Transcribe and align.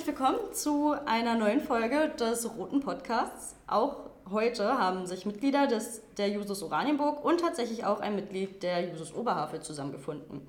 herzlich 0.00 0.18
willkommen 0.18 0.54
zu 0.54 0.94
einer 1.04 1.34
neuen 1.34 1.60
Folge 1.60 2.08
des 2.18 2.56
Roten 2.56 2.80
Podcasts. 2.80 3.54
Auch 3.66 4.08
heute 4.30 4.78
haben 4.78 5.06
sich 5.06 5.26
Mitglieder 5.26 5.66
des, 5.66 6.00
der 6.16 6.30
Jusos 6.30 6.62
Oranienburg 6.62 7.22
und 7.22 7.40
tatsächlich 7.40 7.84
auch 7.84 8.00
ein 8.00 8.16
Mitglied 8.16 8.62
der 8.62 8.88
Jusos 8.88 9.14
Oberhavel 9.14 9.60
zusammengefunden. 9.60 10.40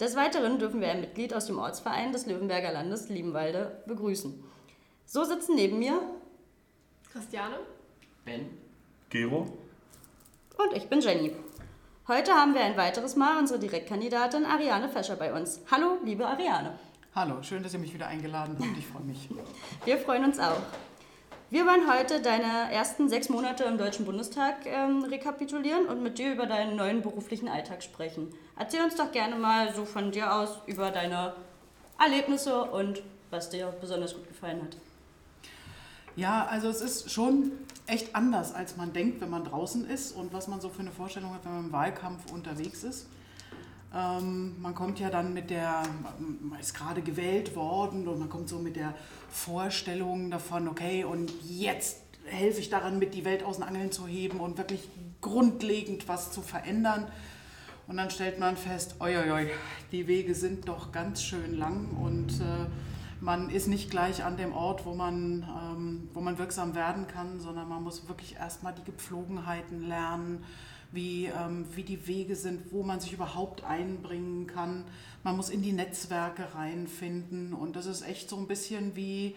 Des 0.00 0.16
Weiteren 0.16 0.58
dürfen 0.58 0.80
wir 0.80 0.88
ein 0.88 1.00
Mitglied 1.00 1.32
aus 1.34 1.46
dem 1.46 1.60
Ortsverein 1.60 2.10
des 2.10 2.26
Löwenberger 2.26 2.72
Landes 2.72 3.08
Liebenwalde 3.08 3.80
begrüßen. 3.86 4.42
So 5.06 5.22
sitzen 5.22 5.54
neben 5.54 5.78
mir 5.78 6.00
Christiane, 7.12 7.60
Ben, 8.24 8.58
Gero 9.08 9.46
und 10.58 10.72
ich 10.76 10.88
bin 10.88 11.00
Jenny. 11.00 11.32
Heute 12.08 12.32
haben 12.32 12.54
wir 12.54 12.62
ein 12.62 12.76
weiteres 12.76 13.14
Mal 13.14 13.38
unsere 13.38 13.60
Direktkandidatin 13.60 14.44
Ariane 14.44 14.88
Fescher 14.88 15.14
bei 15.14 15.32
uns. 15.32 15.60
Hallo, 15.70 15.98
liebe 16.04 16.26
Ariane. 16.26 16.76
Hallo, 17.16 17.40
schön, 17.44 17.62
dass 17.62 17.72
ihr 17.72 17.78
mich 17.78 17.94
wieder 17.94 18.08
eingeladen 18.08 18.56
habt. 18.58 18.76
Ich 18.76 18.88
freue 18.88 19.04
mich. 19.04 19.28
Wir 19.84 19.98
freuen 19.98 20.24
uns 20.24 20.40
auch. 20.40 20.58
Wir 21.48 21.64
wollen 21.64 21.88
heute 21.88 22.20
deine 22.20 22.72
ersten 22.72 23.08
sechs 23.08 23.28
Monate 23.28 23.62
im 23.62 23.78
Deutschen 23.78 24.04
Bundestag 24.04 24.66
ähm, 24.66 25.04
rekapitulieren 25.04 25.86
und 25.86 26.02
mit 26.02 26.18
dir 26.18 26.32
über 26.32 26.46
deinen 26.46 26.74
neuen 26.74 27.02
beruflichen 27.02 27.46
Alltag 27.46 27.84
sprechen. 27.84 28.34
Erzähl 28.58 28.82
uns 28.82 28.96
doch 28.96 29.12
gerne 29.12 29.36
mal 29.36 29.72
so 29.72 29.84
von 29.84 30.10
dir 30.10 30.34
aus 30.34 30.58
über 30.66 30.90
deine 30.90 31.34
Erlebnisse 32.00 32.64
und 32.64 33.00
was 33.30 33.48
dir 33.48 33.72
besonders 33.80 34.12
gut 34.14 34.26
gefallen 34.26 34.60
hat. 34.64 34.76
Ja, 36.16 36.46
also 36.46 36.66
es 36.68 36.80
ist 36.80 37.12
schon 37.12 37.52
echt 37.86 38.16
anders, 38.16 38.52
als 38.52 38.76
man 38.76 38.92
denkt, 38.92 39.20
wenn 39.20 39.30
man 39.30 39.44
draußen 39.44 39.88
ist 39.88 40.10
und 40.16 40.32
was 40.32 40.48
man 40.48 40.60
so 40.60 40.68
für 40.68 40.80
eine 40.80 40.90
Vorstellung 40.90 41.32
hat, 41.32 41.44
wenn 41.44 41.54
man 41.54 41.64
im 41.66 41.72
Wahlkampf 41.72 42.32
unterwegs 42.32 42.82
ist. 42.82 43.06
Ähm, 43.94 44.60
man 44.60 44.74
kommt 44.74 44.98
ja 44.98 45.08
dann 45.08 45.32
mit 45.34 45.50
der, 45.50 45.82
man 46.18 46.58
ist 46.58 46.74
gerade 46.74 47.00
gewählt 47.00 47.54
worden 47.54 48.08
und 48.08 48.18
man 48.18 48.28
kommt 48.28 48.48
so 48.48 48.58
mit 48.58 48.76
der 48.76 48.94
Vorstellung 49.28 50.30
davon, 50.30 50.68
okay, 50.68 51.04
und 51.04 51.32
jetzt 51.48 52.00
helfe 52.24 52.60
ich 52.60 52.70
daran 52.70 52.98
mit, 52.98 53.14
die 53.14 53.24
Welt 53.24 53.44
aus 53.44 53.56
den 53.56 53.64
Angeln 53.64 53.92
zu 53.92 54.06
heben 54.06 54.40
und 54.40 54.58
wirklich 54.58 54.88
grundlegend 55.20 56.08
was 56.08 56.32
zu 56.32 56.42
verändern. 56.42 57.06
Und 57.86 57.98
dann 57.98 58.10
stellt 58.10 58.40
man 58.40 58.56
fest, 58.56 58.96
oi, 59.00 59.16
oi, 59.16 59.30
oi, 59.30 59.50
die 59.92 60.08
Wege 60.08 60.34
sind 60.34 60.68
doch 60.68 60.90
ganz 60.90 61.22
schön 61.22 61.54
lang 61.54 61.88
und 62.02 62.40
äh, 62.40 62.66
man 63.20 63.50
ist 63.50 63.68
nicht 63.68 63.90
gleich 63.90 64.24
an 64.24 64.36
dem 64.36 64.52
Ort, 64.52 64.86
wo 64.86 64.94
man, 64.94 65.42
ähm, 65.42 66.08
wo 66.14 66.20
man 66.20 66.38
wirksam 66.38 66.74
werden 66.74 67.06
kann, 67.06 67.40
sondern 67.40 67.68
man 67.68 67.82
muss 67.82 68.08
wirklich 68.08 68.36
erstmal 68.36 68.74
die 68.74 68.84
Gepflogenheiten 68.84 69.86
lernen 69.86 70.44
wie, 70.94 71.26
ähm, 71.26 71.66
wie 71.74 71.82
die 71.82 72.06
Wege 72.06 72.36
sind, 72.36 72.72
wo 72.72 72.82
man 72.82 73.00
sich 73.00 73.12
überhaupt 73.12 73.64
einbringen 73.64 74.46
kann. 74.46 74.84
Man 75.22 75.36
muss 75.36 75.50
in 75.50 75.62
die 75.62 75.72
Netzwerke 75.72 76.54
reinfinden 76.54 77.52
und 77.52 77.76
das 77.76 77.86
ist 77.86 78.02
echt 78.02 78.28
so 78.28 78.36
ein 78.36 78.46
bisschen 78.46 78.94
wie, 78.96 79.34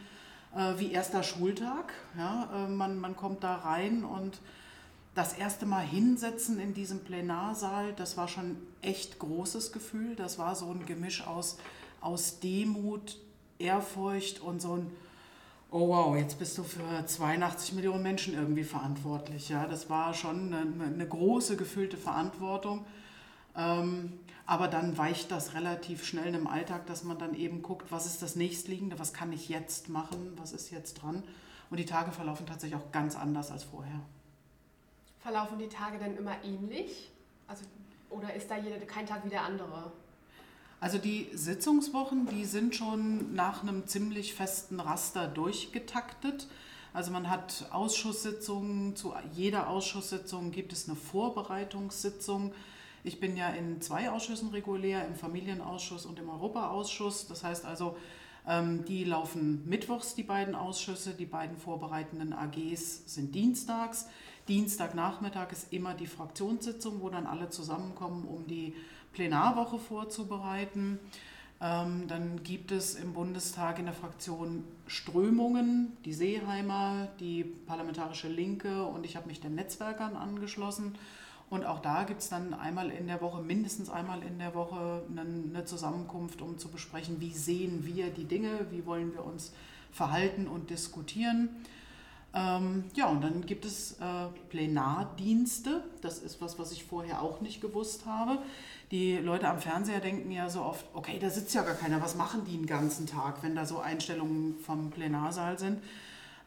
äh, 0.55 0.73
wie 0.77 0.91
erster 0.91 1.23
Schultag. 1.23 1.93
Ja? 2.17 2.49
Äh, 2.53 2.69
man, 2.69 2.99
man 2.99 3.15
kommt 3.15 3.43
da 3.43 3.55
rein 3.55 4.03
und 4.03 4.39
das 5.15 5.33
erste 5.33 5.65
Mal 5.65 5.83
hinsetzen 5.83 6.59
in 6.59 6.75
diesem 6.75 6.99
Plenarsaal, 6.99 7.93
das 7.93 8.17
war 8.17 8.27
schon 8.27 8.57
echt 8.83 9.17
großes 9.17 9.71
Gefühl. 9.71 10.15
Das 10.15 10.37
war 10.37 10.55
so 10.55 10.69
ein 10.69 10.85
Gemisch 10.85 11.25
aus, 11.25 11.57
aus 12.01 12.39
Demut, 12.39 13.17
Ehrfurcht 13.57 14.41
und 14.41 14.61
so 14.61 14.73
ein 14.73 14.91
oh 15.71 15.89
wow, 15.89 16.15
jetzt 16.15 16.39
bist 16.39 16.57
du 16.57 16.63
für 16.63 17.05
82 17.05 17.73
Millionen 17.73 18.03
Menschen 18.03 18.33
irgendwie 18.33 18.63
verantwortlich. 18.63 19.49
Ja, 19.49 19.67
das 19.67 19.89
war 19.89 20.13
schon 20.13 20.53
eine, 20.53 20.85
eine 20.85 21.07
große 21.07 21.57
gefühlte 21.57 21.97
Verantwortung. 21.97 22.85
Ähm, 23.55 24.19
aber 24.45 24.69
dann 24.69 24.97
weicht 24.97 25.31
das 25.31 25.55
relativ 25.55 26.05
schnell 26.05 26.33
im 26.33 26.47
Alltag, 26.47 26.85
dass 26.85 27.03
man 27.03 27.17
dann 27.17 27.33
eben 27.35 27.61
guckt, 27.61 27.91
was 27.91 28.05
ist 28.05 28.21
das 28.21 28.35
nächstliegende, 28.35 28.97
was 28.97 29.13
kann 29.13 29.33
ich 29.33 29.49
jetzt 29.49 29.89
machen, 29.89 30.33
was 30.37 30.53
ist 30.53 30.71
jetzt 30.71 31.01
dran. 31.01 31.23
Und 31.69 31.77
die 31.77 31.85
Tage 31.85 32.11
verlaufen 32.11 32.45
tatsächlich 32.45 32.79
auch 32.79 32.91
ganz 32.93 33.17
anders 33.17 33.51
als 33.51 33.65
vorher. 33.65 33.99
Verlaufen 35.19 35.59
die 35.59 35.67
Tage 35.67 35.97
denn 35.97 36.15
immer 36.15 36.35
ähnlich? 36.45 37.11
Also, 37.47 37.65
oder 38.09 38.33
ist 38.33 38.49
da 38.49 38.57
jeder, 38.57 38.77
kein 38.85 39.05
Tag 39.05 39.25
wie 39.25 39.29
der 39.29 39.43
andere? 39.43 39.91
Also 40.79 40.99
die 40.99 41.27
Sitzungswochen, 41.33 42.27
die 42.27 42.45
sind 42.45 42.75
schon 42.75 43.33
nach 43.33 43.63
einem 43.63 43.87
ziemlich 43.87 44.35
festen 44.35 44.79
Raster 44.79 45.27
durchgetaktet. 45.27 46.47
Also 46.93 47.11
man 47.11 47.29
hat 47.29 47.67
Ausschusssitzungen, 47.71 48.95
zu 48.95 49.13
jeder 49.33 49.69
Ausschusssitzung 49.69 50.51
gibt 50.51 50.73
es 50.73 50.87
eine 50.87 50.95
Vorbereitungssitzung. 50.95 52.53
Ich 53.03 53.19
bin 53.19 53.37
ja 53.37 53.49
in 53.49 53.81
zwei 53.81 54.11
Ausschüssen 54.11 54.49
regulär, 54.49 55.05
im 55.07 55.15
Familienausschuss 55.15 56.05
und 56.05 56.19
im 56.19 56.29
Europaausschuss. 56.29 57.27
Das 57.27 57.43
heißt 57.43 57.65
also, 57.65 57.97
ähm, 58.47 58.85
die 58.85 59.03
laufen 59.03 59.67
mittwochs, 59.67 60.13
die 60.13 60.23
beiden 60.23 60.55
Ausschüsse. 60.55 61.13
Die 61.13 61.25
beiden 61.25 61.57
vorbereitenden 61.57 62.33
AGs 62.33 63.13
sind 63.13 63.33
dienstags. 63.33 64.07
Dienstagnachmittag 64.47 65.51
ist 65.51 65.73
immer 65.73 65.93
die 65.93 66.07
Fraktionssitzung, 66.07 67.01
wo 67.01 67.09
dann 67.09 67.25
alle 67.27 67.49
zusammenkommen, 67.49 68.25
um 68.25 68.47
die 68.47 68.75
Plenarwoche 69.17 69.79
vorzubereiten. 69.79 70.99
Ähm, 71.59 72.07
dann 72.07 72.43
gibt 72.43 72.71
es 72.71 72.93
im 72.93 73.13
Bundestag 73.13 73.79
in 73.79 73.85
der 73.85 73.95
Fraktion 73.95 74.63
Strömungen, 74.85 75.97
die 76.05 76.13
Seeheimer, 76.13 77.07
die 77.19 77.43
Parlamentarische 77.43 78.27
Linke 78.27 78.85
und 78.85 79.07
ich 79.07 79.15
habe 79.15 79.27
mich 79.27 79.41
den 79.41 79.55
Netzwerkern 79.55 80.15
angeschlossen. 80.15 80.93
Und 81.49 81.65
auch 81.65 81.79
da 81.79 82.03
gibt 82.03 82.21
es 82.21 82.29
dann 82.29 82.53
einmal 82.53 82.91
in 82.91 83.07
der 83.07 83.19
Woche, 83.19 83.41
mindestens 83.41 83.89
einmal 83.89 84.21
in 84.21 84.37
der 84.37 84.53
Woche, 84.53 85.01
eine 85.09 85.65
Zusammenkunft, 85.65 86.43
um 86.43 86.59
zu 86.59 86.67
besprechen, 86.67 87.19
wie 87.19 87.31
sehen 87.31 87.87
wir 87.87 88.11
die 88.11 88.25
Dinge, 88.25 88.67
wie 88.69 88.85
wollen 88.85 89.13
wir 89.13 89.25
uns 89.25 89.51
verhalten 89.91 90.47
und 90.47 90.69
diskutieren. 90.69 91.49
Ähm, 92.33 92.85
ja, 92.93 93.07
und 93.07 93.23
dann 93.23 93.45
gibt 93.45 93.65
es 93.65 93.93
äh, 93.93 94.27
Plenardienste. 94.49 95.83
Das 96.01 96.19
ist 96.19 96.41
was, 96.41 96.59
was 96.59 96.71
ich 96.71 96.83
vorher 96.83 97.21
auch 97.21 97.41
nicht 97.41 97.61
gewusst 97.61 98.05
habe. 98.05 98.39
Die 98.91 99.17
Leute 99.17 99.47
am 99.49 99.59
Fernseher 99.59 99.99
denken 99.99 100.31
ja 100.31 100.49
so 100.49 100.61
oft, 100.61 100.85
okay, 100.93 101.19
da 101.19 101.29
sitzt 101.29 101.53
ja 101.55 101.63
gar 101.63 101.75
keiner, 101.75 102.01
was 102.01 102.15
machen 102.15 102.45
die 102.45 102.57
den 102.57 102.67
ganzen 102.67 103.05
Tag, 103.05 103.43
wenn 103.43 103.55
da 103.55 103.65
so 103.65 103.79
Einstellungen 103.79 104.59
vom 104.59 104.91
Plenarsaal 104.91 105.57
sind. 105.57 105.81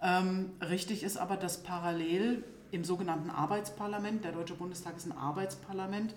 Ähm, 0.03 0.51
richtig 0.61 1.03
ist 1.03 1.17
aber, 1.17 1.37
dass 1.37 1.63
parallel 1.63 2.45
im 2.71 2.85
sogenannten 2.85 3.31
Arbeitsparlament, 3.31 4.25
der 4.25 4.33
Deutsche 4.33 4.55
Bundestag 4.55 4.97
ist 4.97 5.07
ein 5.07 5.17
Arbeitsparlament, 5.17 6.15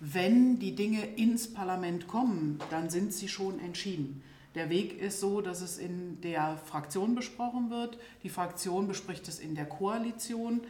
wenn 0.00 0.58
die 0.58 0.74
Dinge 0.74 1.06
ins 1.16 1.52
Parlament 1.52 2.06
kommen, 2.06 2.58
dann 2.70 2.90
sind 2.90 3.14
sie 3.14 3.28
schon 3.28 3.58
entschieden. 3.60 4.22
Der 4.56 4.70
Weg 4.70 4.98
ist 4.98 5.20
so, 5.20 5.42
dass 5.42 5.60
es 5.60 5.76
in 5.76 6.20
der 6.22 6.56
Fraktion 6.56 7.14
besprochen 7.14 7.68
wird. 7.68 7.98
Die 8.22 8.30
Fraktion 8.30 8.88
bespricht 8.88 9.28
es 9.28 9.38
in 9.38 9.54
der 9.54 9.66
Koalition. 9.66 10.62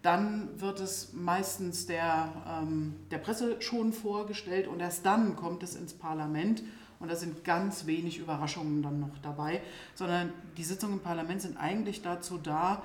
Dann 0.00 0.60
wird 0.60 0.78
es 0.78 1.12
meistens 1.12 1.86
der, 1.86 2.32
ähm, 2.48 2.94
der 3.10 3.18
Presse 3.18 3.60
schon 3.60 3.92
vorgestellt 3.92 4.68
und 4.68 4.78
erst 4.78 5.04
dann 5.04 5.34
kommt 5.34 5.64
es 5.64 5.74
ins 5.74 5.92
Parlament. 5.92 6.62
Und 7.00 7.10
da 7.10 7.16
sind 7.16 7.42
ganz 7.42 7.86
wenig 7.86 8.18
Überraschungen 8.18 8.80
dann 8.80 9.00
noch 9.00 9.18
dabei, 9.22 9.60
sondern 9.96 10.32
die 10.56 10.62
Sitzungen 10.62 10.98
im 10.98 11.02
Parlament 11.02 11.42
sind 11.42 11.56
eigentlich 11.56 12.00
dazu 12.00 12.38
da, 12.38 12.84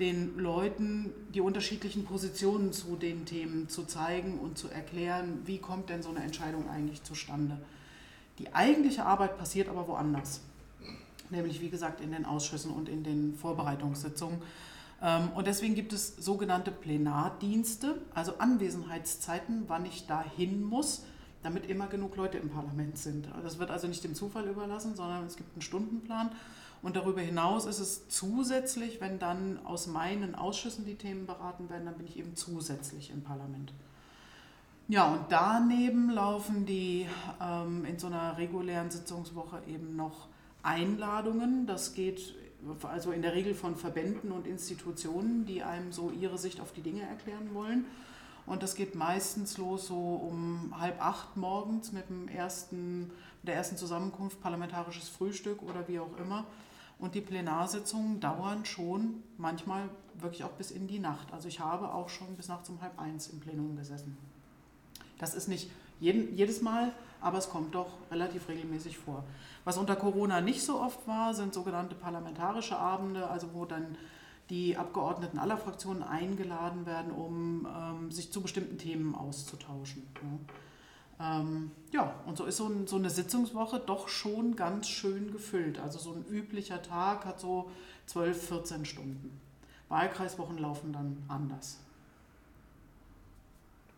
den 0.00 0.36
Leuten 0.36 1.12
die 1.32 1.40
unterschiedlichen 1.40 2.04
Positionen 2.04 2.72
zu 2.72 2.96
den 2.96 3.24
Themen 3.24 3.68
zu 3.68 3.84
zeigen 3.84 4.40
und 4.40 4.58
zu 4.58 4.68
erklären, 4.68 5.42
wie 5.44 5.58
kommt 5.58 5.90
denn 5.90 6.02
so 6.02 6.10
eine 6.10 6.24
Entscheidung 6.24 6.68
eigentlich 6.68 7.04
zustande. 7.04 7.58
Die 8.38 8.54
eigentliche 8.54 9.04
Arbeit 9.04 9.38
passiert 9.38 9.68
aber 9.68 9.88
woanders, 9.88 10.40
nämlich 11.30 11.60
wie 11.60 11.70
gesagt 11.70 12.00
in 12.00 12.12
den 12.12 12.24
Ausschüssen 12.24 12.70
und 12.70 12.88
in 12.88 13.04
den 13.04 13.34
Vorbereitungssitzungen. 13.34 14.40
Ähm, 15.02 15.30
und 15.34 15.46
deswegen 15.46 15.74
gibt 15.74 15.92
es 15.92 16.16
sogenannte 16.16 16.70
Plenardienste, 16.70 18.00
also 18.14 18.38
Anwesenheitszeiten, 18.38 19.64
wann 19.66 19.84
ich 19.84 20.06
da 20.06 20.24
hin 20.36 20.62
muss, 20.62 21.04
damit 21.42 21.66
immer 21.68 21.88
genug 21.88 22.16
Leute 22.16 22.38
im 22.38 22.50
Parlament 22.50 22.96
sind. 22.98 23.28
Das 23.42 23.58
wird 23.58 23.70
also 23.70 23.88
nicht 23.88 24.04
dem 24.04 24.14
Zufall 24.14 24.46
überlassen, 24.46 24.94
sondern 24.94 25.26
es 25.26 25.36
gibt 25.36 25.52
einen 25.54 25.62
Stundenplan. 25.62 26.30
Und 26.82 26.96
darüber 26.96 27.20
hinaus 27.20 27.66
ist 27.66 27.78
es 27.78 28.08
zusätzlich, 28.08 29.00
wenn 29.00 29.18
dann 29.18 29.64
aus 29.64 29.86
meinen 29.86 30.34
Ausschüssen 30.34 30.84
die 30.84 30.96
Themen 30.96 31.26
beraten 31.26 31.68
werden, 31.68 31.86
dann 31.86 31.96
bin 31.96 32.06
ich 32.06 32.16
eben 32.16 32.34
zusätzlich 32.34 33.10
im 33.10 33.22
Parlament. 33.22 33.72
Ja, 34.92 35.06
und 35.06 35.24
daneben 35.30 36.10
laufen 36.10 36.66
die 36.66 37.06
ähm, 37.40 37.86
in 37.86 37.98
so 37.98 38.08
einer 38.08 38.36
regulären 38.36 38.90
Sitzungswoche 38.90 39.62
eben 39.66 39.96
noch 39.96 40.28
Einladungen. 40.62 41.66
Das 41.66 41.94
geht 41.94 42.34
also 42.82 43.10
in 43.10 43.22
der 43.22 43.32
Regel 43.32 43.54
von 43.54 43.74
Verbänden 43.74 44.32
und 44.32 44.46
Institutionen, 44.46 45.46
die 45.46 45.62
einem 45.62 45.92
so 45.92 46.10
ihre 46.10 46.36
Sicht 46.36 46.60
auf 46.60 46.74
die 46.74 46.82
Dinge 46.82 47.00
erklären 47.08 47.54
wollen. 47.54 47.86
Und 48.44 48.62
das 48.62 48.74
geht 48.74 48.94
meistens 48.94 49.56
los 49.56 49.86
so 49.86 49.96
um 49.96 50.78
halb 50.78 51.02
acht 51.02 51.38
morgens 51.38 51.92
mit 51.92 52.10
dem 52.10 52.28
ersten, 52.28 53.12
der 53.44 53.54
ersten 53.54 53.78
Zusammenkunft, 53.78 54.42
parlamentarisches 54.42 55.08
Frühstück 55.08 55.62
oder 55.62 55.88
wie 55.88 56.00
auch 56.00 56.18
immer. 56.18 56.44
Und 56.98 57.14
die 57.14 57.22
Plenarsitzungen 57.22 58.20
dauern 58.20 58.66
schon 58.66 59.22
manchmal 59.38 59.88
wirklich 60.20 60.44
auch 60.44 60.52
bis 60.52 60.70
in 60.70 60.86
die 60.86 60.98
Nacht. 60.98 61.32
Also 61.32 61.48
ich 61.48 61.60
habe 61.60 61.94
auch 61.94 62.10
schon 62.10 62.36
bis 62.36 62.48
nachts 62.48 62.68
um 62.68 62.82
halb 62.82 63.00
eins 63.00 63.28
im 63.28 63.40
Plenum 63.40 63.74
gesessen. 63.74 64.18
Das 65.22 65.32
ist 65.34 65.48
nicht 65.48 65.70
jeden, 66.00 66.36
jedes 66.36 66.60
Mal 66.60 66.92
aber 67.22 67.38
es 67.38 67.48
kommt 67.48 67.74
doch 67.74 67.86
relativ 68.10 68.48
regelmäßig 68.48 68.98
vor. 68.98 69.24
Was 69.64 69.78
unter 69.78 69.96
Corona 69.96 70.40
nicht 70.40 70.62
so 70.62 70.80
oft 70.80 71.06
war, 71.06 71.34
sind 71.34 71.54
sogenannte 71.54 71.94
parlamentarische 71.94 72.76
Abende, 72.76 73.28
also 73.28 73.54
wo 73.54 73.64
dann 73.64 73.96
die 74.50 74.76
Abgeordneten 74.76 75.38
aller 75.38 75.56
Fraktionen 75.56 76.02
eingeladen 76.02 76.84
werden, 76.84 77.12
um 77.12 77.66
ähm, 77.66 78.10
sich 78.10 78.32
zu 78.32 78.42
bestimmten 78.42 78.76
Themen 78.76 79.14
auszutauschen. 79.14 80.02
Ja. 81.20 81.40
Ähm, 81.40 81.70
ja, 81.92 82.12
und 82.26 82.36
so 82.36 82.44
ist 82.44 82.56
so, 82.56 82.66
ein, 82.66 82.88
so, 82.88 82.96
eine 82.96 83.08
Sitzungswoche 83.08 83.78
doch 83.78 84.08
schon 84.08 84.56
ganz 84.56 84.88
schön 84.88 85.30
gefüllt. 85.30 85.78
Also 85.78 85.98
so 86.00 86.12
ein 86.12 86.24
üblicher 86.28 86.82
Tag 86.82 87.24
hat 87.24 87.38
so 87.38 87.70
12, 88.06 88.48
14 88.48 88.84
Stunden. 88.84 89.40
Wahlkreiswochen 89.88 90.58
laufen 90.58 90.92
dann 90.92 91.22
anders. 91.28 91.78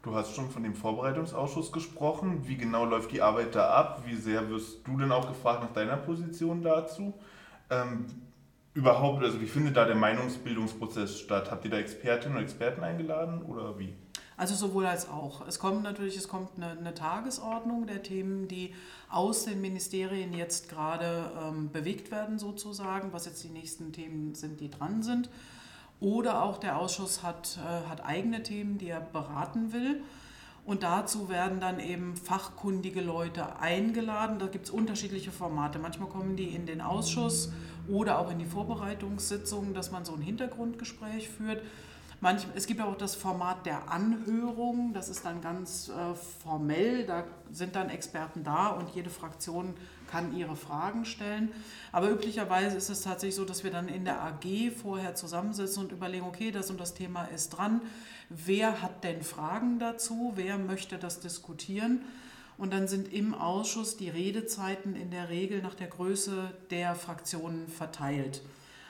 Du 0.04 0.14
hast 0.14 0.34
schon 0.34 0.50
von 0.50 0.62
dem 0.62 0.74
Vorbereitungsausschuss 0.74 1.72
gesprochen. 1.72 2.46
Wie 2.46 2.58
genau 2.58 2.84
läuft 2.84 3.10
die 3.10 3.22
Arbeit 3.22 3.54
da 3.54 3.70
ab? 3.70 4.02
Wie 4.04 4.14
sehr 4.14 4.50
wirst 4.50 4.86
du 4.86 4.98
denn 4.98 5.10
auch 5.10 5.26
gefragt 5.26 5.62
nach 5.62 5.72
deiner 5.72 5.96
Position 5.96 6.62
dazu? 6.62 7.14
Ähm, 7.70 8.04
überhaupt, 8.74 9.24
also 9.24 9.40
wie 9.40 9.46
findet 9.46 9.78
da 9.78 9.86
der 9.86 9.96
Meinungsbildungsprozess 9.96 11.18
statt? 11.18 11.50
Habt 11.50 11.64
ihr 11.64 11.70
da 11.70 11.78
Expertinnen 11.78 12.36
und 12.36 12.44
Experten 12.44 12.84
eingeladen 12.84 13.40
oder 13.44 13.78
wie? 13.78 13.94
Also 14.36 14.54
sowohl 14.54 14.84
als 14.84 15.08
auch. 15.08 15.48
Es 15.48 15.58
kommt 15.58 15.82
natürlich, 15.82 16.18
es 16.18 16.28
kommt 16.28 16.50
eine, 16.56 16.78
eine 16.78 16.92
Tagesordnung 16.92 17.86
der 17.86 18.02
Themen, 18.02 18.46
die 18.46 18.74
aus 19.08 19.46
den 19.46 19.62
Ministerien 19.62 20.34
jetzt 20.34 20.68
gerade 20.68 21.30
ähm, 21.40 21.70
bewegt 21.72 22.10
werden 22.10 22.38
sozusagen, 22.38 23.14
was 23.14 23.24
jetzt 23.24 23.42
die 23.42 23.48
nächsten 23.48 23.92
Themen 23.92 24.34
sind, 24.34 24.60
die 24.60 24.68
dran 24.68 25.02
sind. 25.02 25.30
Oder 26.00 26.42
auch 26.42 26.58
der 26.58 26.78
Ausschuss 26.78 27.22
hat, 27.22 27.58
äh, 27.58 27.88
hat 27.88 28.04
eigene 28.04 28.42
Themen, 28.42 28.78
die 28.78 28.88
er 28.88 29.00
beraten 29.00 29.72
will. 29.72 30.02
Und 30.66 30.82
dazu 30.82 31.28
werden 31.28 31.60
dann 31.60 31.78
eben 31.78 32.16
fachkundige 32.16 33.02
Leute 33.02 33.58
eingeladen. 33.60 34.38
Da 34.38 34.46
gibt 34.46 34.66
es 34.66 34.70
unterschiedliche 34.70 35.30
Formate. 35.30 35.78
Manchmal 35.78 36.08
kommen 36.08 36.36
die 36.36 36.48
in 36.48 36.64
den 36.64 36.80
Ausschuss 36.80 37.52
oder 37.88 38.18
auch 38.18 38.30
in 38.30 38.38
die 38.38 38.46
Vorbereitungssitzungen, 38.46 39.74
dass 39.74 39.90
man 39.90 40.06
so 40.06 40.14
ein 40.14 40.22
Hintergrundgespräch 40.22 41.28
führt. 41.28 41.62
Manch, 42.20 42.46
es 42.54 42.66
gibt 42.66 42.80
auch 42.80 42.96
das 42.96 43.14
Format 43.14 43.66
der 43.66 43.90
Anhörung, 43.90 44.94
das 44.94 45.10
ist 45.10 45.26
dann 45.26 45.42
ganz 45.42 45.90
äh, 45.90 46.14
formell, 46.42 47.04
da 47.04 47.24
sind 47.50 47.76
dann 47.76 47.90
Experten 47.90 48.44
da 48.44 48.68
und 48.68 48.88
jede 48.94 49.10
Fraktion 49.10 49.74
kann 50.10 50.36
ihre 50.36 50.56
Fragen 50.56 51.04
stellen. 51.04 51.50
Aber 51.92 52.10
üblicherweise 52.10 52.76
ist 52.76 52.90
es 52.90 53.02
tatsächlich 53.02 53.36
so, 53.36 53.44
dass 53.44 53.64
wir 53.64 53.70
dann 53.70 53.88
in 53.88 54.04
der 54.04 54.22
AG 54.22 54.70
vorher 54.80 55.14
zusammensitzen 55.14 55.84
und 55.84 55.92
überlegen, 55.92 56.24
okay, 56.24 56.50
das 56.50 56.70
und 56.70 56.80
das 56.80 56.94
Thema 56.94 57.24
ist 57.24 57.50
dran. 57.50 57.80
Wer 58.28 58.82
hat 58.82 59.04
denn 59.04 59.22
Fragen 59.22 59.78
dazu? 59.78 60.32
Wer 60.34 60.58
möchte 60.58 60.98
das 60.98 61.20
diskutieren? 61.20 62.00
Und 62.56 62.72
dann 62.72 62.86
sind 62.86 63.12
im 63.12 63.34
Ausschuss 63.34 63.96
die 63.96 64.08
Redezeiten 64.08 64.94
in 64.94 65.10
der 65.10 65.28
Regel 65.28 65.60
nach 65.60 65.74
der 65.74 65.88
Größe 65.88 66.50
der 66.70 66.94
Fraktionen 66.94 67.68
verteilt. 67.68 68.42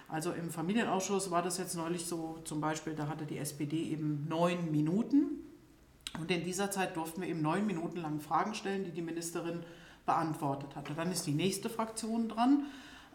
Also 0.08 0.32
im 0.32 0.50
Familienausschuss 0.50 1.30
war 1.30 1.42
das 1.42 1.58
jetzt 1.58 1.74
neulich 1.74 2.04
so, 2.04 2.38
zum 2.44 2.60
Beispiel, 2.60 2.94
da 2.94 3.08
hatte 3.08 3.24
die 3.24 3.38
SPD 3.38 3.84
eben 3.84 4.26
neun 4.28 4.70
Minuten. 4.70 5.40
Und 6.20 6.30
in 6.30 6.44
dieser 6.44 6.70
Zeit 6.70 6.96
durften 6.96 7.22
wir 7.22 7.28
eben 7.28 7.42
neun 7.42 7.66
Minuten 7.66 7.98
lang 7.98 8.20
Fragen 8.20 8.54
stellen, 8.54 8.84
die 8.84 8.92
die 8.92 9.02
Ministerin 9.02 9.64
beantwortet 10.06 10.76
hatte. 10.76 10.94
Dann 10.94 11.10
ist 11.10 11.26
die 11.26 11.32
nächste 11.32 11.70
Fraktion 11.70 12.28
dran. 12.28 12.66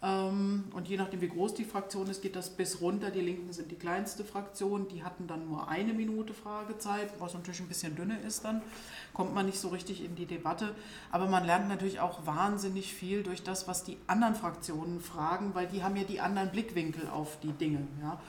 Ähm, 0.02 0.66
und 0.74 0.88
je 0.88 0.98
nachdem, 0.98 1.22
wie 1.22 1.28
groß 1.28 1.54
die 1.56 1.66
Fraktion 1.66 2.08
ist, 2.08 2.22
geht 2.22 2.36
das 2.36 2.50
bis 2.50 2.82
runter. 2.82 3.12
Die 3.12 3.22
Linken 3.22 3.52
sind 3.52 3.70
die 3.70 3.76
kleinste 3.76 4.24
Fraktion. 4.24 4.88
Die 4.88 5.04
hatten 5.04 5.28
dann 5.28 5.48
nur 5.48 5.68
eine 5.68 5.94
Minute 5.94 6.34
Fragezeit, 6.34 7.10
was 7.20 7.34
natürlich 7.34 7.60
ein 7.60 7.68
bisschen 7.68 7.96
dünner 7.96 8.20
ist 8.22 8.46
dann. 8.46 8.62
Kommt 9.14 9.34
man 9.34 9.46
nicht 9.46 9.60
so 9.60 9.70
richtig 9.70 10.04
in 10.04 10.16
die 10.16 10.26
Debatte. 10.26 10.74
Aber 11.12 11.28
man 11.28 11.46
lernt 11.46 11.68
natürlich 11.68 12.00
auch 12.00 12.26
wahnsinnig 12.26 12.94
viel 12.94 13.24
durch 13.24 13.44
das, 13.44 13.68
was 13.68 13.84
die 13.84 13.98
anderen 14.08 14.36
Fraktionen 14.36 15.02
fragen, 15.02 15.54
weil 15.54 15.68
die 15.68 15.84
haben 15.84 15.96
ja 15.96 16.04
die 16.04 16.22
anderen 16.22 16.50
Blickwinkel 16.50 17.10
auf 17.10 17.38
die 17.42 17.52
Dinge. 17.52 17.86
Ja. 18.02 18.20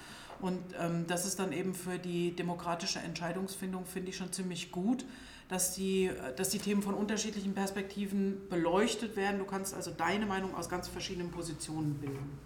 Und 0.41 0.59
ähm, 0.79 1.05
das 1.07 1.27
ist 1.27 1.39
dann 1.39 1.53
eben 1.53 1.75
für 1.75 1.99
die 1.99 2.35
demokratische 2.35 2.99
Entscheidungsfindung, 2.99 3.85
finde 3.85 4.11
ich, 4.11 4.17
schon 4.17 4.33
ziemlich 4.33 4.73
gut 4.73 5.05
dass 5.51 5.75
die, 5.75 6.11
dass 6.37 6.51
die 6.51 6.61
Themen 6.61 6.81
von 6.81 6.95
unterschiedlichen 6.95 7.55
Perspektiven 7.55 8.49
beleuchtet 8.49 9.17
werden. 9.17 9.41
Du 9.41 9.45
kannst 9.45 9.75
also 9.75 9.91
deine 9.91 10.25
Meinung 10.25 10.55
aus 10.55 10.69
ganz 10.69 10.87
verschiedenen 10.87 11.33
Positionen 11.33 11.95
bilden. 11.95 12.39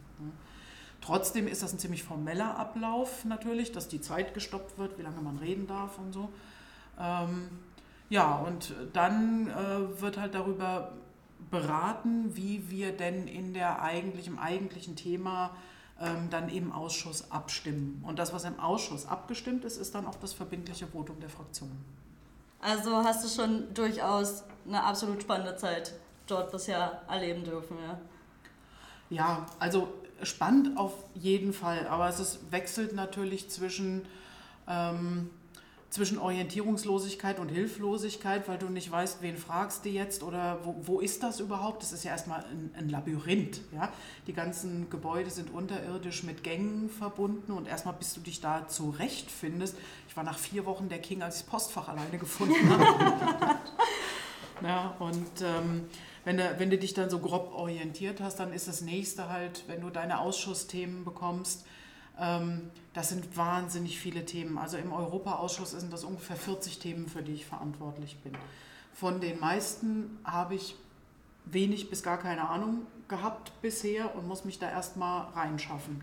Trotzdem 1.02 1.46
ist 1.46 1.62
das 1.62 1.74
ein 1.74 1.78
ziemlich 1.78 2.02
formeller 2.02 2.56
Ablauf 2.56 3.26
natürlich, 3.26 3.72
dass 3.72 3.88
die 3.88 4.00
Zeit 4.00 4.32
gestoppt 4.32 4.78
wird, 4.78 4.98
wie 4.98 5.02
lange 5.02 5.20
man 5.20 5.36
reden 5.36 5.66
darf 5.66 5.98
und 5.98 6.14
so. 6.14 6.30
Ähm, 6.98 7.50
ja, 8.08 8.36
und 8.36 8.74
dann 8.94 9.48
äh, 9.48 10.00
wird 10.00 10.16
halt 10.16 10.34
darüber 10.34 10.92
beraten, 11.50 12.34
wie 12.34 12.70
wir 12.70 12.92
denn 12.92 13.28
in 13.28 13.52
der 13.52 13.82
eigentlich, 13.82 14.28
im 14.28 14.38
eigentlichen 14.38 14.96
Thema 14.96 15.54
ähm, 16.00 16.30
dann 16.30 16.48
im 16.48 16.72
Ausschuss 16.72 17.30
abstimmen. 17.30 18.02
Und 18.06 18.18
das, 18.18 18.32
was 18.32 18.44
im 18.44 18.58
Ausschuss 18.58 19.04
abgestimmt 19.04 19.66
ist, 19.66 19.76
ist 19.76 19.94
dann 19.94 20.06
auch 20.06 20.16
das 20.16 20.32
verbindliche 20.32 20.86
Votum 20.86 21.20
der 21.20 21.28
Fraktion. 21.28 21.70
Also 22.64 23.04
hast 23.04 23.22
du 23.22 23.28
schon 23.28 23.74
durchaus 23.74 24.42
eine 24.66 24.82
absolut 24.82 25.20
spannende 25.20 25.54
Zeit 25.56 25.92
dort 26.26 26.50
bisher 26.50 27.02
erleben 27.10 27.44
dürfen, 27.44 27.76
ja? 27.78 27.98
Ja, 29.10 29.46
also 29.58 29.92
spannend 30.22 30.78
auf 30.78 30.94
jeden 31.12 31.52
Fall, 31.52 31.86
aber 31.88 32.08
es 32.08 32.20
ist, 32.20 32.50
wechselt 32.50 32.94
natürlich 32.94 33.50
zwischen 33.50 34.06
ähm, 34.66 35.28
zwischen 35.94 36.18
Orientierungslosigkeit 36.18 37.38
und 37.38 37.50
Hilflosigkeit, 37.50 38.48
weil 38.48 38.58
du 38.58 38.68
nicht 38.68 38.90
weißt, 38.90 39.22
wen 39.22 39.36
fragst 39.36 39.84
du 39.84 39.90
jetzt 39.90 40.24
oder 40.24 40.58
wo, 40.64 40.74
wo 40.80 40.98
ist 40.98 41.22
das 41.22 41.38
überhaupt? 41.38 41.84
Das 41.84 41.92
ist 41.92 42.02
ja 42.02 42.10
erstmal 42.10 42.40
ein, 42.40 42.74
ein, 42.76 42.88
Labyrinth. 42.88 43.60
Ja? 43.72 43.92
Die 44.26 44.32
ganzen 44.32 44.90
Gebäude 44.90 45.30
sind 45.30 45.54
unterirdisch 45.54 46.24
mit 46.24 46.42
Gängen 46.42 46.90
verbunden 46.90 47.52
und 47.52 47.68
erstmal 47.68 47.94
bis 47.94 48.12
du 48.12 48.20
dich 48.20 48.40
da 48.40 48.66
zurechtfindest. 48.66 49.76
Ich 50.08 50.16
war 50.16 50.24
nach 50.24 50.36
vier 50.36 50.66
Wochen 50.66 50.88
der 50.88 50.98
King, 50.98 51.22
als 51.22 51.36
ich 51.36 51.42
das 51.42 51.50
Postfach 51.50 51.86
alleine 51.86 52.18
gefunden 52.18 52.68
habe. 52.70 53.54
ja, 54.64 54.96
und 54.98 55.42
ähm, 55.42 55.84
wenn, 56.24 56.38
du, 56.38 56.54
wenn 56.58 56.70
du 56.70 56.78
dich 56.78 56.94
dann 56.94 57.08
so 57.08 57.20
grob 57.20 57.52
orientiert 57.54 58.20
hast, 58.20 58.40
dann 58.40 58.52
ist 58.52 58.66
das 58.66 58.80
nächste 58.80 59.28
halt, 59.28 59.62
wenn 59.68 59.80
du 59.80 59.90
deine 59.90 60.18
Ausschussthemen 60.18 61.04
bekommst, 61.04 61.64
das 62.16 63.08
sind 63.08 63.36
wahnsinnig 63.36 63.98
viele 63.98 64.24
Themen. 64.24 64.58
Also 64.58 64.76
im 64.76 64.92
Europaausschuss 64.92 65.72
sind 65.72 65.92
das 65.92 66.04
ungefähr 66.04 66.36
40 66.36 66.78
Themen, 66.78 67.08
für 67.08 67.22
die 67.22 67.32
ich 67.32 67.46
verantwortlich 67.46 68.18
bin. 68.22 68.32
Von 68.92 69.20
den 69.20 69.40
meisten 69.40 70.18
habe 70.24 70.54
ich 70.54 70.76
wenig 71.44 71.90
bis 71.90 72.02
gar 72.02 72.18
keine 72.18 72.48
Ahnung 72.48 72.86
gehabt 73.08 73.52
bisher 73.60 74.14
und 74.14 74.28
muss 74.28 74.44
mich 74.44 74.58
da 74.58 74.70
erstmal 74.70 75.26
reinschaffen. 75.32 76.02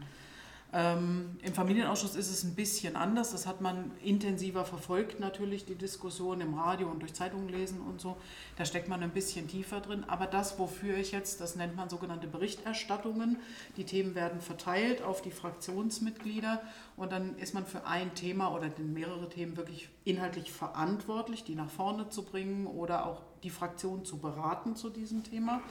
Ähm, 0.74 1.38
Im 1.42 1.54
Familienausschuss 1.54 2.16
ist 2.16 2.30
es 2.30 2.44
ein 2.44 2.56
bisschen 2.56 2.96
anders. 2.96 3.32
Das 3.32 3.46
hat 3.46 3.60
man 3.60 3.92
intensiver 4.04 4.64
verfolgt, 4.64 5.20
natürlich 5.20 5.66
die 5.66 5.76
Diskussion 5.76 6.40
im 6.40 6.54
Radio 6.54 6.88
und 6.90 7.02
durch 7.02 7.14
Zeitungen 7.14 7.50
lesen 7.50 7.82
und 7.82 8.00
so. 8.00 8.16
Da 8.58 8.64
steckt 8.64 8.88
man 8.88 9.04
ein 9.04 9.12
bisschen 9.12 9.50
tiefer 9.50 9.82
drin. 9.82 10.06
Aber 10.08 10.28
das, 10.28 10.60
wofür 10.60 10.96
ich 10.98 11.12
jetzt, 11.12 11.42
das 11.42 11.58
nennt 11.58 11.76
man 11.76 11.90
sogenannte 11.90 12.28
Berichterstattungen. 12.28 13.38
Die 13.76 13.84
Themen 13.84 14.16
werden 14.16 14.40
verteilt 14.40 15.02
auf 15.02 15.22
die 15.22 15.32
Fraktionsmitglieder 15.32 16.62
und 16.96 17.12
dann 17.12 17.38
ist 17.38 17.54
man 17.54 17.66
für 17.66 17.86
ein 17.86 18.16
Thema 18.16 18.56
oder 18.56 18.70
mehrere 18.78 19.28
Themen 19.28 19.58
wirklich 19.58 19.90
inhaltlich 20.06 20.54
verantwortlich, 20.54 21.44
die 21.44 21.56
nach 21.56 21.70
vorne 21.70 22.10
zu 22.10 22.24
bringen 22.24 22.66
oder 22.66 23.06
auch 23.06 23.22
die 23.44 23.50
Fraktion 23.50 24.06
zu 24.06 24.20
beraten 24.20 24.78
zu 24.78 24.90
diesem 24.90 25.24
Thema. 25.24 25.62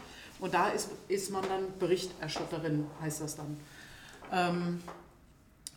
Und 0.40 0.52
da 0.52 0.68
ist, 0.68 0.90
ist 1.08 1.30
man 1.30 1.42
dann 1.42 1.78
Berichterstatterin, 1.78 2.86
heißt 3.00 3.22
das 3.22 3.36
dann. 3.36 3.56
Ähm, 4.30 4.80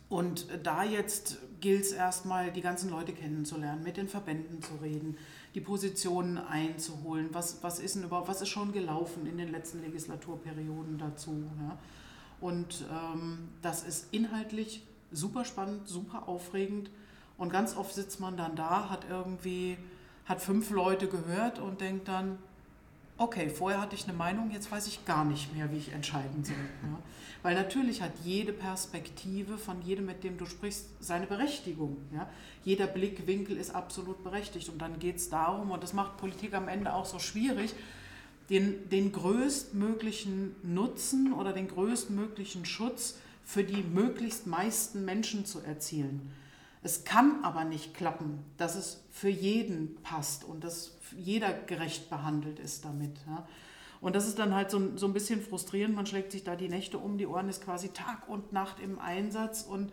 und 0.08 0.46
da 0.62 0.84
jetzt 0.84 1.38
gilt 1.60 1.82
es 1.82 1.92
erstmal, 1.92 2.52
die 2.52 2.60
ganzen 2.60 2.90
Leute 2.90 3.12
kennenzulernen, 3.12 3.82
mit 3.82 3.96
den 3.96 4.06
Verbänden 4.06 4.62
zu 4.62 4.74
reden, 4.82 5.16
die 5.54 5.60
Positionen 5.60 6.38
einzuholen. 6.38 7.30
Was, 7.32 7.62
was, 7.62 7.78
ist, 7.78 7.96
denn 7.96 8.04
überhaupt, 8.04 8.28
was 8.28 8.42
ist 8.42 8.50
schon 8.50 8.72
gelaufen 8.72 9.26
in 9.26 9.38
den 9.38 9.50
letzten 9.50 9.80
Legislaturperioden 9.82 10.98
dazu? 10.98 11.44
Ja? 11.60 11.78
Und 12.40 12.84
ähm, 12.92 13.48
das 13.62 13.82
ist 13.82 14.08
inhaltlich 14.12 14.84
super 15.10 15.44
spannend, 15.44 15.88
super 15.88 16.28
aufregend. 16.28 16.90
Und 17.38 17.50
ganz 17.50 17.76
oft 17.76 17.94
sitzt 17.94 18.20
man 18.20 18.36
dann 18.36 18.56
da, 18.56 18.90
hat 18.90 19.06
irgendwie, 19.08 19.78
hat 20.26 20.40
fünf 20.40 20.70
Leute 20.70 21.08
gehört 21.08 21.58
und 21.58 21.80
denkt 21.80 22.08
dann, 22.08 22.38
okay, 23.16 23.48
vorher 23.48 23.80
hatte 23.80 23.94
ich 23.94 24.04
eine 24.04 24.16
Meinung, 24.16 24.50
jetzt 24.50 24.70
weiß 24.70 24.86
ich 24.86 25.04
gar 25.04 25.24
nicht 25.24 25.54
mehr, 25.54 25.70
wie 25.70 25.76
ich 25.76 25.92
entscheiden 25.92 26.44
soll. 26.44 26.56
Ja? 26.82 26.98
Weil 27.42 27.54
natürlich 27.54 28.02
hat 28.02 28.12
jede 28.24 28.52
Perspektive 28.52 29.58
von 29.58 29.82
jedem, 29.82 30.06
mit 30.06 30.24
dem 30.24 30.38
du 30.38 30.46
sprichst, 30.46 30.86
seine 31.00 31.26
Berechtigung. 31.26 31.98
Ja? 32.12 32.28
Jeder 32.64 32.86
Blickwinkel 32.86 33.56
ist 33.56 33.74
absolut 33.74 34.24
berechtigt. 34.24 34.68
Und 34.68 34.78
dann 34.80 34.98
geht 34.98 35.16
es 35.16 35.28
darum, 35.28 35.70
und 35.70 35.82
das 35.82 35.92
macht 35.92 36.16
Politik 36.16 36.54
am 36.54 36.68
Ende 36.68 36.92
auch 36.92 37.04
so 37.04 37.18
schwierig, 37.18 37.74
den, 38.50 38.88
den 38.90 39.12
größtmöglichen 39.12 40.56
Nutzen 40.62 41.32
oder 41.32 41.52
den 41.52 41.68
größtmöglichen 41.68 42.66
Schutz 42.66 43.16
für 43.42 43.64
die 43.64 43.82
möglichst 43.82 44.46
meisten 44.46 45.04
Menschen 45.04 45.46
zu 45.46 45.60
erzielen. 45.60 46.32
Es 46.82 47.04
kann 47.04 47.42
aber 47.44 47.64
nicht 47.64 47.94
klappen, 47.94 48.44
dass 48.58 48.74
es 48.74 49.02
für 49.10 49.30
jeden 49.30 49.96
passt 50.02 50.44
und 50.44 50.64
dass 50.64 50.92
jeder 51.16 51.52
gerecht 51.52 52.10
behandelt 52.10 52.58
ist 52.58 52.84
damit. 52.84 53.18
Ja. 53.26 53.46
Und 54.00 54.14
das 54.14 54.26
ist 54.26 54.38
dann 54.38 54.54
halt 54.54 54.70
so, 54.70 54.96
so 54.96 55.06
ein 55.06 55.14
bisschen 55.14 55.40
frustrierend. 55.40 55.94
Man 55.94 56.06
schlägt 56.06 56.32
sich 56.32 56.44
da 56.44 56.56
die 56.56 56.68
Nächte 56.68 56.98
um 56.98 57.16
die 57.16 57.26
Ohren, 57.26 57.48
ist 57.48 57.64
quasi 57.64 57.88
Tag 57.88 58.28
und 58.28 58.52
Nacht 58.52 58.78
im 58.80 58.98
Einsatz. 58.98 59.62
Und 59.62 59.92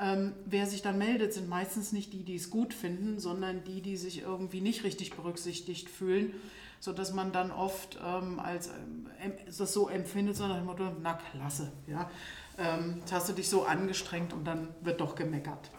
ähm, 0.00 0.32
wer 0.44 0.66
sich 0.66 0.82
dann 0.82 0.98
meldet, 0.98 1.32
sind 1.32 1.48
meistens 1.48 1.92
nicht 1.92 2.12
die, 2.12 2.24
die 2.24 2.34
es 2.34 2.50
gut 2.50 2.74
finden, 2.74 3.20
sondern 3.20 3.62
die, 3.62 3.80
die 3.80 3.96
sich 3.96 4.22
irgendwie 4.22 4.60
nicht 4.60 4.82
richtig 4.82 5.14
berücksichtigt 5.14 5.88
fühlen, 5.88 6.34
sodass 6.80 7.14
man 7.14 7.30
dann 7.30 7.52
oft 7.52 7.96
ähm, 8.04 8.40
als 8.40 8.68
ähm, 8.68 9.06
das 9.46 9.72
so 9.72 9.88
empfindet, 9.88 10.34
sondern 10.34 10.64
Motto, 10.64 10.90
na 11.00 11.14
klasse, 11.14 11.70
ja. 11.86 12.10
Ähm, 12.58 13.02
hast 13.10 13.28
du 13.28 13.32
dich 13.32 13.48
so 13.48 13.64
angestrengt 13.64 14.32
und 14.32 14.44
dann 14.44 14.68
wird 14.80 15.00
doch 15.00 15.14
gemeckert. 15.14 15.70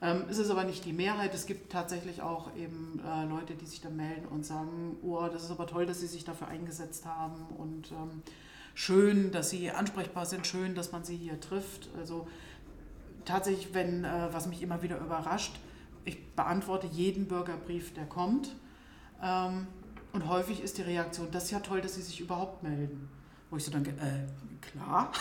Ähm, 0.00 0.24
es 0.30 0.38
ist 0.38 0.50
aber 0.50 0.64
nicht 0.64 0.84
die 0.84 0.92
Mehrheit. 0.92 1.34
Es 1.34 1.46
gibt 1.46 1.72
tatsächlich 1.72 2.22
auch 2.22 2.54
eben 2.56 3.00
äh, 3.04 3.24
Leute, 3.24 3.54
die 3.54 3.66
sich 3.66 3.80
da 3.80 3.90
melden 3.90 4.26
und 4.26 4.46
sagen, 4.46 4.96
oh, 5.02 5.26
das 5.32 5.44
ist 5.44 5.50
aber 5.50 5.66
toll, 5.66 5.86
dass 5.86 6.00
sie 6.00 6.06
sich 6.06 6.24
dafür 6.24 6.48
eingesetzt 6.48 7.04
haben 7.04 7.46
und 7.56 7.90
ähm, 7.90 8.22
schön, 8.74 9.32
dass 9.32 9.50
sie 9.50 9.70
ansprechbar 9.70 10.24
sind, 10.24 10.46
schön, 10.46 10.74
dass 10.74 10.92
man 10.92 11.02
sie 11.04 11.16
hier 11.16 11.40
trifft. 11.40 11.88
Also 11.98 12.28
tatsächlich, 13.24 13.74
wenn, 13.74 14.04
äh, 14.04 14.28
was 14.32 14.46
mich 14.46 14.62
immer 14.62 14.82
wieder 14.82 14.98
überrascht, 14.98 15.58
ich 16.04 16.32
beantworte 16.34 16.86
jeden 16.86 17.26
Bürgerbrief, 17.26 17.92
der 17.94 18.06
kommt. 18.06 18.54
Ähm, 19.22 19.66
und 20.12 20.28
häufig 20.28 20.62
ist 20.62 20.78
die 20.78 20.82
Reaktion, 20.82 21.28
das 21.32 21.44
ist 21.44 21.50
ja 21.50 21.60
toll, 21.60 21.80
dass 21.80 21.96
Sie 21.96 22.02
sich 22.02 22.20
überhaupt 22.20 22.62
melden. 22.62 23.08
Wo 23.50 23.56
ich 23.56 23.64
so 23.64 23.70
denke, 23.70 23.90
äh, 23.90 24.26
klar. 24.60 25.12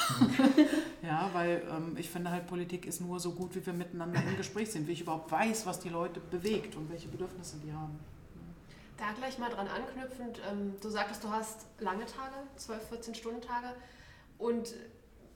ja, 1.02 1.30
weil 1.34 1.64
ähm, 1.70 1.96
ich 1.98 2.10
finde 2.10 2.32
halt, 2.32 2.48
Politik 2.48 2.86
ist 2.86 3.00
nur 3.00 3.20
so 3.20 3.32
gut, 3.32 3.56
wie 3.56 3.66
wir 3.66 3.74
miteinander 3.74 4.22
im 4.22 4.36
Gespräch 4.38 4.72
sind, 4.72 4.88
wie 4.88 4.94
ich 4.94 5.02
überhaupt 5.02 5.32
weiß, 5.32 5.66
was 5.66 5.80
die 5.80 5.90
Leute 5.90 6.20
bewegt 6.20 6.76
und 6.76 6.90
welche 6.90 7.08
Bedürfnisse 7.08 7.58
die 7.58 7.72
haben. 7.72 7.98
Da 8.98 9.12
gleich 9.18 9.38
mal 9.38 9.50
dran 9.50 9.68
anknüpfend, 9.68 10.42
ähm, 10.50 10.74
du 10.82 10.90
sagtest, 10.90 11.24
du 11.24 11.30
hast 11.30 11.68
lange 11.80 12.06
Tage, 12.06 12.36
12, 12.56 12.90
14 12.90 13.16
Stunden 13.16 13.42
Tage. 13.42 13.68
Und 14.38 14.74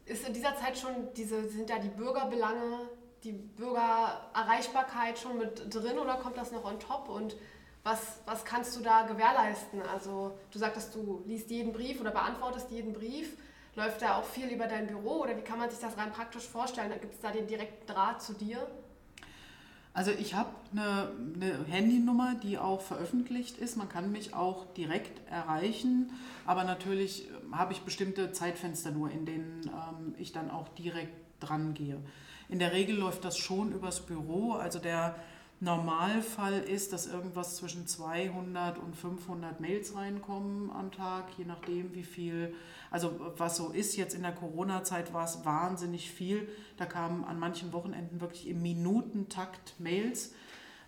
ist 0.05 0.27
in 0.27 0.33
dieser 0.33 0.55
Zeit 0.57 0.77
schon 0.77 1.13
diese, 1.15 1.48
sind 1.50 1.69
da 1.69 1.79
die 1.79 1.89
Bürgerbelange, 1.89 2.89
die 3.24 3.33
Bürgererreichbarkeit 3.33 5.19
schon 5.19 5.38
mit 5.38 5.74
drin 5.74 6.00
oder 6.00 6.15
kommt 6.15 6.38
das 6.38 6.51
noch 6.51 6.65
on 6.65 6.79
top? 6.79 7.07
Und 7.07 7.36
was, 7.83 8.19
was 8.25 8.45
kannst 8.45 8.75
du 8.77 8.81
da 8.81 9.03
gewährleisten? 9.03 9.81
Also 9.81 10.38
du 10.51 10.59
sagtest, 10.59 10.93
du 10.93 11.23
liest 11.25 11.50
jeden 11.50 11.73
Brief 11.73 12.00
oder 12.00 12.11
beantwortest 12.11 12.69
jeden 12.71 12.93
Brief. 12.93 13.38
Läuft 13.75 14.01
da 14.01 14.17
auch 14.17 14.25
viel 14.25 14.50
über 14.50 14.67
dein 14.67 14.88
Büro 14.88 15.21
oder 15.21 15.35
wie 15.38 15.41
kann 15.41 15.57
man 15.57 15.69
sich 15.69 15.79
das 15.79 15.97
rein 15.97 16.11
praktisch 16.11 16.43
vorstellen? 16.43 16.91
Gibt 17.00 17.13
es 17.13 17.21
da 17.21 17.31
den 17.31 17.47
direkten 17.47 17.88
Draht 17.88 18.21
zu 18.21 18.33
dir? 18.33 18.67
Also 19.93 20.11
ich 20.11 20.35
habe 20.35 20.50
eine, 20.71 21.11
eine, 21.35 21.65
Handynummer, 21.65 22.35
die 22.35 22.57
auch 22.57 22.81
veröffentlicht 22.81 23.57
ist. 23.57 23.75
Man 23.75 23.89
kann 23.89 24.11
mich 24.11 24.33
auch 24.33 24.65
direkt 24.73 25.27
erreichen, 25.29 26.11
aber 26.45 26.63
natürlich 26.63 27.29
ähm, 27.29 27.57
habe 27.57 27.73
ich 27.73 27.81
bestimmte 27.81 28.31
Zeitfenster 28.31 28.91
nur, 28.91 29.11
in 29.11 29.25
denen 29.25 29.61
ähm, 29.65 30.15
ich 30.17 30.31
dann 30.31 30.50
auch 30.50 30.69
direkt 30.69 31.13
dran 31.43 31.73
gehe. 31.73 32.00
In 32.47 32.59
der 32.59 32.71
Regel 32.71 32.97
läuft 32.97 33.25
das 33.25 33.38
schon 33.38 33.73
übers 33.73 34.05
Büro. 34.05 34.53
Also 34.53 34.79
der 34.79 35.15
Normalfall 35.62 36.60
ist, 36.60 36.91
dass 36.91 37.06
irgendwas 37.06 37.56
zwischen 37.56 37.86
200 37.86 38.80
und 38.80 38.96
500 38.96 39.60
Mails 39.60 39.96
reinkommen 39.96 40.72
am 40.72 40.91
Tag, 40.91 41.25
je 41.38 41.46
nachdem, 41.46 41.94
wie 41.94 42.03
viel. 42.03 42.56
Also 42.89 43.13
was 43.38 43.58
so 43.58 43.70
ist, 43.70 43.96
jetzt 43.96 44.15
in 44.15 44.24
der 44.24 44.32
Corona-Zeit 44.32 45.13
war 45.13 45.24
es 45.24 45.46
wahnsinnig 45.46 46.10
viel. 46.12 46.50
Da 46.77 46.88
kamen 46.88 47.24
an 47.24 47.38
manchen 47.38 47.74
Wochenenden 47.74 48.22
wirklich 48.22 48.48
im 48.48 48.63
Minutentakt 48.63 49.80
Mails, 49.80 50.34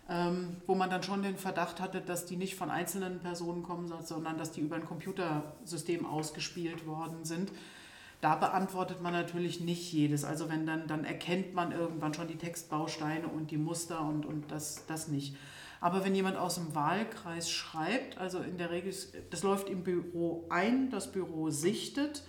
ähm, 0.08 0.56
wo 0.66 0.74
man 0.74 0.90
dann 0.90 1.04
schon 1.04 1.22
den 1.22 1.36
Verdacht 1.36 1.80
hatte, 1.80 2.00
dass 2.00 2.26
die 2.26 2.36
nicht 2.36 2.56
von 2.56 2.68
einzelnen 2.68 3.20
Personen 3.20 3.62
kommen, 3.62 3.92
sondern 4.02 4.38
dass 4.38 4.50
die 4.50 4.60
über 4.60 4.74
ein 4.74 4.84
Computersystem 4.84 6.04
ausgespielt 6.04 6.84
worden 6.84 7.24
sind. 7.24 7.52
Da 8.24 8.36
beantwortet 8.36 9.02
man 9.02 9.12
natürlich 9.12 9.60
nicht 9.60 9.92
jedes. 9.92 10.24
Also 10.24 10.48
wenn 10.48 10.64
dann, 10.64 10.86
dann 10.86 11.04
erkennt 11.04 11.52
man 11.52 11.72
irgendwann 11.72 12.14
schon 12.14 12.26
die 12.26 12.38
Textbausteine 12.38 13.28
und 13.28 13.50
die 13.50 13.58
Muster 13.58 14.00
und, 14.00 14.24
und 14.24 14.50
das, 14.50 14.86
das 14.86 15.08
nicht. 15.08 15.36
Aber 15.78 16.06
wenn 16.06 16.14
jemand 16.14 16.38
aus 16.38 16.54
dem 16.54 16.74
Wahlkreis 16.74 17.50
schreibt, 17.50 18.16
also 18.16 18.38
in 18.38 18.56
der 18.56 18.70
Regel, 18.70 18.94
das 19.28 19.42
läuft 19.42 19.68
im 19.68 19.84
Büro 19.84 20.46
ein, 20.48 20.88
das 20.88 21.12
Büro 21.12 21.50
sichtet. 21.50 22.22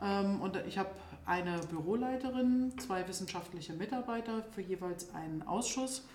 Ähm, 0.00 0.40
und 0.40 0.56
ich 0.68 0.78
habe 0.78 0.90
eine 1.26 1.58
Büroleiterin, 1.68 2.72
zwei 2.78 3.08
wissenschaftliche 3.08 3.72
Mitarbeiter 3.72 4.44
für 4.52 4.60
jeweils 4.60 5.12
einen 5.16 5.42
Ausschuss. 5.42 6.06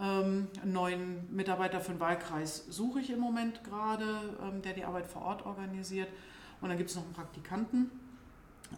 Ähm, 0.00 0.48
neuen 0.64 1.32
Mitarbeiter 1.32 1.80
für 1.80 1.92
den 1.92 2.00
Wahlkreis 2.00 2.64
suche 2.68 2.98
ich 2.98 3.10
im 3.10 3.20
Moment 3.20 3.62
gerade, 3.62 4.36
ähm, 4.42 4.62
der 4.62 4.72
die 4.72 4.84
Arbeit 4.84 5.06
vor 5.06 5.22
Ort 5.22 5.46
organisiert. 5.46 6.08
Und 6.60 6.70
dann 6.70 6.76
gibt 6.76 6.90
es 6.90 6.96
noch 6.96 7.04
einen 7.04 7.12
Praktikanten. 7.12 8.07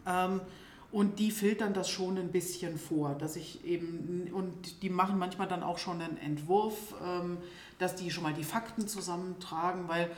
Ähm, 0.06 0.40
und 0.92 1.20
die 1.20 1.30
filtern 1.30 1.72
das 1.72 1.88
schon 1.88 2.18
ein 2.18 2.32
bisschen 2.32 2.76
vor, 2.76 3.14
dass 3.14 3.36
ich 3.36 3.64
eben, 3.64 4.28
und 4.32 4.82
die 4.82 4.90
machen 4.90 5.18
manchmal 5.18 5.46
dann 5.46 5.62
auch 5.62 5.78
schon 5.78 6.00
einen 6.00 6.18
Entwurf, 6.18 6.94
ähm, 7.04 7.38
dass 7.78 7.94
die 7.94 8.10
schon 8.10 8.24
mal 8.24 8.34
die 8.34 8.44
Fakten 8.44 8.88
zusammentragen, 8.88 9.88
weil 9.88 10.10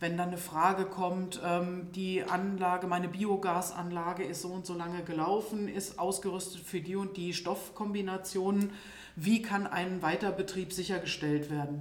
wenn 0.00 0.16
dann 0.16 0.28
eine 0.28 0.38
Frage 0.38 0.84
kommt, 0.84 1.40
ähm, 1.44 1.88
die 1.92 2.22
Anlage, 2.22 2.86
meine 2.86 3.08
Biogasanlage 3.08 4.22
ist 4.22 4.42
so 4.42 4.48
und 4.48 4.66
so 4.66 4.74
lange 4.74 5.02
gelaufen, 5.02 5.66
ist 5.66 5.98
ausgerüstet 5.98 6.60
für 6.60 6.80
die 6.80 6.94
und 6.94 7.16
die 7.16 7.32
Stoffkombinationen, 7.32 8.70
wie 9.16 9.42
kann 9.42 9.66
ein 9.66 10.02
Weiterbetrieb 10.02 10.72
sichergestellt 10.72 11.50
werden? 11.50 11.80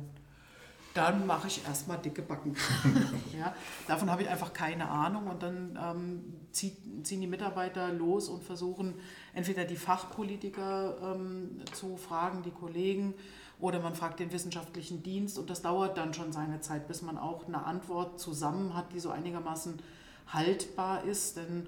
Dann 0.98 1.28
mache 1.28 1.48
ich 1.48 1.64
erstmal 1.64 2.00
dicke 2.00 2.24
Backen. 2.24 2.56
ja, 3.40 3.54
davon 3.88 4.10
habe 4.10 4.24
ich 4.24 4.30
einfach 4.30 4.52
keine 4.52 4.90
Ahnung 4.90 5.28
und 5.28 5.44
dann 5.44 5.80
ähm, 5.80 6.24
ziehen 6.52 7.22
die 7.22 7.28
Mitarbeiter 7.28 7.94
los 7.94 8.30
und 8.30 8.44
versuchen 8.44 8.96
entweder 9.36 9.64
die 9.64 9.76
Fachpolitiker 9.76 11.16
ähm, 11.16 11.62
zu 11.72 11.98
fragen, 11.98 12.42
die 12.42 12.52
Kollegen, 12.52 13.14
oder 13.60 13.80
man 13.80 13.96
fragt 13.96 14.20
den 14.20 14.32
wissenschaftlichen 14.32 15.02
Dienst 15.02 15.40
und 15.40 15.50
das 15.50 15.62
dauert 15.62 15.98
dann 15.98 16.14
schon 16.14 16.32
seine 16.32 16.62
Zeit, 16.62 16.88
bis 16.88 17.02
man 17.02 17.18
auch 17.18 17.48
eine 17.48 17.66
Antwort 17.66 18.20
zusammen 18.20 18.76
hat, 18.76 18.94
die 18.94 19.00
so 19.00 19.10
einigermaßen 19.10 19.80
haltbar 20.28 21.04
ist. 21.04 21.38
Denn 21.38 21.68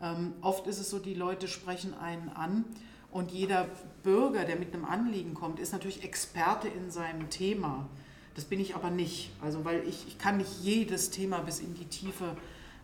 ähm, 0.00 0.34
oft 0.40 0.66
ist 0.66 0.78
es 0.78 0.88
so, 0.88 0.98
die 0.98 1.14
Leute 1.14 1.48
sprechen 1.48 1.92
einen 1.94 2.30
an 2.30 2.64
und 3.10 3.32
jeder 3.32 3.68
Bürger, 4.02 4.44
der 4.44 4.56
mit 4.56 4.74
einem 4.74 4.84
Anliegen 4.84 5.34
kommt, 5.34 5.60
ist 5.60 5.72
natürlich 5.72 6.04
Experte 6.04 6.68
in 6.68 6.90
seinem 6.90 7.28
Thema. 7.28 7.88
Das 8.36 8.44
bin 8.44 8.60
ich 8.60 8.76
aber 8.76 8.90
nicht. 8.90 9.30
Also 9.42 9.64
weil 9.64 9.82
ich, 9.88 10.06
ich 10.06 10.18
kann 10.18 10.36
nicht 10.36 10.60
jedes 10.62 11.10
Thema 11.10 11.40
bis 11.40 11.58
in 11.58 11.74
die 11.74 11.86
Tiefe, 11.86 12.36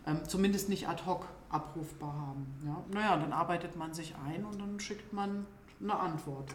ähm, 0.07 0.23
zumindest 0.27 0.69
nicht 0.69 0.89
ad 0.89 1.05
hoc 1.07 1.27
abrufbar 1.51 2.15
haben. 2.15 2.47
Ja? 2.65 2.83
Naja, 2.93 3.17
dann 3.19 3.33
arbeitet 3.33 3.77
man 3.77 3.95
sich 3.95 4.15
ein 4.27 4.45
und 4.45 4.61
dann 4.61 4.81
schickt 4.81 5.13
man 5.13 5.47
eine 5.81 5.95
Antwort. 5.95 6.55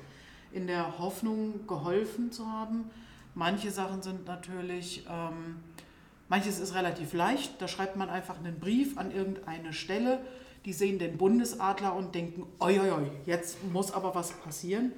In 0.52 0.66
der 0.66 0.98
Hoffnung, 0.98 1.68
geholfen 1.68 2.32
zu 2.32 2.48
haben. 2.48 2.90
Manche 3.36 3.70
Sachen 3.70 4.02
sind 4.02 4.26
natürlich, 4.26 5.06
ähm, 5.08 5.58
manches 6.28 6.60
ist 6.60 6.74
relativ 6.74 7.14
leicht. 7.14 7.62
Da 7.62 7.68
schreibt 7.68 7.98
man 7.98 8.10
einfach 8.10 8.40
einen 8.40 8.60
Brief 8.60 8.98
an 8.98 9.12
irgendeine 9.12 9.74
Stelle. 9.74 10.20
Die 10.66 10.74
sehen 10.74 10.98
den 10.98 11.18
Bundesadler 11.18 11.96
und 11.96 12.16
denken, 12.16 12.48
oi, 12.60 12.80
oi, 12.80 12.92
oi, 12.92 13.12
jetzt 13.28 13.64
muss 13.72 13.92
aber 13.92 14.16
was 14.16 14.32
passieren. 14.32 14.92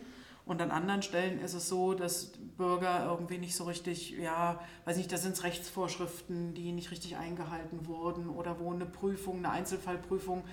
Und 0.49 0.63
an 0.63 0.71
anderen 0.71 1.03
Stellen 1.03 1.39
ist 1.41 1.53
es 1.53 1.69
so, 1.69 1.93
dass 1.93 2.31
Bürger 2.57 3.05
irgendwie 3.05 3.37
nicht 3.37 3.55
so 3.55 3.65
richtig, 3.65 4.17
ja, 4.17 4.59
weiß 4.85 4.97
nicht, 4.97 5.11
da 5.11 5.17
sind 5.17 5.33
es 5.33 5.43
Rechtsvorschriften, 5.43 6.55
die 6.55 6.71
nicht 6.71 6.89
richtig 6.89 7.17
eingehalten 7.17 7.85
wurden 7.85 8.27
oder 8.27 8.59
wo 8.59 8.73
eine 8.73 8.87
Prüfung, 8.87 9.37
eine 9.37 9.51
Einzelfallprüfung 9.51 10.43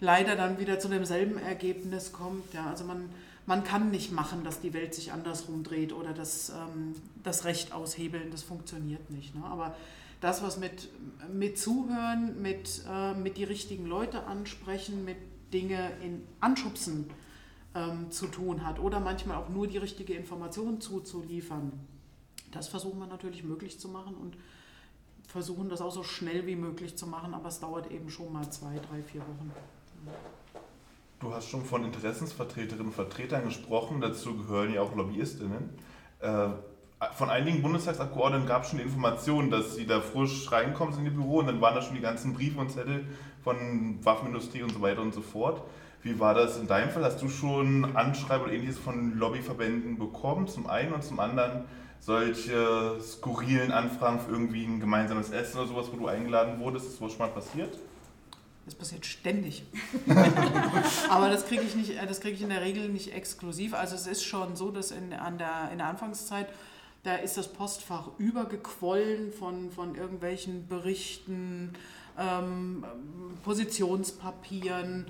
leider 0.00 0.34
dann 0.34 0.58
wieder 0.58 0.80
zu 0.80 0.88
demselben 0.88 1.38
Ergebnis 1.38 2.10
kommt. 2.10 2.52
Ja, 2.52 2.66
also 2.66 2.82
man, 2.82 3.10
man 3.46 3.62
kann 3.62 3.92
nicht 3.92 4.10
machen, 4.10 4.42
dass 4.42 4.60
die 4.60 4.74
Welt 4.74 4.92
sich 4.92 5.12
andersrum 5.12 5.62
dreht 5.62 5.92
oder 5.92 6.12
das, 6.14 6.48
ähm, 6.50 6.96
das 7.22 7.44
Recht 7.44 7.72
aushebeln, 7.72 8.32
das 8.32 8.42
funktioniert 8.42 9.08
nicht. 9.10 9.36
Ne? 9.36 9.44
Aber 9.44 9.76
das, 10.20 10.42
was 10.42 10.58
mit, 10.58 10.88
mit 11.32 11.60
Zuhören, 11.60 12.42
mit, 12.42 12.82
äh, 12.90 13.14
mit 13.14 13.36
die 13.36 13.44
richtigen 13.44 13.86
Leute 13.86 14.24
ansprechen, 14.24 15.04
mit 15.04 15.18
Dinge 15.52 15.92
in 16.02 16.26
Anschubsen, 16.40 17.08
ähm, 17.74 18.10
zu 18.10 18.26
tun 18.26 18.66
hat 18.66 18.78
oder 18.78 19.00
manchmal 19.00 19.36
auch 19.36 19.48
nur 19.48 19.66
die 19.66 19.78
richtige 19.78 20.14
Information 20.14 20.80
zuzuliefern. 20.80 21.72
Das 22.50 22.68
versuchen 22.68 22.98
wir 22.98 23.06
natürlich 23.06 23.44
möglich 23.44 23.80
zu 23.80 23.88
machen 23.88 24.14
und 24.14 24.36
versuchen 25.26 25.68
das 25.68 25.80
auch 25.80 25.90
so 25.90 26.02
schnell 26.02 26.46
wie 26.46 26.56
möglich 26.56 26.96
zu 26.96 27.06
machen, 27.06 27.32
aber 27.32 27.48
es 27.48 27.60
dauert 27.60 27.90
eben 27.90 28.10
schon 28.10 28.32
mal 28.32 28.48
zwei, 28.50 28.74
drei, 28.78 29.02
vier 29.02 29.22
Wochen. 29.22 29.50
Du 31.20 31.32
hast 31.32 31.48
schon 31.48 31.64
von 31.64 31.84
Interessensvertreterinnen 31.84 32.88
und 32.88 32.94
Vertretern 32.94 33.44
gesprochen, 33.44 34.00
dazu 34.00 34.36
gehören 34.36 34.74
ja 34.74 34.82
auch 34.82 34.94
Lobbyistinnen. 34.94 35.70
Äh, 36.20 36.48
von 37.14 37.30
einigen 37.30 37.62
Bundestagsabgeordneten 37.62 38.46
gab 38.46 38.62
es 38.62 38.70
schon 38.70 38.78
die 38.78 38.84
Information, 38.84 39.50
dass 39.50 39.74
sie 39.76 39.86
da 39.86 40.00
frisch 40.00 40.50
reinkommen 40.52 40.96
in 40.98 41.04
die 41.04 41.10
Büro 41.10 41.38
und 41.38 41.46
dann 41.46 41.60
waren 41.60 41.74
da 41.74 41.82
schon 41.82 41.94
die 41.94 42.00
ganzen 42.00 42.34
Briefe 42.34 42.60
und 42.60 42.70
Zettel 42.70 43.06
von 43.42 43.98
Waffenindustrie 44.04 44.62
und 44.62 44.72
so 44.72 44.82
weiter 44.82 45.00
und 45.00 45.14
so 45.14 45.20
fort. 45.20 45.62
Wie 46.02 46.18
war 46.18 46.34
das 46.34 46.58
in 46.58 46.66
deinem 46.66 46.90
Fall? 46.90 47.04
Hast 47.04 47.22
du 47.22 47.28
schon 47.28 47.96
Anschreiben 47.96 48.44
oder 48.44 48.52
ähnliches 48.52 48.78
von 48.78 49.16
Lobbyverbänden 49.16 49.98
bekommen, 49.98 50.48
zum 50.48 50.66
einen 50.66 50.92
und 50.92 51.04
zum 51.04 51.20
anderen 51.20 51.64
solche 52.00 53.00
skurrilen 53.00 53.70
Anfragen 53.70 54.18
für 54.18 54.32
irgendwie 54.32 54.64
ein 54.64 54.80
gemeinsames 54.80 55.30
Essen 55.30 55.58
oder 55.58 55.68
sowas, 55.68 55.86
wo 55.92 55.96
du 55.96 56.08
eingeladen 56.08 56.58
wurdest? 56.58 56.86
Ist 56.86 56.96
sowas 56.96 57.12
schon 57.12 57.26
mal 57.26 57.32
passiert? 57.32 57.78
Das 58.64 58.74
passiert 58.74 59.06
ständig. 59.06 59.64
Aber 61.08 61.28
das 61.28 61.46
kriege 61.46 61.62
ich, 61.62 61.76
nicht, 61.76 61.92
das 62.08 62.20
krieg 62.20 62.34
ich 62.34 62.42
in 62.42 62.48
der 62.48 62.62
Regel 62.62 62.88
nicht 62.88 63.14
exklusiv. 63.14 63.74
Also 63.74 63.94
es 63.94 64.08
ist 64.08 64.24
schon 64.24 64.56
so, 64.56 64.72
dass 64.72 64.90
in, 64.90 65.12
an 65.12 65.38
der, 65.38 65.70
in 65.70 65.78
der 65.78 65.86
Anfangszeit, 65.86 66.48
da 67.04 67.14
ist 67.14 67.36
das 67.36 67.52
Postfach 67.52 68.08
übergequollen 68.18 69.32
von, 69.32 69.70
von 69.70 69.94
irgendwelchen 69.94 70.66
Berichten, 70.66 71.74
ähm, 72.18 72.84
Positionspapieren, 73.44 75.06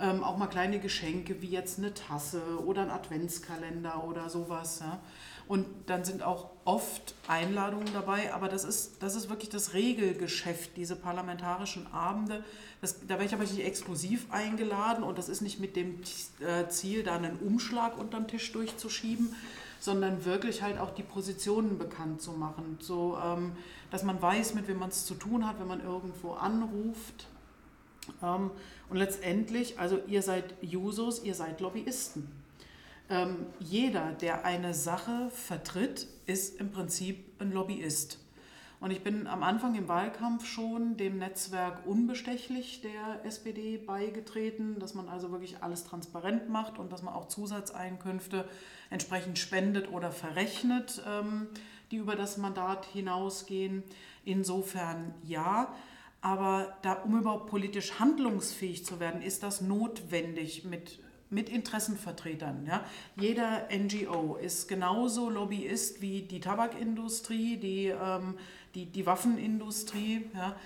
ähm, 0.00 0.22
auch 0.22 0.36
mal 0.36 0.46
kleine 0.46 0.78
Geschenke 0.78 1.40
wie 1.42 1.48
jetzt 1.48 1.78
eine 1.78 1.94
Tasse 1.94 2.42
oder 2.64 2.82
ein 2.82 2.90
Adventskalender 2.90 4.04
oder 4.04 4.28
sowas. 4.28 4.80
Ja. 4.80 5.00
Und 5.48 5.66
dann 5.86 6.04
sind 6.04 6.22
auch 6.22 6.50
oft 6.66 7.14
Einladungen 7.26 7.88
dabei, 7.94 8.34
aber 8.34 8.48
das 8.48 8.64
ist, 8.64 9.02
das 9.02 9.14
ist 9.14 9.30
wirklich 9.30 9.48
das 9.48 9.72
Regelgeschäft, 9.72 10.76
diese 10.76 10.94
parlamentarischen 10.94 11.90
Abende. 11.92 12.44
Das, 12.82 13.00
da 13.00 13.14
werde 13.14 13.24
ich 13.24 13.34
aber 13.34 13.44
nicht 13.44 13.64
exklusiv 13.64 14.26
eingeladen 14.30 15.02
und 15.02 15.16
das 15.16 15.30
ist 15.30 15.40
nicht 15.40 15.58
mit 15.58 15.74
dem 15.74 16.00
äh, 16.40 16.68
Ziel, 16.68 17.02
da 17.02 17.16
einen 17.16 17.38
Umschlag 17.38 17.96
unterm 17.98 18.28
Tisch 18.28 18.52
durchzuschieben, 18.52 19.34
sondern 19.80 20.26
wirklich 20.26 20.62
halt 20.62 20.78
auch 20.78 20.90
die 20.90 21.02
Positionen 21.02 21.78
bekannt 21.78 22.20
zu 22.20 22.32
machen. 22.32 22.76
So, 22.80 23.18
ähm, 23.24 23.52
dass 23.90 24.02
man 24.02 24.20
weiß, 24.20 24.52
mit 24.52 24.68
wem 24.68 24.78
man 24.78 24.90
es 24.90 25.06
zu 25.06 25.14
tun 25.14 25.46
hat, 25.46 25.58
wenn 25.60 25.66
man 25.68 25.82
irgendwo 25.82 26.32
anruft. 26.32 27.26
Ähm, 28.22 28.50
und 28.88 28.96
letztendlich, 28.96 29.78
also 29.78 29.98
ihr 30.06 30.22
seid 30.22 30.54
Jusos, 30.62 31.22
ihr 31.22 31.34
seid 31.34 31.60
Lobbyisten. 31.60 32.28
Ähm, 33.10 33.46
jeder, 33.58 34.12
der 34.12 34.44
eine 34.44 34.74
Sache 34.74 35.30
vertritt, 35.30 36.06
ist 36.26 36.60
im 36.60 36.70
Prinzip 36.70 37.24
ein 37.40 37.52
Lobbyist. 37.52 38.18
Und 38.80 38.92
ich 38.92 39.02
bin 39.02 39.26
am 39.26 39.42
Anfang 39.42 39.74
im 39.74 39.88
Wahlkampf 39.88 40.46
schon 40.46 40.96
dem 40.96 41.18
Netzwerk 41.18 41.84
unbestechlich 41.84 42.80
der 42.80 43.24
SPD 43.24 43.76
beigetreten, 43.76 44.78
dass 44.78 44.94
man 44.94 45.08
also 45.08 45.32
wirklich 45.32 45.62
alles 45.62 45.84
transparent 45.84 46.48
macht 46.48 46.78
und 46.78 46.92
dass 46.92 47.02
man 47.02 47.12
auch 47.12 47.26
Zusatzeinkünfte 47.26 48.48
entsprechend 48.90 49.38
spendet 49.38 49.90
oder 49.90 50.12
verrechnet, 50.12 51.02
ähm, 51.08 51.48
die 51.90 51.96
über 51.96 52.14
das 52.14 52.36
Mandat 52.36 52.84
hinausgehen. 52.86 53.82
Insofern 54.24 55.12
ja. 55.24 55.74
Aber 56.20 56.76
da, 56.82 56.94
um 56.94 57.18
überhaupt 57.18 57.48
politisch 57.48 57.98
handlungsfähig 58.00 58.84
zu 58.84 58.98
werden, 58.98 59.22
ist 59.22 59.42
das 59.42 59.60
notwendig 59.60 60.64
mit, 60.64 60.98
mit 61.30 61.48
Interessenvertretern. 61.48 62.66
Ja? 62.66 62.84
Jeder 63.16 63.68
NGO 63.72 64.36
ist 64.36 64.66
genauso 64.68 65.30
Lobbyist 65.30 66.00
wie 66.00 66.22
die 66.22 66.40
Tabakindustrie, 66.40 67.56
die, 67.56 67.86
ähm, 67.86 68.34
die, 68.74 68.86
die 68.86 69.06
Waffenindustrie. 69.06 70.24
Ja? 70.34 70.56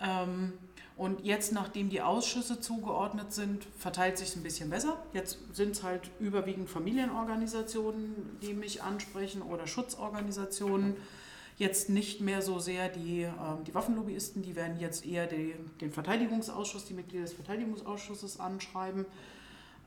Ähm, 0.00 0.54
und 0.96 1.24
jetzt, 1.24 1.52
nachdem 1.52 1.90
die 1.90 2.00
Ausschüsse 2.00 2.60
zugeordnet 2.60 3.32
sind, 3.32 3.66
verteilt 3.76 4.16
sich 4.16 4.28
es 4.28 4.36
ein 4.36 4.44
bisschen 4.44 4.70
besser. 4.70 5.02
Jetzt 5.12 5.38
sind 5.52 5.72
es 5.72 5.82
halt 5.82 6.08
überwiegend 6.20 6.70
Familienorganisationen, 6.70 8.38
die 8.40 8.54
mich 8.54 8.82
ansprechen 8.82 9.42
oder 9.42 9.66
Schutzorganisationen. 9.66 10.96
Jetzt 11.56 11.88
nicht 11.88 12.20
mehr 12.20 12.42
so 12.42 12.58
sehr 12.58 12.88
die, 12.88 13.22
äh, 13.22 13.30
die 13.66 13.74
Waffenlobbyisten, 13.74 14.42
die 14.42 14.56
werden 14.56 14.80
jetzt 14.80 15.06
eher 15.06 15.26
die, 15.26 15.54
den 15.80 15.92
Verteidigungsausschuss, 15.92 16.84
die 16.84 16.94
Mitglieder 16.94 17.24
des 17.24 17.34
Verteidigungsausschusses 17.34 18.40
anschreiben. 18.40 19.06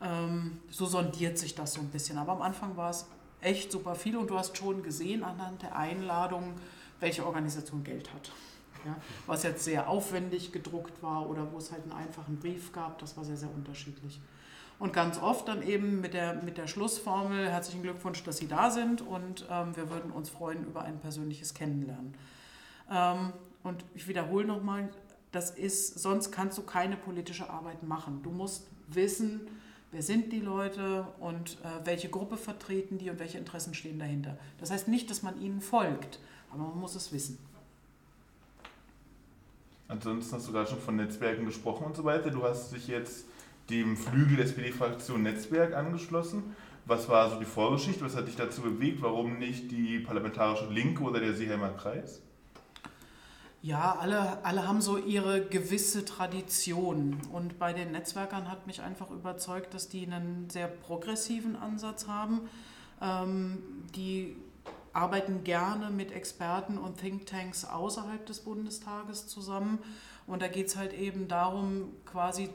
Ähm, 0.02 0.60
so 0.70 0.86
sondiert 0.86 1.38
sich 1.38 1.56
das 1.56 1.74
so 1.74 1.82
ein 1.82 1.90
bisschen. 1.90 2.18
Aber 2.18 2.34
am 2.34 2.42
Anfang 2.42 2.78
war 2.78 2.92
es 2.92 3.08
echt 3.42 3.72
super 3.72 3.96
viel 3.96 4.16
und 4.18 4.30
du 4.30 4.38
hast 4.38 4.58
schon 4.58 4.84
gesehen 4.84 5.24
anhand 5.24 5.62
der 5.62 5.76
Einladung, 5.76 6.54
welche 7.00 7.26
Organisation 7.26 7.84
Geld 7.84 8.14
hat. 8.14 8.32
Ja, 8.86 8.96
was 9.26 9.44
jetzt 9.44 9.64
sehr 9.64 9.90
aufwendig 9.90 10.52
gedruckt 10.52 11.02
war 11.04 11.30
oder 11.30 11.52
wo 11.52 11.58
es 11.58 11.72
halt 11.72 11.84
einen 11.84 11.92
einfachen 11.92 12.38
Brief 12.38 12.72
gab, 12.72 13.00
das 13.00 13.18
war 13.18 13.26
sehr, 13.26 13.36
sehr 13.36 13.50
unterschiedlich. 13.54 14.22
Und 14.80 14.94
ganz 14.94 15.20
oft 15.20 15.48
dann 15.48 15.64
eben 15.64 16.02
mit 16.02 16.14
der, 16.14 16.36
mit 16.36 16.58
der 16.58 16.68
Schlussformel, 16.68 17.50
herzlichen 17.50 17.82
Glückwunsch, 17.82 18.24
dass 18.24 18.38
Sie 18.38 18.48
da 18.48 18.70
sind 18.70 19.02
und 19.02 19.46
ähm, 19.50 19.76
wir 19.76 19.90
würden 19.90 20.12
uns 20.12 20.30
freuen 20.30 20.66
über 20.66 20.84
ein 20.84 21.00
persönliches 21.00 21.56
Kennenlernen. 21.56 22.14
Ähm, 22.92 23.34
und 23.64 23.84
ich 23.96 24.08
wiederhole 24.08 24.46
nochmal, 24.46 24.90
das 25.32 25.52
ist, 25.52 26.00
sonst 26.00 26.32
kannst 26.32 26.58
du 26.58 26.62
keine 26.62 26.96
politische 26.96 27.50
Arbeit 27.50 27.84
machen. 27.84 28.22
Du 28.22 28.30
musst 28.30 28.68
wissen, 28.88 29.48
wer 29.92 30.04
sind 30.04 30.32
die 30.32 30.40
Leute 30.40 31.08
und 31.20 31.58
äh, 31.64 31.86
welche 31.86 32.10
Gruppe 32.10 32.38
vertreten 32.38 33.00
die 33.00 33.10
und 33.10 33.20
welche 33.20 33.40
Interessen 33.40 33.74
stehen 33.74 33.98
dahinter. 33.98 34.38
Das 34.60 34.70
heißt 34.70 34.88
nicht, 34.88 35.10
dass 35.10 35.24
man 35.24 35.42
ihnen 35.42 35.60
folgt, 35.60 36.20
aber 36.52 36.64
man 36.64 36.80
muss 36.80 36.96
es 36.96 37.12
wissen. 37.12 37.40
Ansonsten 39.88 40.36
hast 40.36 40.48
du 40.48 40.52
gerade 40.52 40.70
schon 40.70 40.82
von 40.82 40.98
Netzwerken 40.98 41.46
gesprochen 41.46 41.86
und 41.86 41.96
so 41.96 42.04
weiter. 42.04 42.30
Du 42.30 42.44
hast 42.44 42.74
dich 42.74 42.88
jetzt 42.88 43.26
dem 43.70 43.98
Flügel 43.98 44.40
SPD-Fraktion 44.40 45.24
Netzwerk 45.24 45.76
angeschlossen. 45.76 46.56
Was 46.86 47.10
war 47.10 47.30
so 47.30 47.38
die 47.38 47.46
Vorgeschichte? 47.46 48.06
Was 48.06 48.16
hat 48.16 48.28
dich 48.28 48.38
dazu 48.38 48.62
bewegt? 48.62 49.02
Warum 49.02 49.40
nicht 49.40 49.72
die 49.72 50.00
Parlamentarische 50.00 50.72
Linke 50.72 51.04
oder 51.04 51.20
der 51.20 51.34
Seeheimer 51.34 51.70
Kreis? 51.70 52.22
Ja, 53.62 53.98
alle, 54.00 54.46
alle 54.46 54.68
haben 54.68 54.82
so 54.82 54.98
ihre 54.98 55.42
gewisse 55.42 56.06
Tradition. 56.06 57.18
Und 57.34 57.60
bei 57.60 57.74
den 57.74 57.92
Netzwerkern 57.92 58.50
hat 58.50 58.68
mich 58.68 58.82
einfach 58.82 59.10
überzeugt, 59.12 59.74
dass 59.74 59.90
die 59.90 60.06
einen 60.06 60.50
sehr 60.50 60.68
progressiven 60.68 61.58
Ansatz 61.58 62.08
haben. 62.08 62.42
Ähm, 63.02 63.58
die 63.96 64.38
arbeiten 64.94 65.44
gerne 65.44 65.90
mit 65.90 66.12
Experten 66.12 66.78
und 66.78 66.98
Thinktanks 67.00 67.66
außerhalb 67.66 68.26
des 68.26 68.40
Bundestages 68.40 69.28
zusammen. 69.28 69.80
Und 70.28 70.42
da 70.42 70.48
geht 70.48 70.68
es 70.68 70.78
halt 70.78 70.94
eben 70.94 71.28
darum, 71.28 71.94
quasi 72.06 72.50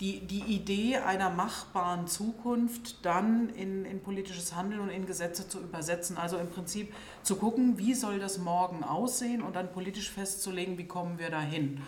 die, 0.00 0.20
die 0.26 0.40
Idee 0.40 0.96
einer 0.96 1.28
machbaren 1.28 2.06
Zukunft 2.06 3.04
dann 3.04 3.50
in, 3.50 3.84
in 3.84 4.02
politisches 4.02 4.54
Handeln 4.54 4.80
und 4.80 4.88
in 4.88 5.06
Gesetze 5.06 5.46
zu 5.46 5.60
übersetzen. 5.60 6.16
Also 6.16 6.38
im 6.38 6.48
Prinzip 6.48 6.94
zu 7.22 7.36
gucken, 7.36 7.76
wie 7.76 7.92
soll 7.92 8.18
das 8.18 8.38
morgen 8.38 8.82
aussehen 8.82 9.42
und 9.42 9.56
dann 9.56 9.70
politisch 9.72 10.10
festzulegen, 10.10 10.78
wie 10.78 10.86
kommen 10.86 11.18
wir 11.18 11.28
dahin. 11.28 11.82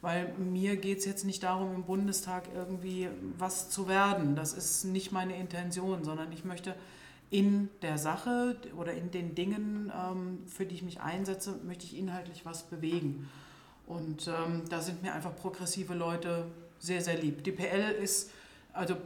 Weil 0.00 0.34
mir 0.38 0.76
geht 0.76 0.98
es 0.98 1.04
jetzt 1.04 1.24
nicht 1.24 1.44
darum, 1.44 1.72
im 1.76 1.84
Bundestag 1.84 2.48
irgendwie 2.52 3.08
was 3.38 3.70
zu 3.70 3.86
werden. 3.86 4.34
Das 4.34 4.52
ist 4.52 4.84
nicht 4.84 5.12
meine 5.12 5.36
Intention, 5.36 6.02
sondern 6.02 6.32
ich 6.32 6.44
möchte 6.44 6.74
in 7.30 7.70
der 7.80 7.96
Sache 7.96 8.56
oder 8.76 8.92
in 8.92 9.12
den 9.12 9.36
Dingen, 9.36 9.92
ähm, 9.96 10.40
für 10.48 10.66
die 10.66 10.74
ich 10.74 10.82
mich 10.82 11.00
einsetze, 11.00 11.60
möchte 11.64 11.84
ich 11.84 11.96
inhaltlich 11.96 12.44
was 12.44 12.64
bewegen. 12.64 13.30
Und 13.86 14.26
ähm, 14.26 14.64
da 14.68 14.80
sind 14.80 15.02
mir 15.02 15.14
einfach 15.14 15.34
progressive 15.36 15.94
Leute 15.94 16.46
sehr, 16.82 17.00
sehr 17.00 17.16
lieb. 17.16 17.44
Die 17.44 17.52
PL 17.52 17.92
ist, 17.92 18.30
also 18.72 18.96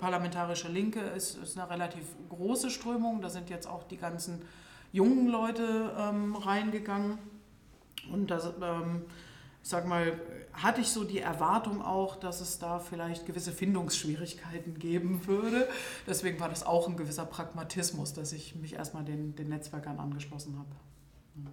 Parlamentarische 0.00 0.68
Linke, 0.68 1.00
ist, 1.00 1.36
ist 1.36 1.58
eine 1.58 1.68
relativ 1.68 2.04
große 2.30 2.70
Strömung. 2.70 3.20
Da 3.20 3.28
sind 3.28 3.50
jetzt 3.50 3.66
auch 3.66 3.84
die 3.84 3.98
ganzen 3.98 4.42
jungen 4.90 5.28
Leute 5.28 5.92
ähm, 5.98 6.34
reingegangen. 6.34 7.18
Und 8.10 8.30
das, 8.30 8.46
ähm, 8.62 9.02
ich 9.62 9.68
sag 9.68 9.86
mal, 9.86 10.18
hatte 10.54 10.80
ich 10.80 10.88
so 10.88 11.04
die 11.04 11.18
Erwartung 11.18 11.82
auch, 11.82 12.16
dass 12.16 12.40
es 12.40 12.58
da 12.58 12.78
vielleicht 12.78 13.26
gewisse 13.26 13.52
Findungsschwierigkeiten 13.52 14.78
geben 14.78 15.26
würde. 15.26 15.68
Deswegen 16.06 16.40
war 16.40 16.48
das 16.48 16.64
auch 16.64 16.88
ein 16.88 16.96
gewisser 16.96 17.26
Pragmatismus, 17.26 18.14
dass 18.14 18.32
ich 18.32 18.54
mich 18.54 18.74
erstmal 18.74 19.04
den, 19.04 19.36
den 19.36 19.50
Netzwerkern 19.50 19.98
angeschlossen 19.98 20.58
habe. 20.58 20.70
Ja, 21.44 21.50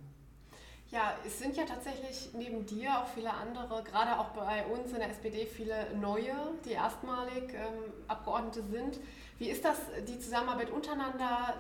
es 1.26 1.40
sind 1.40 1.56
ja 1.58 1.64
tatsächlich 1.66 2.30
neben 2.34 2.66
dir 2.66 3.00
auch 3.00 3.08
viele 3.08 3.32
andere, 3.34 3.84
gerade 3.84 4.20
auch 4.20 4.30
bei 4.30 4.66
uns 4.68 4.92
in 4.92 5.00
der 5.00 5.10
SPD, 5.10 5.46
viele 5.46 5.96
neue, 5.96 6.36
die 6.66 6.72
erstmalig 6.72 7.54
ähm, 7.54 7.92
Abgeordnete 8.08 8.62
sind. 8.62 9.00
Wie 9.40 9.50
ist 9.50 9.66
das, 9.66 9.78
die 10.08 10.20
Zusammenarbeit 10.20 10.70
untereinander? 10.70 11.56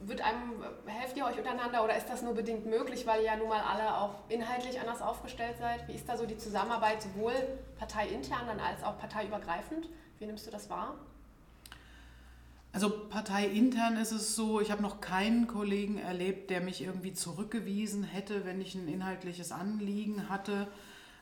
Wird 0.00 0.20
einem, 0.20 0.64
helft 0.86 1.16
ihr 1.16 1.24
euch 1.24 1.38
untereinander 1.38 1.84
oder 1.84 1.96
ist 1.96 2.08
das 2.08 2.22
nur 2.22 2.34
bedingt 2.34 2.66
möglich, 2.66 3.06
weil 3.06 3.20
ihr 3.20 3.26
ja 3.26 3.36
nun 3.36 3.48
mal 3.48 3.60
alle 3.60 3.96
auch 3.98 4.14
inhaltlich 4.28 4.80
anders 4.80 5.00
aufgestellt 5.00 5.58
seid? 5.58 5.86
Wie 5.86 5.92
ist 5.92 6.08
da 6.08 6.16
so 6.16 6.26
die 6.26 6.36
Zusammenarbeit 6.36 7.02
sowohl 7.02 7.34
parteiintern 7.78 8.58
als 8.58 8.82
auch 8.82 8.98
parteiübergreifend? 8.98 9.88
Wie 10.18 10.26
nimmst 10.26 10.46
du 10.46 10.50
das 10.50 10.68
wahr? 10.68 10.96
Also 12.72 12.88
parteiintern 12.88 13.98
ist 13.98 14.12
es 14.12 14.34
so, 14.34 14.60
ich 14.60 14.70
habe 14.70 14.80
noch 14.80 15.02
keinen 15.02 15.46
Kollegen 15.46 15.98
erlebt, 15.98 16.48
der 16.48 16.62
mich 16.62 16.82
irgendwie 16.82 17.12
zurückgewiesen 17.12 18.02
hätte, 18.02 18.46
wenn 18.46 18.62
ich 18.62 18.74
ein 18.74 18.88
inhaltliches 18.88 19.52
Anliegen 19.52 20.30
hatte. 20.30 20.68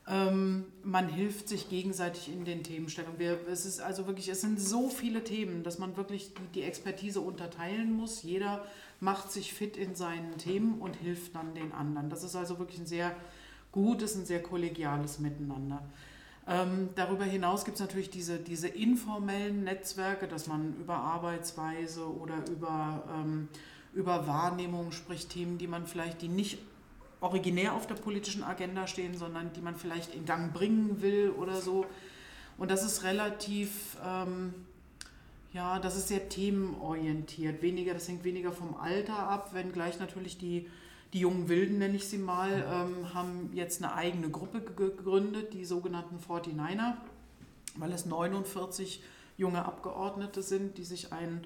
Ähm, 0.07 0.67
man 0.85 1.09
hilft 1.09 1.49
sich 1.49 1.69
gegenseitig 1.69 2.33
in 2.33 2.45
den 2.45 2.63
Themenstellungen. 2.63 3.19
Wir, 3.19 3.39
es 3.49 3.67
ist 3.67 3.81
also 3.81 4.07
wirklich, 4.07 4.29
es 4.29 4.41
sind 4.41 4.61
so 4.61 4.89
viele 4.89 5.25
Themen, 5.25 5.65
dass 5.65 5.81
man 5.81 5.97
wirklich 5.97 6.35
die, 6.35 6.61
die 6.61 6.63
Expertise 6.63 7.21
unterteilen 7.21 7.93
muss. 7.93 8.23
Jeder 8.23 8.65
macht 9.01 9.33
sich 9.33 9.53
fit 9.53 9.77
in 9.77 9.97
seinen 9.97 10.39
Themen 10.39 10.81
und 10.81 10.95
hilft 10.95 11.35
dann 11.35 11.55
den 11.55 11.73
anderen. 11.73 12.11
Das 12.11 12.23
ist 12.23 12.37
also 12.37 12.61
wirklich 12.61 12.79
ein 12.79 12.87
sehr 12.87 13.15
gutes, 13.73 14.15
ein 14.15 14.25
sehr 14.25 14.43
kollegiales 14.43 15.19
Miteinander. 15.19 15.83
Ähm, 16.47 16.89
darüber 16.95 17.25
hinaus 17.25 17.65
gibt 17.65 17.77
es 17.77 17.81
natürlich 17.81 18.11
diese, 18.11 18.39
diese 18.39 18.69
informellen 18.69 19.65
Netzwerke, 19.65 20.27
dass 20.27 20.47
man 20.47 20.75
über 20.77 20.97
Arbeitsweise 20.97 22.07
oder 22.07 22.37
über, 22.51 23.05
ähm, 23.15 23.49
über 23.95 24.27
Wahrnehmung 24.27 24.93
spricht, 24.93 25.31
Themen, 25.31 25.59
die 25.59 25.67
man 25.67 25.87
vielleicht, 25.87 26.23
die 26.23 26.29
nicht 26.29 26.59
originär 27.21 27.75
auf 27.75 27.87
der 27.87 27.95
politischen 27.95 28.43
Agenda 28.43 28.87
stehen, 28.87 29.17
sondern 29.17 29.53
die 29.53 29.61
man 29.61 29.77
vielleicht 29.77 30.15
in 30.15 30.25
Gang 30.25 30.53
bringen 30.53 31.03
will 31.03 31.31
oder 31.31 31.61
so. 31.61 31.87
Und 32.57 32.71
das 32.71 32.85
ist 32.85 33.05
relativ, 33.05 33.97
ähm, 34.05 34.55
ja, 35.53 35.79
das 35.79 35.97
ist 35.97 36.09
sehr 36.09 36.29
themenorientiert. 36.29 37.63
Weniger, 37.63 37.95
das 37.95 38.09
hängt 38.09 38.25
weniger 38.25 38.53
vom 38.53 38.77
Alter 38.77 39.19
ab, 39.19 39.55
wenngleich 39.55 39.99
natürlich 39.99 40.39
die, 40.39 40.69
die 41.13 41.21
jungen 41.21 41.49
Wilden, 41.49 41.79
nenne 41.79 41.97
ich 41.97 42.09
sie 42.09 42.19
mal, 42.19 42.65
ähm, 42.71 43.15
haben 43.15 43.51
jetzt 43.53 43.83
eine 43.83 43.95
eigene 43.95 44.31
Gruppe 44.31 44.61
gegründet, 44.61 45.53
die 45.55 45.65
sogenannten 45.65 46.19
49er, 46.19 46.95
weil 47.77 47.93
es 47.93 48.07
49 48.07 49.03
junge 49.37 49.65
Abgeordnete 49.65 50.43
sind, 50.43 50.79
die 50.79 50.85
sich 50.85 51.13
ein 51.13 51.45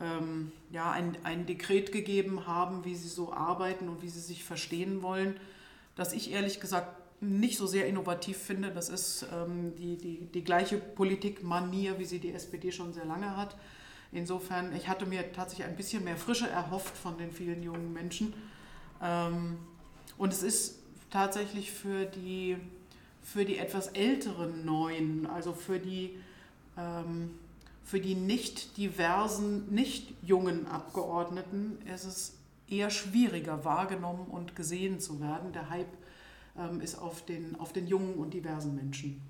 ähm, 0.00 0.52
ja, 0.70 0.90
ein, 0.90 1.16
ein 1.22 1.46
Dekret 1.46 1.92
gegeben 1.92 2.46
haben, 2.46 2.84
wie 2.84 2.94
sie 2.94 3.08
so 3.08 3.32
arbeiten 3.32 3.88
und 3.88 4.02
wie 4.02 4.08
sie 4.08 4.20
sich 4.20 4.44
verstehen 4.44 5.02
wollen, 5.02 5.38
das 5.96 6.12
ich 6.12 6.32
ehrlich 6.32 6.60
gesagt 6.60 6.98
nicht 7.20 7.56
so 7.56 7.66
sehr 7.66 7.86
innovativ 7.86 8.36
finde. 8.36 8.70
Das 8.70 8.88
ist 8.88 9.26
ähm, 9.32 9.74
die, 9.76 9.96
die, 9.96 10.26
die 10.26 10.42
gleiche 10.42 10.76
Politikmanier, 10.78 11.98
wie 11.98 12.04
sie 12.04 12.18
die 12.18 12.32
SPD 12.32 12.72
schon 12.72 12.92
sehr 12.92 13.04
lange 13.04 13.36
hat. 13.36 13.56
Insofern, 14.10 14.74
ich 14.74 14.88
hatte 14.88 15.06
mir 15.06 15.32
tatsächlich 15.32 15.66
ein 15.66 15.76
bisschen 15.76 16.04
mehr 16.04 16.16
Frische 16.16 16.48
erhofft 16.48 16.96
von 16.96 17.16
den 17.16 17.30
vielen 17.30 17.62
jungen 17.62 17.92
Menschen. 17.92 18.34
Ähm, 19.02 19.58
und 20.18 20.32
es 20.32 20.42
ist 20.42 20.78
tatsächlich 21.10 21.72
für 21.72 22.06
die, 22.06 22.56
für 23.22 23.44
die 23.44 23.58
etwas 23.58 23.88
älteren 23.88 24.64
Neuen, 24.64 25.26
also 25.26 25.52
für 25.52 25.78
die 25.78 26.18
ähm, 26.76 27.30
für 27.84 28.00
die 28.00 28.14
nicht 28.14 28.76
diversen, 28.76 29.72
nicht 29.72 30.14
jungen 30.22 30.66
Abgeordneten 30.66 31.78
ist 31.92 32.04
es 32.04 32.34
eher 32.68 32.90
schwieriger 32.90 33.64
wahrgenommen 33.64 34.28
und 34.30 34.56
gesehen 34.56 35.00
zu 35.00 35.20
werden. 35.20 35.52
Der 35.52 35.68
Hype 35.68 35.92
ähm, 36.56 36.80
ist 36.80 36.98
auf 36.98 37.24
den, 37.24 37.58
auf 37.60 37.72
den 37.72 37.86
jungen 37.86 38.14
und 38.14 38.32
diversen 38.32 38.74
Menschen. 38.74 39.20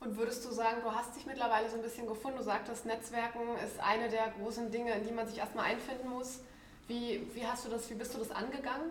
Und 0.00 0.16
würdest 0.16 0.44
du 0.44 0.52
sagen, 0.52 0.78
du 0.82 0.90
hast 0.92 1.16
dich 1.16 1.26
mittlerweile 1.26 1.68
so 1.68 1.76
ein 1.76 1.82
bisschen 1.82 2.06
gefunden? 2.06 2.38
Du 2.38 2.44
sagtest, 2.44 2.86
Netzwerken 2.86 3.40
ist 3.64 3.80
eine 3.80 4.08
der 4.08 4.32
großen 4.38 4.70
Dinge, 4.70 4.92
in 4.92 5.06
die 5.06 5.12
man 5.12 5.26
sich 5.26 5.38
erstmal 5.38 5.64
einfinden 5.64 6.08
muss. 6.10 6.40
Wie, 6.88 7.20
wie 7.34 7.46
hast 7.46 7.66
du 7.66 7.70
das, 7.70 7.88
wie 7.90 7.94
bist 7.94 8.14
du 8.14 8.18
das 8.18 8.30
angegangen? 8.30 8.90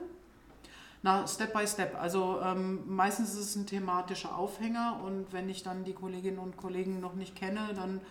Na, 1.03 1.27
Step 1.27 1.53
by 1.53 1.67
Step. 1.67 1.95
Also 1.99 2.39
ähm, 2.43 2.83
meistens 2.87 3.33
ist 3.33 3.39
es 3.39 3.55
ein 3.55 3.65
thematischer 3.65 4.37
Aufhänger 4.37 5.01
und 5.03 5.31
wenn 5.31 5.49
ich 5.49 5.63
dann 5.63 5.83
die 5.83 5.93
Kolleginnen 5.93 6.39
und 6.39 6.57
Kollegen 6.57 6.99
noch 6.99 7.13
nicht 7.15 7.35
kenne, 7.35 7.71
dann 7.75 8.01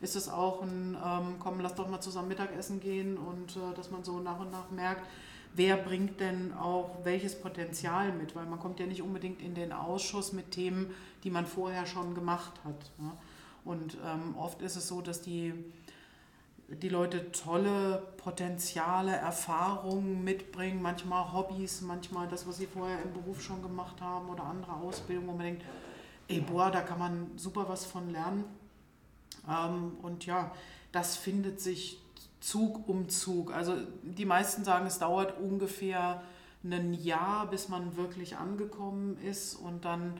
ist 0.00 0.16
es 0.16 0.28
auch 0.28 0.62
ein, 0.62 0.96
ähm, 1.02 1.36
komm, 1.38 1.60
lass 1.60 1.74
doch 1.74 1.88
mal 1.88 2.00
zusammen 2.00 2.28
Mittagessen 2.28 2.80
gehen 2.80 3.16
und 3.16 3.56
äh, 3.56 3.74
dass 3.76 3.90
man 3.90 4.04
so 4.04 4.18
nach 4.18 4.40
und 4.40 4.50
nach 4.50 4.70
merkt, 4.70 5.06
wer 5.54 5.76
bringt 5.76 6.20
denn 6.20 6.52
auch 6.52 7.04
welches 7.04 7.40
Potenzial 7.40 8.12
mit, 8.12 8.34
weil 8.34 8.46
man 8.46 8.58
kommt 8.58 8.80
ja 8.80 8.86
nicht 8.86 9.02
unbedingt 9.02 9.40
in 9.40 9.54
den 9.54 9.72
Ausschuss 9.72 10.32
mit 10.32 10.50
Themen, 10.50 10.92
die 11.22 11.30
man 11.30 11.46
vorher 11.46 11.86
schon 11.86 12.14
gemacht 12.14 12.52
hat. 12.64 12.90
Ne? 12.98 13.12
Und 13.64 13.96
ähm, 14.04 14.36
oft 14.36 14.60
ist 14.60 14.76
es 14.76 14.88
so, 14.88 15.00
dass 15.00 15.22
die, 15.22 15.54
die 16.68 16.88
Leute 16.88 17.30
tolle 17.32 18.02
Potenziale, 18.16 19.12
Erfahrungen 19.12 20.24
mitbringen, 20.24 20.80
manchmal 20.80 21.32
Hobbys, 21.32 21.82
manchmal 21.82 22.26
das, 22.28 22.46
was 22.46 22.56
sie 22.56 22.66
vorher 22.66 23.02
im 23.02 23.12
Beruf 23.12 23.42
schon 23.42 23.62
gemacht 23.62 24.00
haben 24.00 24.28
oder 24.30 24.44
andere 24.44 24.72
Ausbildungen, 24.72 25.28
wo 25.28 25.32
man 25.32 25.46
denkt, 25.46 25.64
ey, 26.28 26.40
boah, 26.40 26.70
da 26.70 26.80
kann 26.80 26.98
man 26.98 27.30
super 27.36 27.68
was 27.68 27.84
von 27.84 28.10
lernen. 28.10 28.44
Ähm, 29.48 29.92
und 30.02 30.26
ja, 30.26 30.52
das 30.92 31.16
findet 31.16 31.60
sich 31.60 32.00
Zug 32.40 32.88
um 32.88 33.08
Zug. 33.08 33.52
Also 33.52 33.76
die 34.02 34.24
meisten 34.24 34.64
sagen, 34.64 34.86
es 34.86 34.98
dauert 34.98 35.38
ungefähr 35.38 36.22
ein 36.62 36.94
Jahr, 36.94 37.46
bis 37.50 37.68
man 37.68 37.96
wirklich 37.96 38.36
angekommen 38.36 39.18
ist 39.18 39.54
und 39.54 39.84
dann, 39.84 40.14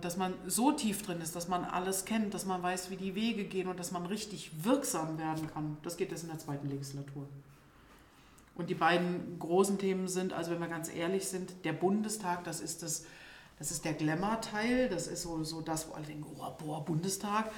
dass 0.00 0.16
man 0.16 0.34
so 0.46 0.72
tief 0.72 1.02
drin 1.02 1.20
ist, 1.20 1.36
dass 1.36 1.46
man 1.46 1.64
alles 1.64 2.04
kennt, 2.04 2.34
dass 2.34 2.46
man 2.46 2.62
weiß, 2.62 2.90
wie 2.90 2.96
die 2.96 3.14
Wege 3.14 3.44
gehen 3.44 3.68
und 3.68 3.78
dass 3.78 3.92
man 3.92 4.06
richtig 4.06 4.64
wirksam 4.64 5.18
werden 5.18 5.48
kann. 5.52 5.76
Das 5.82 5.96
geht 5.96 6.10
jetzt 6.10 6.24
in 6.24 6.30
der 6.30 6.38
zweiten 6.38 6.68
Legislatur. 6.68 7.28
Und 8.54 8.68
die 8.70 8.74
beiden 8.74 9.38
großen 9.38 9.78
Themen 9.78 10.08
sind, 10.08 10.32
also 10.32 10.50
wenn 10.50 10.60
wir 10.60 10.68
ganz 10.68 10.92
ehrlich 10.92 11.26
sind, 11.26 11.64
der 11.64 11.72
Bundestag, 11.72 12.44
das 12.44 12.60
ist 12.60 12.82
das, 12.82 13.06
das 13.58 13.70
ist 13.70 13.84
der 13.84 13.94
Glamour-Teil, 13.94 14.88
das 14.88 15.06
ist 15.06 15.22
so, 15.22 15.42
so 15.44 15.60
das, 15.60 15.88
wo 15.88 15.94
alle 15.94 16.06
denken, 16.06 16.26
oh, 16.38 16.50
boah, 16.58 16.84
Bundestag. 16.84 17.50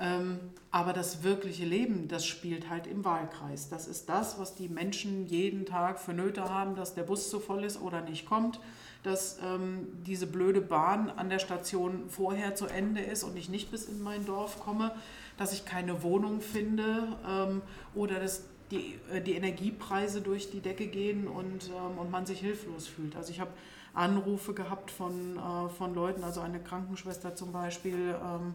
Ähm, 0.00 0.40
aber 0.72 0.92
das 0.92 1.22
wirkliche 1.22 1.64
Leben, 1.64 2.08
das 2.08 2.26
spielt 2.26 2.68
halt 2.68 2.86
im 2.86 3.04
Wahlkreis. 3.04 3.68
Das 3.68 3.86
ist 3.86 4.08
das, 4.08 4.38
was 4.38 4.54
die 4.54 4.68
Menschen 4.68 5.26
jeden 5.26 5.66
Tag 5.66 6.00
für 6.00 6.12
Nöte 6.12 6.50
haben, 6.50 6.74
dass 6.74 6.94
der 6.94 7.04
Bus 7.04 7.30
zu 7.30 7.38
voll 7.38 7.64
ist 7.64 7.80
oder 7.80 8.00
nicht 8.00 8.26
kommt, 8.26 8.60
dass 9.04 9.38
ähm, 9.44 9.86
diese 10.06 10.26
blöde 10.26 10.62
Bahn 10.62 11.10
an 11.10 11.28
der 11.28 11.38
Station 11.38 12.08
vorher 12.08 12.54
zu 12.54 12.66
Ende 12.66 13.02
ist 13.02 13.22
und 13.22 13.36
ich 13.36 13.48
nicht 13.48 13.70
bis 13.70 13.84
in 13.84 14.02
mein 14.02 14.24
Dorf 14.24 14.60
komme, 14.60 14.92
dass 15.36 15.52
ich 15.52 15.64
keine 15.64 16.02
Wohnung 16.02 16.40
finde 16.40 17.08
ähm, 17.28 17.62
oder 17.94 18.18
dass 18.18 18.44
die, 18.70 18.98
äh, 19.12 19.20
die 19.20 19.32
Energiepreise 19.34 20.20
durch 20.20 20.50
die 20.50 20.60
Decke 20.60 20.86
gehen 20.86 21.26
und, 21.26 21.70
ähm, 21.70 21.98
und 21.98 22.10
man 22.10 22.26
sich 22.26 22.40
hilflos 22.40 22.86
fühlt. 22.86 23.16
Also 23.16 23.30
ich 23.30 23.40
habe 23.40 23.50
Anrufe 23.92 24.54
gehabt 24.54 24.90
von, 24.90 25.36
äh, 25.36 25.68
von 25.68 25.94
Leuten, 25.94 26.24
also 26.24 26.40
eine 26.40 26.60
Krankenschwester 26.60 27.34
zum 27.34 27.52
Beispiel, 27.52 28.16
ähm, 28.22 28.54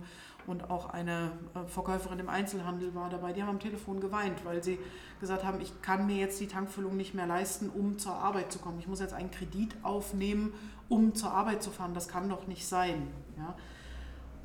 und 0.49 0.69
auch 0.71 0.89
eine 0.89 1.31
äh, 1.53 1.67
Verkäuferin 1.67 2.19
im 2.19 2.29
Einzelhandel 2.29 2.95
war 2.95 3.09
dabei. 3.09 3.33
Die 3.33 3.41
haben 3.41 3.49
am 3.49 3.59
Telefon 3.59 3.99
geweint, 3.99 4.43
weil 4.45 4.63
sie 4.63 4.79
gesagt 5.19 5.43
haben, 5.43 5.61
ich 5.61 5.81
kann 5.81 6.07
mir 6.07 6.15
jetzt 6.15 6.39
die 6.39 6.47
Tankfüllung 6.47 6.97
nicht 6.97 7.13
mehr 7.13 7.27
leisten, 7.27 7.69
um 7.69 7.99
zur 7.99 8.13
Arbeit 8.13 8.51
zu 8.51 8.57
kommen. 8.59 8.79
Ich 8.79 8.87
muss 8.87 8.99
jetzt 8.99 9.13
einen 9.13 9.29
Kredit 9.29 9.75
aufnehmen, 9.83 10.53
um 10.87 11.13
zur 11.13 11.31
Arbeit 11.31 11.61
zu 11.61 11.69
fahren. 11.69 11.93
Das 11.93 12.07
kann 12.07 12.29
doch 12.29 12.47
nicht 12.47 12.67
sein. 12.67 13.07
Ja? 13.37 13.55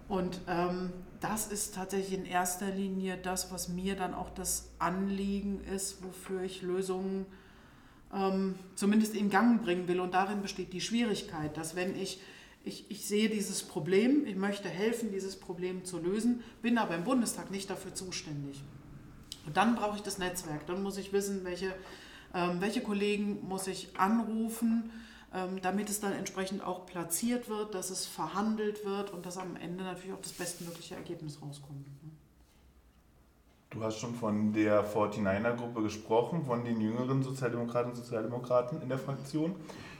Und 0.08 0.40
ähm, 0.48 0.92
das 1.20 1.46
ist 1.46 1.74
tatsächlich 1.74 2.18
in 2.18 2.26
erster 2.26 2.70
Linie 2.70 3.16
das, 3.16 3.50
was 3.50 3.68
mir 3.68 3.96
dann 3.96 4.14
auch 4.14 4.30
das 4.30 4.70
Anliegen 4.78 5.60
ist, 5.64 6.02
wofür 6.04 6.42
ich 6.42 6.62
Lösungen 6.62 7.26
ähm, 8.12 8.56
zumindest 8.74 9.14
in 9.14 9.30
Gang 9.30 9.62
bringen 9.62 9.88
will. 9.88 10.00
Und 10.00 10.12
darin 10.12 10.42
besteht 10.42 10.72
die 10.72 10.80
Schwierigkeit, 10.80 11.56
dass 11.56 11.74
wenn 11.74 11.96
ich 11.96 12.20
ich, 12.64 12.90
ich 12.90 13.06
sehe 13.06 13.28
dieses 13.28 13.62
Problem, 13.62 14.26
ich 14.26 14.36
möchte 14.36 14.68
helfen, 14.68 15.12
dieses 15.12 15.36
Problem 15.36 15.84
zu 15.84 15.98
lösen, 15.98 16.42
bin 16.62 16.78
aber 16.78 16.94
im 16.94 17.04
Bundestag 17.04 17.50
nicht 17.50 17.68
dafür 17.68 17.94
zuständig. 17.94 18.62
Und 19.46 19.56
dann 19.56 19.76
brauche 19.76 19.96
ich 19.96 20.02
das 20.02 20.18
Netzwerk, 20.18 20.66
dann 20.66 20.82
muss 20.82 20.96
ich 20.96 21.12
wissen, 21.12 21.44
welche, 21.44 21.74
ähm, 22.34 22.60
welche 22.60 22.80
Kollegen 22.80 23.46
muss 23.46 23.66
ich 23.66 23.90
anrufen, 23.98 24.90
damit 25.62 25.90
es 25.90 26.00
dann 26.00 26.12
entsprechend 26.12 26.64
auch 26.64 26.86
platziert 26.86 27.48
wird, 27.48 27.74
dass 27.74 27.90
es 27.90 28.06
verhandelt 28.06 28.84
wird 28.84 29.10
und 29.12 29.26
dass 29.26 29.36
am 29.36 29.56
Ende 29.56 29.84
natürlich 29.84 30.12
auch 30.12 30.22
das 30.22 30.32
bestmögliche 30.32 30.94
Ergebnis 30.94 31.40
rauskommt. 31.42 31.86
Du 33.70 33.82
hast 33.82 33.98
schon 33.98 34.14
von 34.14 34.52
der 34.52 34.84
49er-Gruppe 34.84 35.82
gesprochen, 35.82 36.44
von 36.44 36.64
den 36.64 36.80
jüngeren 36.80 37.24
Sozialdemokraten 37.24 37.90
und 37.90 37.96
Sozialdemokraten 37.96 38.80
in 38.82 38.88
der 38.88 38.98
Fraktion 38.98 39.56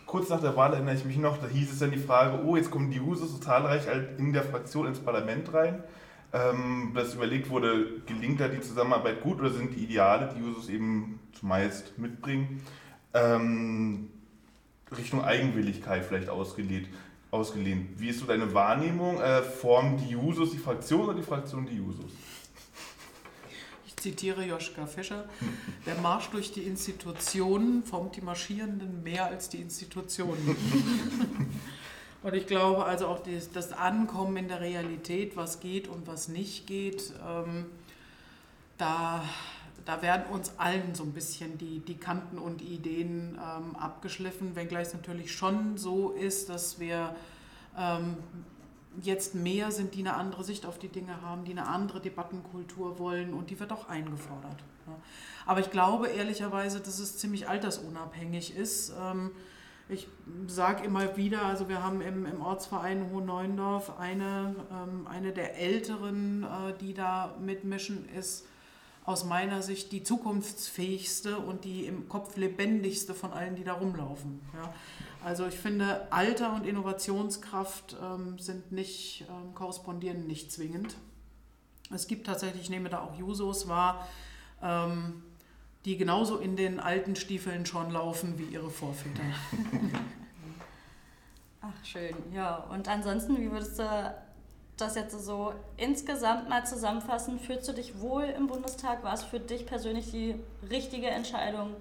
kurz 0.06 0.28
nach 0.28 0.40
der 0.40 0.56
Wahl 0.56 0.72
erinnere 0.72 0.94
ich 0.94 1.04
mich 1.04 1.16
noch, 1.16 1.38
da 1.38 1.48
hieß 1.48 1.72
es 1.72 1.78
dann 1.78 1.90
die 1.90 1.98
Frage, 1.98 2.44
oh, 2.44 2.56
jetzt 2.56 2.70
kommen 2.70 2.90
die 2.90 2.98
Jusos 2.98 3.32
so 3.32 3.38
zahlreich 3.38 3.82
in 4.18 4.32
der 4.32 4.42
Fraktion 4.42 4.86
ins 4.86 5.00
Parlament 5.00 5.52
rein. 5.52 5.82
Ähm, 6.32 6.90
dass 6.94 7.14
überlegt 7.14 7.48
wurde, 7.48 8.00
gelingt 8.06 8.40
da 8.40 8.48
die 8.48 8.60
Zusammenarbeit 8.60 9.20
gut 9.20 9.38
oder 9.38 9.50
sind 9.50 9.74
die 9.74 9.84
Ideale, 9.84 10.34
die 10.34 10.40
Jusos 10.40 10.68
eben 10.68 11.20
zumeist 11.32 11.96
mitbringen, 11.96 12.60
ähm, 13.12 14.10
Richtung 14.96 15.24
Eigenwilligkeit 15.24 16.04
vielleicht 16.04 16.28
ausgelehnt, 16.28 16.88
ausgelehnt. 17.30 18.00
Wie 18.00 18.08
ist 18.08 18.20
so 18.20 18.26
deine 18.26 18.52
Wahrnehmung? 18.54 19.20
Äh, 19.20 19.42
formen 19.42 19.98
die 19.98 20.10
Jusos 20.10 20.52
die 20.52 20.58
Fraktion 20.58 21.02
oder 21.02 21.14
die 21.14 21.22
Fraktion 21.22 21.66
die 21.66 21.76
Jusos? 21.76 22.12
zitiere 24.04 24.44
Joschka 24.44 24.86
Fischer, 24.86 25.24
der 25.86 25.94
Marsch 25.94 26.28
durch 26.28 26.52
die 26.52 26.64
Institutionen 26.64 27.82
formt 27.84 28.16
die 28.16 28.20
Marschierenden 28.20 29.02
mehr 29.02 29.24
als 29.24 29.48
die 29.48 29.62
Institutionen. 29.62 30.54
Und 32.22 32.34
ich 32.34 32.46
glaube 32.46 32.84
also 32.84 33.06
auch 33.06 33.20
das 33.54 33.72
Ankommen 33.72 34.36
in 34.36 34.48
der 34.48 34.60
Realität, 34.60 35.38
was 35.38 35.60
geht 35.60 35.88
und 35.88 36.06
was 36.06 36.28
nicht 36.28 36.66
geht, 36.66 37.14
ähm, 37.26 37.64
da, 38.76 39.24
da 39.84 40.02
werden 40.02 40.26
uns 40.32 40.58
allen 40.58 40.94
so 40.94 41.02
ein 41.02 41.12
bisschen 41.12 41.58
die, 41.58 41.80
die 41.80 41.96
Kanten 41.96 42.38
und 42.38 42.62
Ideen 42.62 43.38
ähm, 43.38 43.76
abgeschliffen, 43.76 44.56
wenngleich 44.56 44.88
es 44.88 44.94
natürlich 44.94 45.32
schon 45.32 45.76
so 45.76 46.10
ist, 46.10 46.48
dass 46.48 46.80
wir 46.80 47.14
ähm, 47.76 48.16
jetzt 49.02 49.34
mehr 49.34 49.70
sind, 49.70 49.94
die 49.94 50.00
eine 50.00 50.14
andere 50.14 50.44
Sicht 50.44 50.66
auf 50.66 50.78
die 50.78 50.88
Dinge 50.88 51.20
haben, 51.22 51.44
die 51.44 51.52
eine 51.52 51.66
andere 51.66 52.00
Debattenkultur 52.00 52.98
wollen 52.98 53.34
und 53.34 53.50
die 53.50 53.58
wird 53.58 53.72
auch 53.72 53.88
eingefordert. 53.88 54.62
Aber 55.46 55.60
ich 55.60 55.70
glaube 55.70 56.08
ehrlicherweise, 56.08 56.80
dass 56.80 56.98
es 56.98 57.18
ziemlich 57.18 57.48
altersunabhängig 57.48 58.56
ist. 58.56 58.92
Ähm, 58.98 59.30
ich 59.88 60.08
sage 60.46 60.84
immer 60.84 61.16
wieder, 61.16 61.42
also 61.42 61.68
wir 61.68 61.82
haben 61.82 62.00
im, 62.00 62.24
im 62.24 62.40
Ortsverein 62.40 63.10
Hohen-Neuendorf 63.10 63.98
eine, 63.98 64.54
ähm, 64.70 65.06
eine 65.06 65.32
der 65.32 65.58
älteren, 65.58 66.44
äh, 66.44 66.72
die 66.80 66.94
da 66.94 67.34
mitmischen, 67.38 68.08
ist 68.08 68.46
aus 69.04 69.24
meiner 69.24 69.62
Sicht 69.62 69.92
die 69.92 70.02
zukunftsfähigste 70.02 71.38
und 71.38 71.64
die 71.64 71.86
im 71.86 72.08
Kopf 72.08 72.36
lebendigste 72.36 73.14
von 73.14 73.32
allen, 73.32 73.54
die 73.54 73.64
da 73.64 73.74
rumlaufen. 73.74 74.40
Ja. 74.54 74.72
Also 75.22 75.46
ich 75.46 75.54
finde, 75.54 76.10
Alter 76.10 76.54
und 76.54 76.66
Innovationskraft 76.66 77.96
ähm, 78.02 78.38
sind 78.38 78.72
nicht, 78.72 79.26
ähm, 79.28 79.54
korrespondieren 79.54 80.26
nicht 80.26 80.52
zwingend. 80.52 80.96
Es 81.92 82.06
gibt 82.06 82.26
tatsächlich, 82.26 82.62
ich 82.62 82.70
nehme 82.70 82.88
da 82.88 83.00
auch 83.00 83.18
Jusos 83.18 83.68
wahr, 83.68 84.08
ähm, 84.62 85.22
die 85.84 85.98
genauso 85.98 86.38
in 86.38 86.56
den 86.56 86.80
alten 86.80 87.14
Stiefeln 87.14 87.66
schon 87.66 87.90
laufen 87.90 88.38
wie 88.38 88.44
ihre 88.44 88.70
Vorväter. 88.70 89.22
Ach, 91.60 91.84
schön, 91.84 92.14
ja. 92.32 92.56
Und 92.56 92.88
ansonsten, 92.88 93.38
wie 93.38 93.50
würdest 93.50 93.78
du 93.78 94.14
das 94.76 94.96
jetzt 94.96 95.18
so 95.24 95.54
insgesamt 95.76 96.48
mal 96.48 96.66
zusammenfassen? 96.66 97.38
Fühlst 97.38 97.68
du 97.68 97.72
dich 97.72 98.00
wohl 98.00 98.24
im 98.24 98.46
Bundestag? 98.46 99.02
War 99.04 99.14
es 99.14 99.22
für 99.22 99.40
dich 99.40 99.66
persönlich 99.66 100.10
die 100.10 100.34
richtige 100.68 101.08
Entscheidung, 101.08 101.74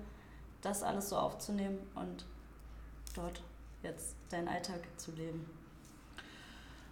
das 0.62 0.84
alles 0.84 1.10
so 1.10 1.17
aufzunehmen 1.17 1.79
und 1.95 2.25
dort 3.15 3.41
jetzt 3.82 4.15
deinen 4.29 4.47
Alltag 4.47 4.82
zu 4.97 5.12
leben? 5.12 5.45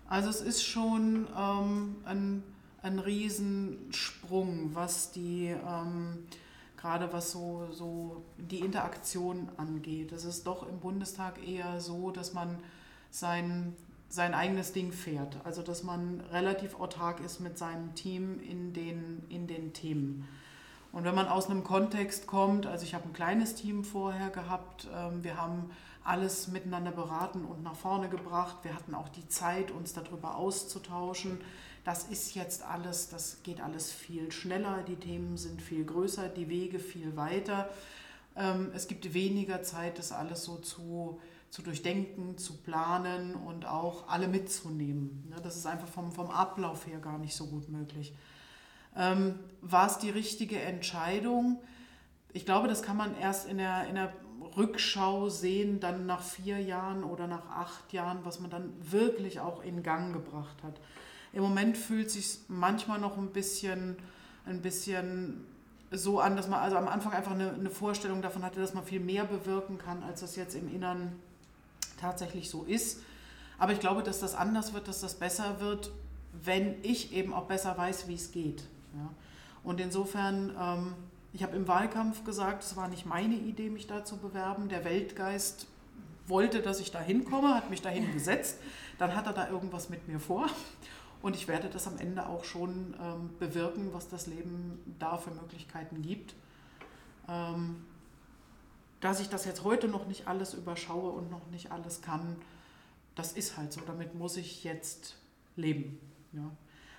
Also 0.07 0.29
es 0.29 0.41
ist 0.41 0.63
schon 0.63 1.27
ähm, 1.37 1.95
ein, 2.05 2.43
ein 2.81 2.99
Riesensprung, 2.99 4.71
was 4.73 5.11
die... 5.11 5.47
Ähm, 5.47 6.25
gerade 6.81 7.13
was 7.13 7.31
so, 7.31 7.67
so 7.71 8.23
die 8.37 8.59
Interaktion 8.59 9.49
angeht. 9.57 10.11
Es 10.11 10.25
ist 10.25 10.47
doch 10.47 10.67
im 10.67 10.79
Bundestag 10.79 11.47
eher 11.47 11.79
so, 11.79 12.09
dass 12.09 12.33
man 12.33 12.57
sein, 13.11 13.75
sein 14.11 14.33
eigenes 14.33 14.73
Ding 14.73 14.91
fährt. 14.91 15.37
Also 15.43 15.61
dass 15.61 15.83
man 15.83 16.21
relativ 16.31 16.79
autark 16.79 17.19
ist 17.19 17.39
mit 17.39 17.57
seinem 17.57 17.95
Team 17.95 18.39
in 18.39 18.73
den, 18.73 19.23
in 19.29 19.47
den 19.47 19.73
Themen. 19.73 20.27
Und 20.91 21.05
wenn 21.05 21.15
man 21.15 21.27
aus 21.27 21.49
einem 21.49 21.63
Kontext 21.63 22.27
kommt, 22.27 22.65
also 22.65 22.83
ich 22.83 22.93
habe 22.93 23.05
ein 23.07 23.13
kleines 23.13 23.55
Team 23.55 23.83
vorher 23.83 24.29
gehabt, 24.29 24.87
ähm, 24.93 25.23
wir 25.23 25.37
haben 25.37 25.71
alles 26.03 26.47
miteinander 26.47 26.91
beraten 26.91 27.45
und 27.45 27.63
nach 27.63 27.75
vorne 27.75 28.09
gebracht, 28.09 28.57
wir 28.63 28.75
hatten 28.75 28.93
auch 28.93 29.07
die 29.09 29.27
Zeit, 29.27 29.71
uns 29.71 29.93
darüber 29.93 30.35
auszutauschen 30.35 31.39
das 31.83 32.03
ist 32.03 32.35
jetzt 32.35 32.63
alles, 32.63 33.09
das 33.09 33.41
geht 33.43 33.59
alles 33.59 33.91
viel 33.91 34.31
schneller, 34.31 34.83
die 34.87 34.97
Themen 34.97 35.37
sind 35.37 35.61
viel 35.61 35.83
größer, 35.83 36.29
die 36.29 36.47
Wege 36.47 36.79
viel 36.79 37.15
weiter. 37.15 37.69
Ähm, 38.35 38.71
es 38.75 38.87
gibt 38.87 39.13
weniger 39.13 39.63
Zeit, 39.63 39.97
das 39.97 40.11
alles 40.11 40.43
so 40.43 40.57
zu, 40.57 41.19
zu 41.51 41.61
durchdenken, 41.61 42.37
zu 42.37 42.57
planen 42.57 43.35
und 43.35 43.65
auch 43.65 44.07
alle 44.07 44.29
mitzunehmen. 44.29 45.27
Ne, 45.29 45.35
das 45.43 45.57
ist 45.57 45.67
einfach 45.67 45.87
vom, 45.87 46.13
vom 46.13 46.31
Ablauf 46.31 46.87
her 46.87 46.99
gar 46.99 47.19
nicht 47.19 47.35
so 47.35 47.45
gut 47.45 47.69
möglich. 47.69 48.15
Ähm, 48.95 49.37
war 49.61 49.87
es 49.87 49.97
die 49.97 50.09
richtige 50.09 50.59
Entscheidung? 50.59 51.61
Ich 52.31 52.45
glaube, 52.45 52.69
das 52.69 52.81
kann 52.81 52.95
man 52.95 53.17
erst 53.17 53.49
in 53.49 53.57
der, 53.57 53.85
in 53.87 53.95
der 53.95 54.13
Rückschau 54.55 55.27
sehen, 55.27 55.81
dann 55.81 56.05
nach 56.05 56.23
vier 56.23 56.59
Jahren 56.61 57.03
oder 57.03 57.27
nach 57.27 57.45
acht 57.49 57.91
Jahren, 57.91 58.19
was 58.23 58.39
man 58.39 58.49
dann 58.49 58.73
wirklich 58.79 59.41
auch 59.41 59.61
in 59.61 59.83
Gang 59.83 60.13
gebracht 60.13 60.63
hat. 60.63 60.79
Im 61.33 61.43
Moment 61.43 61.77
fühlt 61.77 62.07
es 62.07 62.13
sich 62.13 62.39
manchmal 62.47 62.99
noch 62.99 63.17
ein 63.17 63.31
bisschen, 63.31 63.97
ein 64.45 64.61
bisschen 64.61 65.45
so 65.91 66.21
an, 66.21 66.37
dass 66.37 66.47
man 66.47 66.61
also 66.61 66.77
am 66.77 66.87
Anfang 66.87 67.11
einfach 67.11 67.31
eine, 67.31 67.51
eine 67.51 67.69
Vorstellung 67.69 68.21
davon 68.21 68.43
hatte, 68.43 68.61
dass 68.61 68.73
man 68.73 68.85
viel 68.85 69.01
mehr 69.01 69.25
bewirken 69.25 69.77
kann, 69.77 70.01
als 70.03 70.21
das 70.21 70.37
jetzt 70.37 70.55
im 70.55 70.73
Innern 70.73 71.19
tatsächlich 72.01 72.49
so 72.49 72.63
ist. 72.63 72.99
Aber 73.57 73.73
ich 73.73 73.79
glaube, 73.79 74.03
dass 74.03 74.19
das 74.19 74.33
anders 74.33 74.73
wird, 74.73 74.87
dass 74.87 75.01
das 75.01 75.15
besser 75.15 75.59
wird, 75.59 75.91
wenn 76.43 76.75
ich 76.83 77.13
eben 77.13 77.33
auch 77.33 77.45
besser 77.45 77.77
weiß, 77.77 78.07
wie 78.07 78.15
es 78.15 78.31
geht. 78.31 78.61
Ja. 78.95 79.09
Und 79.63 79.79
insofern, 79.79 80.55
ähm, 80.59 80.93
ich 81.33 81.43
habe 81.43 81.55
im 81.55 81.67
Wahlkampf 81.67 82.23
gesagt, 82.23 82.63
es 82.63 82.75
war 82.75 82.87
nicht 82.87 83.05
meine 83.05 83.35
Idee, 83.35 83.69
mich 83.69 83.87
da 83.87 84.03
zu 84.03 84.17
bewerben. 84.17 84.69
Der 84.69 84.83
Weltgeist 84.83 85.67
wollte, 86.27 86.61
dass 86.61 86.79
ich 86.79 86.91
da 86.91 86.99
hinkomme, 86.99 87.53
hat 87.53 87.69
mich 87.69 87.81
dahin 87.81 88.11
gesetzt. 88.13 88.57
Dann 88.97 89.15
hat 89.15 89.27
er 89.27 89.33
da 89.33 89.49
irgendwas 89.49 89.89
mit 89.89 90.07
mir 90.07 90.19
vor. 90.19 90.47
Und 91.21 91.35
ich 91.35 91.47
werde 91.47 91.69
das 91.69 91.87
am 91.87 91.99
Ende 91.99 92.27
auch 92.27 92.43
schon 92.43 92.95
ähm, 92.99 93.29
bewirken, 93.37 93.89
was 93.93 94.09
das 94.09 94.25
Leben 94.25 94.79
da 94.97 95.17
für 95.17 95.31
Möglichkeiten 95.31 96.01
gibt. 96.01 96.33
Ähm, 97.29 97.85
dass 99.01 99.19
ich 99.19 99.29
das 99.29 99.45
jetzt 99.45 99.63
heute 99.63 99.87
noch 99.87 100.07
nicht 100.07 100.27
alles 100.27 100.53
überschaue 100.53 101.11
und 101.11 101.29
noch 101.29 101.47
nicht 101.47 101.71
alles 101.71 102.01
kann, 102.01 102.37
das 103.15 103.33
ist 103.33 103.57
halt 103.57 103.73
so. 103.73 103.81
Damit 103.81 104.15
muss 104.15 104.37
ich 104.37 104.63
jetzt 104.63 105.15
leben. 105.55 105.99
Ja. 106.31 106.49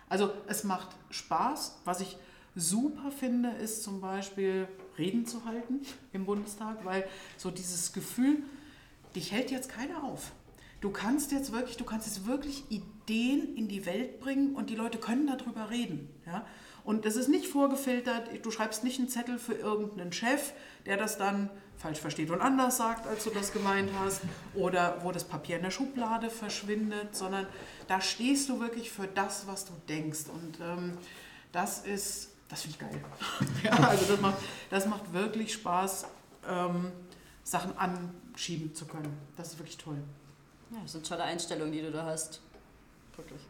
Also 0.08 0.30
es 0.46 0.64
macht 0.64 0.88
Spaß. 1.10 1.78
Was 1.84 2.00
ich 2.00 2.16
super 2.54 3.10
finde, 3.10 3.50
ist 3.50 3.82
zum 3.82 4.00
Beispiel 4.00 4.68
Reden 4.98 5.26
zu 5.26 5.44
halten 5.44 5.80
im 6.12 6.26
Bundestag, 6.26 6.84
weil 6.84 7.08
so 7.38 7.50
dieses 7.50 7.92
Gefühl, 7.92 8.42
dich 9.14 9.32
hält 9.32 9.50
jetzt 9.50 9.70
keiner 9.70 10.04
auf. 10.04 10.32
Du 10.80 10.90
kannst 10.90 11.30
jetzt 11.30 11.52
wirklich, 11.52 11.76
du 11.76 11.84
kannst 11.84 12.06
jetzt 12.08 12.26
wirklich 12.26 12.64
Ideen 12.68 13.56
in 13.56 13.68
die 13.68 13.86
Welt 13.86 14.18
bringen 14.20 14.54
und 14.54 14.68
die 14.68 14.74
Leute 14.74 14.98
können 14.98 15.26
darüber 15.26 15.70
reden. 15.70 16.08
Ja? 16.26 16.44
Und 16.84 17.04
das 17.04 17.16
ist 17.16 17.28
nicht 17.28 17.46
vorgefiltert, 17.46 18.28
du 18.42 18.50
schreibst 18.50 18.82
nicht 18.82 18.98
einen 18.98 19.08
Zettel 19.08 19.38
für 19.38 19.54
irgendeinen 19.54 20.12
Chef, 20.12 20.52
der 20.84 20.96
das 20.96 21.16
dann 21.16 21.48
falsch 21.76 21.98
versteht 21.98 22.30
und 22.30 22.40
anders 22.40 22.76
sagt, 22.76 23.06
als 23.06 23.24
du 23.24 23.30
das 23.30 23.52
gemeint 23.52 23.90
hast, 23.98 24.20
oder 24.54 24.98
wo 25.02 25.10
das 25.10 25.24
Papier 25.24 25.56
in 25.56 25.62
der 25.62 25.70
Schublade 25.70 26.30
verschwindet, 26.30 27.14
sondern 27.14 27.46
da 27.88 28.00
stehst 28.00 28.48
du 28.48 28.60
wirklich 28.60 28.90
für 28.90 29.06
das, 29.06 29.46
was 29.46 29.64
du 29.64 29.72
denkst. 29.88 30.26
Und 30.32 30.60
ähm, 30.60 30.96
das 31.50 31.80
ist, 31.80 32.30
das 32.48 32.62
finde 32.62 32.76
ich 32.76 32.90
geil. 32.90 33.04
ja, 33.64 33.88
also 33.88 34.04
das 34.06 34.20
macht, 34.20 34.38
das 34.70 34.86
macht 34.86 35.12
wirklich 35.12 35.52
Spaß, 35.52 36.06
ähm, 36.48 36.92
Sachen 37.42 37.76
anschieben 37.76 38.74
zu 38.74 38.86
können. 38.86 39.16
Das 39.36 39.48
ist 39.48 39.58
wirklich 39.58 39.78
toll. 39.78 39.98
Ja, 40.70 40.78
das 40.82 40.92
sind 40.92 41.06
tolle 41.06 41.24
Einstellungen, 41.24 41.72
die 41.72 41.82
du 41.82 41.90
da 41.90 42.06
hast. 42.06 42.40
Wirklich. 43.16 43.40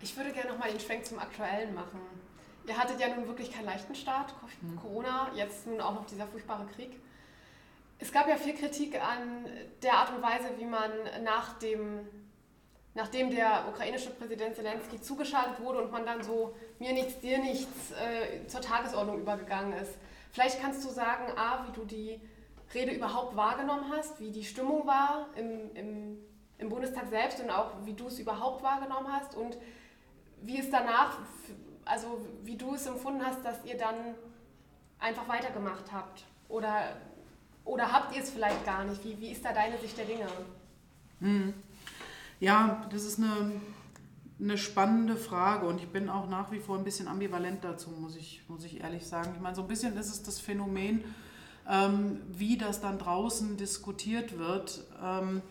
Ich 0.00 0.16
würde 0.16 0.32
gerne 0.32 0.50
nochmal 0.50 0.70
den 0.70 0.80
Schwenk 0.80 1.06
zum 1.06 1.18
Aktuellen 1.20 1.74
machen. 1.74 2.00
Ihr 2.66 2.76
hattet 2.76 3.00
ja 3.00 3.08
nun 3.14 3.26
wirklich 3.26 3.52
keinen 3.52 3.66
leichten 3.66 3.94
Start, 3.94 4.34
hm. 4.60 4.76
Corona, 4.80 5.30
jetzt 5.34 5.66
nun 5.66 5.80
auch 5.80 5.94
noch 5.94 6.06
dieser 6.06 6.26
furchtbare 6.26 6.66
Krieg. 6.74 7.00
Es 7.98 8.12
gab 8.12 8.28
ja 8.28 8.36
viel 8.36 8.54
Kritik 8.54 9.00
an 9.00 9.46
der 9.82 9.94
Art 9.94 10.12
und 10.14 10.22
Weise, 10.22 10.50
wie 10.58 10.64
man 10.64 10.90
nach 11.22 11.58
dem, 11.58 12.06
nachdem 12.94 13.30
der 13.30 13.66
ukrainische 13.68 14.10
Präsident 14.10 14.56
Zelensky 14.56 15.00
zugeschaltet 15.00 15.60
wurde 15.60 15.82
und 15.82 15.92
man 15.92 16.04
dann 16.04 16.22
so 16.22 16.54
mir 16.78 16.92
nichts, 16.92 17.20
dir 17.20 17.38
nichts 17.38 17.92
äh, 17.92 18.46
zur 18.46 18.60
Tagesordnung 18.60 19.20
übergegangen 19.20 19.72
ist. 19.74 19.96
Vielleicht 20.32 20.60
kannst 20.60 20.84
du 20.84 20.88
sagen, 20.88 21.36
A, 21.36 21.66
wie 21.68 21.72
du 21.72 21.84
die 21.84 22.20
Rede 22.74 22.92
überhaupt 22.92 23.36
wahrgenommen 23.36 23.92
hast, 23.92 24.18
wie 24.18 24.30
die 24.30 24.44
Stimmung 24.44 24.86
war 24.86 25.28
im, 25.36 25.74
im 25.74 26.18
im 26.62 26.68
Bundestag 26.68 27.08
selbst 27.08 27.40
und 27.40 27.50
auch 27.50 27.72
wie 27.84 27.92
du 27.92 28.06
es 28.06 28.18
überhaupt 28.18 28.62
wahrgenommen 28.62 29.12
hast 29.12 29.34
und 29.34 29.58
wie 30.40 30.58
es 30.58 30.70
danach, 30.70 31.18
also 31.84 32.26
wie 32.44 32.56
du 32.56 32.74
es 32.74 32.86
empfunden 32.86 33.24
hast, 33.24 33.44
dass 33.44 33.64
ihr 33.64 33.76
dann 33.76 34.14
einfach 34.98 35.28
weitergemacht 35.28 35.92
habt. 35.92 36.24
Oder, 36.48 36.96
oder 37.64 37.92
habt 37.92 38.14
ihr 38.14 38.22
es 38.22 38.30
vielleicht 38.30 38.64
gar 38.64 38.84
nicht? 38.84 39.04
Wie, 39.04 39.18
wie 39.20 39.30
ist 39.30 39.44
da 39.44 39.52
deine 39.52 39.78
Sicht 39.78 39.96
der 39.98 40.04
Dinge? 40.04 40.26
Hm. 41.20 41.54
Ja, 42.40 42.86
das 42.90 43.04
ist 43.04 43.18
eine, 43.18 43.52
eine 44.40 44.58
spannende 44.58 45.16
Frage 45.16 45.66
und 45.66 45.78
ich 45.78 45.88
bin 45.88 46.08
auch 46.08 46.28
nach 46.28 46.50
wie 46.50 46.58
vor 46.58 46.76
ein 46.76 46.84
bisschen 46.84 47.08
ambivalent 47.08 47.62
dazu, 47.62 47.90
muss 47.90 48.16
ich, 48.16 48.42
muss 48.48 48.64
ich 48.64 48.80
ehrlich 48.80 49.06
sagen. 49.06 49.32
Ich 49.34 49.40
meine, 49.40 49.54
so 49.54 49.62
ein 49.62 49.68
bisschen 49.68 49.96
ist 49.96 50.10
es 50.10 50.22
das 50.22 50.40
Phänomen, 50.40 51.04
ähm, 51.68 52.20
wie 52.28 52.58
das 52.58 52.80
dann 52.80 52.98
draußen 52.98 53.56
diskutiert 53.56 54.38
wird. 54.38 54.84
Ähm, 55.02 55.42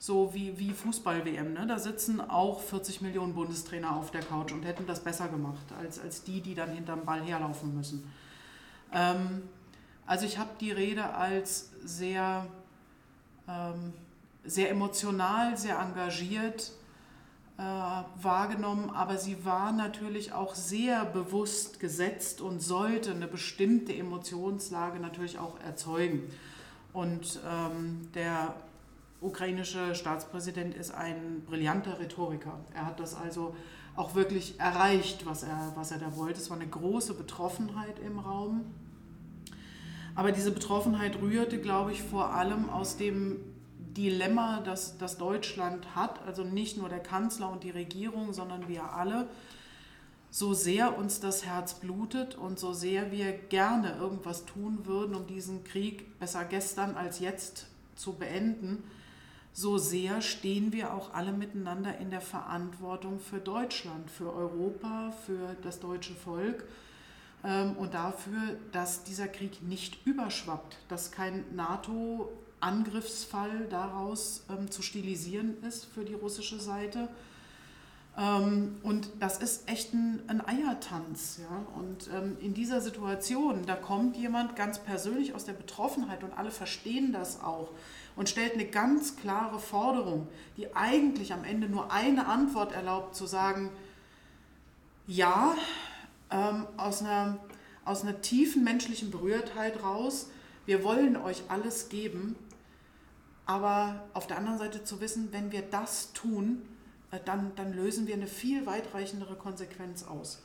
so 0.00 0.32
wie, 0.32 0.58
wie 0.58 0.72
Fußball-WM. 0.72 1.52
Ne? 1.52 1.66
Da 1.66 1.78
sitzen 1.78 2.22
auch 2.22 2.60
40 2.60 3.02
Millionen 3.02 3.34
Bundestrainer 3.34 3.94
auf 3.94 4.10
der 4.10 4.22
Couch 4.22 4.50
und 4.50 4.62
hätten 4.62 4.86
das 4.86 5.00
besser 5.00 5.28
gemacht 5.28 5.66
als, 5.78 6.00
als 6.00 6.24
die, 6.24 6.40
die 6.40 6.54
dann 6.54 6.70
hinterm 6.70 7.04
Ball 7.04 7.20
herlaufen 7.20 7.76
müssen. 7.76 8.10
Ähm, 8.94 9.42
also 10.06 10.24
ich 10.24 10.38
habe 10.38 10.48
die 10.58 10.72
Rede 10.72 11.12
als 11.12 11.72
sehr, 11.84 12.46
ähm, 13.46 13.92
sehr 14.42 14.70
emotional, 14.70 15.58
sehr 15.58 15.78
engagiert 15.78 16.72
äh, 17.58 17.62
wahrgenommen, 17.62 18.88
aber 18.88 19.18
sie 19.18 19.44
war 19.44 19.70
natürlich 19.70 20.32
auch 20.32 20.54
sehr 20.54 21.04
bewusst 21.04 21.78
gesetzt 21.78 22.40
und 22.40 22.60
sollte 22.60 23.10
eine 23.10 23.26
bestimmte 23.26 23.94
Emotionslage 23.94 24.98
natürlich 24.98 25.38
auch 25.38 25.60
erzeugen. 25.60 26.22
Und 26.94 27.38
ähm, 27.46 28.08
der 28.14 28.54
ukrainische 29.20 29.94
Staatspräsident 29.94 30.74
ist 30.74 30.92
ein 30.94 31.42
brillanter 31.46 31.98
Rhetoriker. 31.98 32.58
Er 32.74 32.86
hat 32.86 33.00
das 33.00 33.14
also 33.14 33.54
auch 33.96 34.14
wirklich 34.14 34.58
erreicht, 34.58 35.26
was 35.26 35.42
er, 35.42 35.72
was 35.74 35.90
er 35.90 35.98
da 35.98 36.16
wollte. 36.16 36.40
Es 36.40 36.48
war 36.50 36.56
eine 36.56 36.68
große 36.68 37.14
Betroffenheit 37.14 37.98
im 37.98 38.18
Raum. 38.18 38.64
Aber 40.14 40.32
diese 40.32 40.50
Betroffenheit 40.50 41.20
rührte, 41.20 41.60
glaube 41.60 41.92
ich, 41.92 42.02
vor 42.02 42.34
allem 42.34 42.70
aus 42.70 42.96
dem 42.96 43.38
Dilemma, 43.78 44.60
das, 44.60 44.98
das 44.98 45.18
Deutschland 45.18 45.94
hat, 45.94 46.20
also 46.26 46.44
nicht 46.44 46.76
nur 46.76 46.88
der 46.88 47.00
Kanzler 47.00 47.50
und 47.50 47.64
die 47.64 47.70
Regierung, 47.70 48.32
sondern 48.32 48.68
wir 48.68 48.92
alle, 48.92 49.28
so 50.30 50.54
sehr 50.54 50.96
uns 50.96 51.20
das 51.20 51.44
Herz 51.44 51.74
blutet 51.74 52.36
und 52.36 52.58
so 52.58 52.72
sehr 52.72 53.10
wir 53.10 53.32
gerne 53.32 53.96
irgendwas 53.96 54.46
tun 54.46 54.86
würden, 54.86 55.16
um 55.16 55.26
diesen 55.26 55.64
Krieg 55.64 56.18
besser 56.20 56.44
gestern 56.44 56.94
als 56.94 57.18
jetzt 57.18 57.66
zu 57.96 58.12
beenden, 58.12 58.84
so 59.52 59.78
sehr 59.78 60.22
stehen 60.22 60.72
wir 60.72 60.94
auch 60.94 61.12
alle 61.12 61.32
miteinander 61.32 61.98
in 61.98 62.10
der 62.10 62.20
Verantwortung 62.20 63.18
für 63.18 63.38
Deutschland, 63.38 64.08
für 64.10 64.32
Europa, 64.32 65.12
für 65.26 65.56
das 65.62 65.80
deutsche 65.80 66.14
Volk 66.14 66.64
ähm, 67.44 67.76
und 67.76 67.94
dafür, 67.94 68.56
dass 68.72 69.04
dieser 69.04 69.28
Krieg 69.28 69.62
nicht 69.62 70.06
überschwappt, 70.06 70.76
dass 70.88 71.10
kein 71.10 71.44
NATO-Angriffsfall 71.54 73.66
daraus 73.68 74.44
ähm, 74.50 74.70
zu 74.70 74.82
stilisieren 74.82 75.62
ist 75.62 75.86
für 75.86 76.04
die 76.04 76.14
russische 76.14 76.60
Seite 76.60 77.08
ähm, 78.18 78.76
und 78.82 79.08
das 79.20 79.38
ist 79.38 79.68
echt 79.68 79.94
ein, 79.94 80.22
ein 80.26 80.46
Eiertanz. 80.46 81.40
Ja? 81.40 81.66
Und 81.78 82.08
ähm, 82.14 82.36
in 82.40 82.54
dieser 82.54 82.80
Situation, 82.80 83.64
da 83.66 83.76
kommt 83.76 84.16
jemand 84.16 84.56
ganz 84.56 84.78
persönlich 84.78 85.34
aus 85.34 85.44
der 85.44 85.52
Betroffenheit 85.52 86.24
und 86.24 86.32
alle 86.32 86.50
verstehen 86.50 87.12
das 87.12 87.40
auch 87.40 87.70
und 88.16 88.28
stellt 88.28 88.54
eine 88.54 88.66
ganz 88.66 89.16
klare 89.16 89.58
Forderung, 89.58 90.28
die 90.56 90.74
eigentlich 90.74 91.32
am 91.32 91.44
Ende 91.44 91.68
nur 91.68 91.92
eine 91.92 92.26
Antwort 92.26 92.72
erlaubt, 92.72 93.14
zu 93.14 93.26
sagen, 93.26 93.70
ja, 95.06 95.54
ähm, 96.30 96.66
aus, 96.76 97.00
einer, 97.00 97.38
aus 97.84 98.02
einer 98.02 98.20
tiefen 98.20 98.64
menschlichen 98.64 99.10
Berührtheit 99.10 99.82
raus, 99.82 100.28
wir 100.66 100.84
wollen 100.84 101.16
euch 101.16 101.44
alles 101.48 101.88
geben, 101.88 102.36
aber 103.46 104.04
auf 104.14 104.26
der 104.26 104.36
anderen 104.36 104.58
Seite 104.58 104.84
zu 104.84 105.00
wissen, 105.00 105.32
wenn 105.32 105.50
wir 105.50 105.62
das 105.62 106.12
tun, 106.12 106.62
dann, 107.24 107.52
dann 107.56 107.72
lösen 107.72 108.06
wir 108.06 108.14
eine 108.14 108.26
viel 108.26 108.66
weitreichendere 108.66 109.36
Konsequenz 109.36 110.04
aus. 110.04 110.42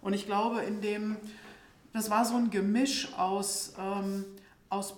Und 0.00 0.12
ich 0.12 0.26
glaube, 0.26 0.60
in 0.62 0.80
dem, 0.80 1.16
das 1.92 2.10
war 2.10 2.24
so 2.24 2.36
ein 2.36 2.50
Gemisch 2.50 3.12
aus, 3.16 3.74
ähm, 3.78 4.24
aus 4.68 4.94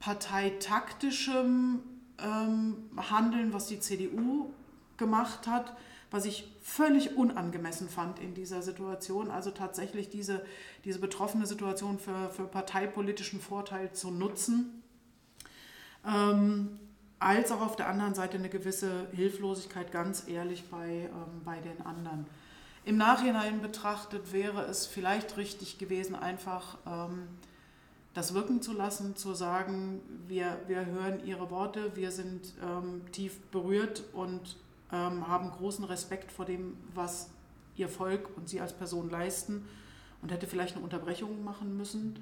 parteitaktischem 0.00 1.80
ähm, 2.18 2.90
Handeln, 2.96 3.52
was 3.52 3.66
die 3.66 3.80
CDU 3.80 4.52
gemacht 4.96 5.46
hat, 5.46 5.76
was 6.10 6.24
ich 6.24 6.52
völlig 6.62 7.16
unangemessen 7.16 7.88
fand 7.88 8.18
in 8.18 8.34
dieser 8.34 8.62
Situation. 8.62 9.30
Also 9.30 9.50
tatsächlich 9.50 10.08
diese, 10.10 10.44
diese 10.84 10.98
betroffene 10.98 11.46
Situation 11.46 11.98
für, 11.98 12.30
für 12.30 12.44
parteipolitischen 12.44 13.40
Vorteil 13.40 13.92
zu 13.92 14.10
nutzen. 14.10 14.82
Ähm, 16.06 16.78
als 17.20 17.50
auch 17.50 17.60
auf 17.60 17.76
der 17.76 17.88
anderen 17.88 18.14
Seite 18.14 18.38
eine 18.38 18.48
gewisse 18.48 19.08
Hilflosigkeit, 19.12 19.90
ganz 19.90 20.28
ehrlich, 20.28 20.64
bei, 20.70 21.10
ähm, 21.12 21.42
bei 21.44 21.58
den 21.60 21.84
anderen. 21.84 22.26
Im 22.84 22.96
Nachhinein 22.96 23.60
betrachtet 23.60 24.32
wäre 24.32 24.62
es 24.64 24.86
vielleicht 24.86 25.36
richtig 25.36 25.78
gewesen, 25.78 26.14
einfach 26.14 26.78
ähm, 26.86 27.28
das 28.14 28.34
wirken 28.34 28.62
zu 28.62 28.72
lassen, 28.72 29.16
zu 29.16 29.34
sagen, 29.34 30.00
wir, 30.26 30.60
wir 30.66 30.86
hören 30.86 31.24
Ihre 31.24 31.50
Worte, 31.50 31.94
wir 31.96 32.10
sind 32.10 32.54
ähm, 32.62 33.02
tief 33.12 33.40
berührt 33.50 34.04
und 34.12 34.56
ähm, 34.92 35.28
haben 35.28 35.50
großen 35.50 35.84
Respekt 35.84 36.32
vor 36.32 36.44
dem, 36.44 36.76
was 36.94 37.30
Ihr 37.76 37.88
Volk 37.88 38.28
und 38.36 38.48
Sie 38.48 38.60
als 38.60 38.72
Person 38.72 39.10
leisten 39.10 39.68
und 40.22 40.32
hätte 40.32 40.46
vielleicht 40.46 40.76
eine 40.76 40.84
Unterbrechung 40.84 41.44
machen 41.44 41.76
müssen 41.76 42.18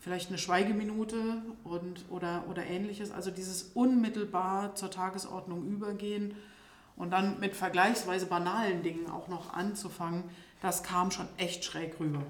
vielleicht 0.00 0.28
eine 0.28 0.38
Schweigeminute 0.38 1.42
und, 1.64 2.04
oder, 2.10 2.44
oder 2.48 2.64
ähnliches. 2.64 3.10
Also 3.10 3.30
dieses 3.30 3.62
unmittelbar 3.74 4.74
zur 4.74 4.90
Tagesordnung 4.90 5.66
übergehen 5.66 6.34
und 6.96 7.10
dann 7.10 7.40
mit 7.40 7.54
vergleichsweise 7.54 8.26
banalen 8.26 8.82
Dingen 8.82 9.10
auch 9.10 9.28
noch 9.28 9.52
anzufangen, 9.52 10.24
das 10.60 10.82
kam 10.82 11.10
schon 11.10 11.28
echt 11.36 11.64
schräg 11.64 12.00
rüber. 12.00 12.22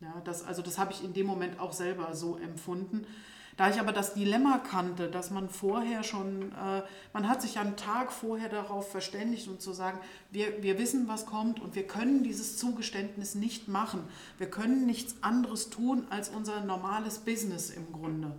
Ja, 0.00 0.14
das, 0.24 0.44
also 0.44 0.62
das 0.62 0.78
habe 0.78 0.92
ich 0.92 1.02
in 1.02 1.12
dem 1.12 1.26
Moment 1.26 1.60
auch 1.60 1.72
selber 1.72 2.14
so 2.14 2.36
empfunden. 2.36 3.06
Da 3.56 3.70
ich 3.70 3.78
aber 3.78 3.92
das 3.92 4.14
Dilemma 4.14 4.58
kannte, 4.58 5.08
dass 5.08 5.30
man 5.30 5.48
vorher 5.48 6.02
schon, 6.02 6.50
äh, 6.52 6.82
man 7.12 7.28
hat 7.28 7.40
sich 7.40 7.58
einen 7.58 7.76
Tag 7.76 8.10
vorher 8.10 8.48
darauf 8.48 8.90
verständigt 8.90 9.46
und 9.46 9.62
zu 9.62 9.72
sagen, 9.72 10.00
wir, 10.30 10.62
wir 10.62 10.76
wissen, 10.78 11.06
was 11.06 11.24
kommt 11.24 11.60
und 11.60 11.76
wir 11.76 11.86
können 11.86 12.24
dieses 12.24 12.56
Zugeständnis 12.56 13.36
nicht 13.36 13.68
machen. 13.68 14.02
Wir 14.38 14.50
können 14.50 14.86
nichts 14.86 15.22
anderes 15.22 15.70
tun 15.70 16.06
als 16.10 16.30
unser 16.30 16.64
normales 16.64 17.18
Business 17.18 17.70
im 17.70 17.92
Grunde. 17.92 18.32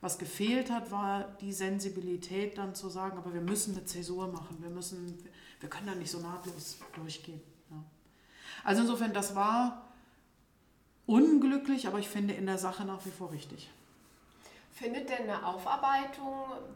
Was 0.00 0.18
gefehlt 0.18 0.70
hat, 0.70 0.90
war 0.90 1.24
die 1.40 1.52
Sensibilität 1.52 2.56
dann 2.56 2.74
zu 2.74 2.88
sagen, 2.88 3.18
aber 3.18 3.34
wir 3.34 3.42
müssen 3.42 3.76
eine 3.76 3.84
Zäsur 3.84 4.28
machen, 4.28 4.56
wir, 4.60 4.70
müssen, 4.70 5.18
wir 5.60 5.68
können 5.68 5.86
da 5.86 5.94
nicht 5.94 6.10
so 6.10 6.20
nahtlos 6.20 6.78
durchgehen. 6.94 7.40
Ja. 7.70 7.82
Also 8.64 8.82
insofern, 8.82 9.12
das 9.12 9.34
war 9.34 9.86
unglücklich, 11.04 11.86
aber 11.86 11.98
ich 11.98 12.08
finde 12.08 12.34
in 12.34 12.46
der 12.46 12.58
Sache 12.58 12.84
nach 12.86 13.04
wie 13.04 13.10
vor 13.10 13.32
richtig. 13.32 13.70
Findet 14.76 15.08
denn 15.08 15.22
eine 15.22 15.46
Aufarbeitung 15.46 16.34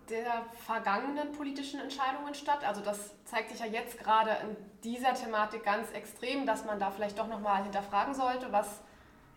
der 0.08 0.46
vergangenen 0.64 1.32
politischen 1.32 1.80
Entscheidungen 1.80 2.34
statt? 2.34 2.64
Also 2.64 2.80
das 2.80 3.10
zeigt 3.26 3.50
sich 3.50 3.60
ja 3.60 3.66
jetzt 3.66 3.98
gerade 3.98 4.30
in 4.42 4.56
dieser 4.82 5.12
Thematik 5.12 5.64
ganz 5.64 5.90
extrem, 5.92 6.46
dass 6.46 6.64
man 6.64 6.80
da 6.80 6.90
vielleicht 6.90 7.18
doch 7.18 7.26
nochmal 7.26 7.62
hinterfragen 7.62 8.14
sollte, 8.14 8.50
was 8.52 8.80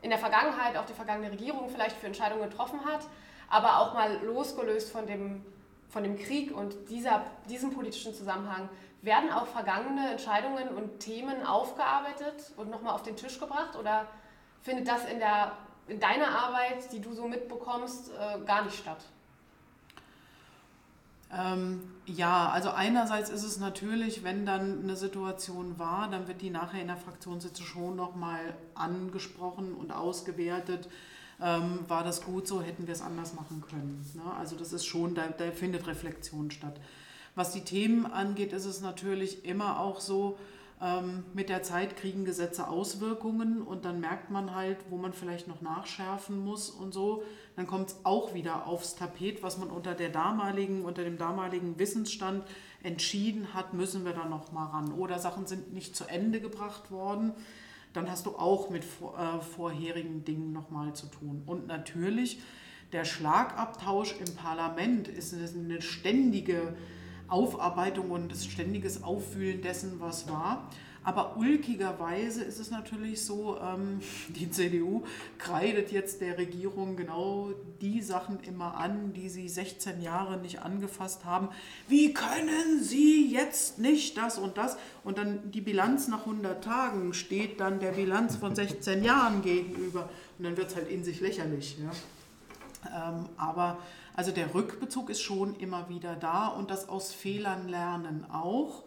in 0.01 0.11
der 0.11 0.17
Vergangenheit 0.17 0.77
auch 0.77 0.85
die 0.85 0.93
vergangene 0.93 1.29
Regierung 1.29 1.67
vielleicht 1.67 1.97
für 1.97 2.07
Entscheidungen 2.07 2.49
getroffen 2.49 2.85
hat, 2.85 3.01
aber 3.49 3.79
auch 3.79 3.93
mal 3.95 4.23
losgelöst 4.23 4.93
von 4.93 5.07
dem, 5.07 5.43
von 5.89 6.03
dem 6.03 6.17
Krieg 6.17 6.55
und 6.55 6.89
dieser, 6.89 7.25
diesem 7.49 7.73
politischen 7.73 8.13
Zusammenhang. 8.13 8.69
Werden 9.01 9.29
auch 9.29 9.47
vergangene 9.47 10.11
Entscheidungen 10.11 10.69
und 10.69 11.01
Themen 11.01 11.45
aufgearbeitet 11.45 12.53
und 12.55 12.69
nochmal 12.69 12.95
auf 12.95 13.03
den 13.03 13.17
Tisch 13.17 13.41
gebracht 13.41 13.75
oder 13.75 14.07
findet 14.61 14.87
das 14.87 15.03
in 15.03 15.19
der 15.19 15.51
in 15.87 15.99
deiner 15.99 16.29
Arbeit, 16.29 16.91
die 16.91 17.01
du 17.01 17.13
so 17.13 17.27
mitbekommst, 17.27 18.11
äh, 18.11 18.45
gar 18.45 18.63
nicht 18.63 18.77
statt? 18.77 19.03
Ähm, 21.35 21.81
ja, 22.05 22.49
also 22.49 22.69
einerseits 22.69 23.29
ist 23.29 23.43
es 23.43 23.59
natürlich, 23.59 24.23
wenn 24.23 24.45
dann 24.45 24.83
eine 24.83 24.95
Situation 24.95 25.79
war, 25.79 26.09
dann 26.09 26.27
wird 26.27 26.41
die 26.41 26.49
nachher 26.49 26.81
in 26.81 26.87
der 26.87 26.97
Fraktionssitzung 26.97 27.65
schon 27.65 27.95
nochmal 27.95 28.55
angesprochen 28.75 29.73
und 29.73 29.91
ausgewertet. 29.91 30.89
Ähm, 31.41 31.79
war 31.87 32.03
das 32.03 32.23
gut 32.23 32.47
so, 32.47 32.61
hätten 32.61 32.85
wir 32.85 32.93
es 32.93 33.01
anders 33.01 33.33
machen 33.33 33.63
können. 33.67 34.05
Ne? 34.13 34.21
Also 34.37 34.55
das 34.55 34.73
ist 34.73 34.85
schon, 34.85 35.15
da, 35.15 35.27
da 35.27 35.51
findet 35.51 35.87
Reflexion 35.87 36.51
statt. 36.51 36.79
Was 37.35 37.51
die 37.51 37.63
Themen 37.63 38.05
angeht, 38.05 38.53
ist 38.53 38.65
es 38.65 38.81
natürlich 38.81 39.43
immer 39.43 39.79
auch 39.79 39.99
so, 39.99 40.37
ähm, 40.83 41.23
mit 41.33 41.47
der 41.47 41.63
Zeit 41.63 41.95
kriegen 41.95 42.25
Gesetze 42.25 42.67
Auswirkungen 42.67 43.61
und 43.61 43.85
dann 43.85 44.01
merkt 44.01 44.31
man 44.31 44.53
halt, 44.53 44.77
wo 44.89 44.97
man 44.97 45.13
vielleicht 45.13 45.47
noch 45.47 45.61
nachschärfen 45.61 46.43
muss 46.43 46.69
und 46.69 46.93
so. 46.93 47.23
Dann 47.55 47.67
kommt 47.67 47.89
es 47.89 47.99
auch 48.03 48.33
wieder 48.33 48.67
aufs 48.67 48.95
Tapet, 48.95 49.41
was 49.43 49.57
man 49.57 49.69
unter, 49.69 49.93
der 49.93 50.09
damaligen, 50.09 50.83
unter 50.83 51.05
dem 51.05 51.17
damaligen 51.17 51.79
Wissensstand 51.79 52.43
entschieden 52.83 53.53
hat, 53.53 53.73
müssen 53.73 54.03
wir 54.03 54.11
da 54.11 54.25
noch 54.25 54.51
mal 54.51 54.65
ran. 54.65 54.91
Oder 54.91 55.19
Sachen 55.19 55.45
sind 55.45 55.71
nicht 55.71 55.95
zu 55.95 56.03
Ende 56.05 56.41
gebracht 56.41 56.91
worden. 56.91 57.31
Dann 57.93 58.11
hast 58.11 58.25
du 58.25 58.31
auch 58.31 58.69
mit 58.69 58.83
vor, 58.83 59.17
äh, 59.17 59.39
vorherigen 59.41 60.25
Dingen 60.25 60.51
noch 60.51 60.69
mal 60.69 60.93
zu 60.93 61.05
tun. 61.05 61.43
Und 61.45 61.67
natürlich, 61.67 62.41
der 62.91 63.05
Schlagabtausch 63.05 64.15
im 64.19 64.35
Parlament 64.35 65.07
ist 65.07 65.33
eine 65.33 65.81
ständige 65.81 66.75
Aufarbeitung 67.33 68.11
und 68.11 68.31
das 68.31 68.45
ständiges 68.45 69.03
Auffühlen 69.03 69.61
dessen, 69.61 69.99
was 69.99 70.29
war. 70.29 70.69
Aber 71.05 71.35
ulkigerweise 71.35 72.43
ist 72.43 72.59
es 72.59 72.71
natürlich 72.71 73.25
so, 73.25 73.57
ähm, 73.59 73.99
die 74.29 74.49
CDU 74.49 75.03
kreidet 75.37 75.91
jetzt 75.91 76.21
der 76.21 76.37
Regierung 76.37 76.95
genau 76.95 77.49
die 77.81 78.01
Sachen 78.01 78.39
immer 78.41 78.77
an, 78.77 79.13
die 79.13 79.29
sie 79.29 79.49
16 79.49 80.01
Jahre 80.01 80.37
nicht 80.37 80.61
angefasst 80.61 81.25
haben. 81.25 81.49
Wie 81.87 82.13
können 82.13 82.81
sie 82.81 83.29
jetzt 83.29 83.79
nicht 83.79 84.17
das 84.17 84.37
und 84.37 84.57
das? 84.57 84.77
Und 85.03 85.17
dann 85.17 85.51
die 85.51 85.61
Bilanz 85.61 86.07
nach 86.07 86.21
100 86.21 86.63
Tagen 86.63 87.13
steht 87.13 87.59
dann 87.59 87.79
der 87.79 87.91
Bilanz 87.91 88.37
von 88.37 88.55
16 88.55 89.03
Jahren 89.03 89.41
gegenüber. 89.41 90.09
Und 90.37 90.45
dann 90.45 90.55
wird 90.55 90.69
es 90.69 90.75
halt 90.75 90.87
in 90.87 91.03
sich 91.03 91.19
lächerlich. 91.19 91.77
Ja? 91.79 93.09
Ähm, 93.09 93.25
aber 93.37 93.79
also 94.15 94.31
der 94.31 94.53
Rückbezug 94.53 95.09
ist 95.09 95.21
schon 95.21 95.55
immer 95.55 95.89
wieder 95.89 96.15
da 96.15 96.47
und 96.47 96.69
das 96.69 96.87
aus 96.87 97.11
Fehlern 97.11 97.67
lernen 97.67 98.25
auch. 98.31 98.83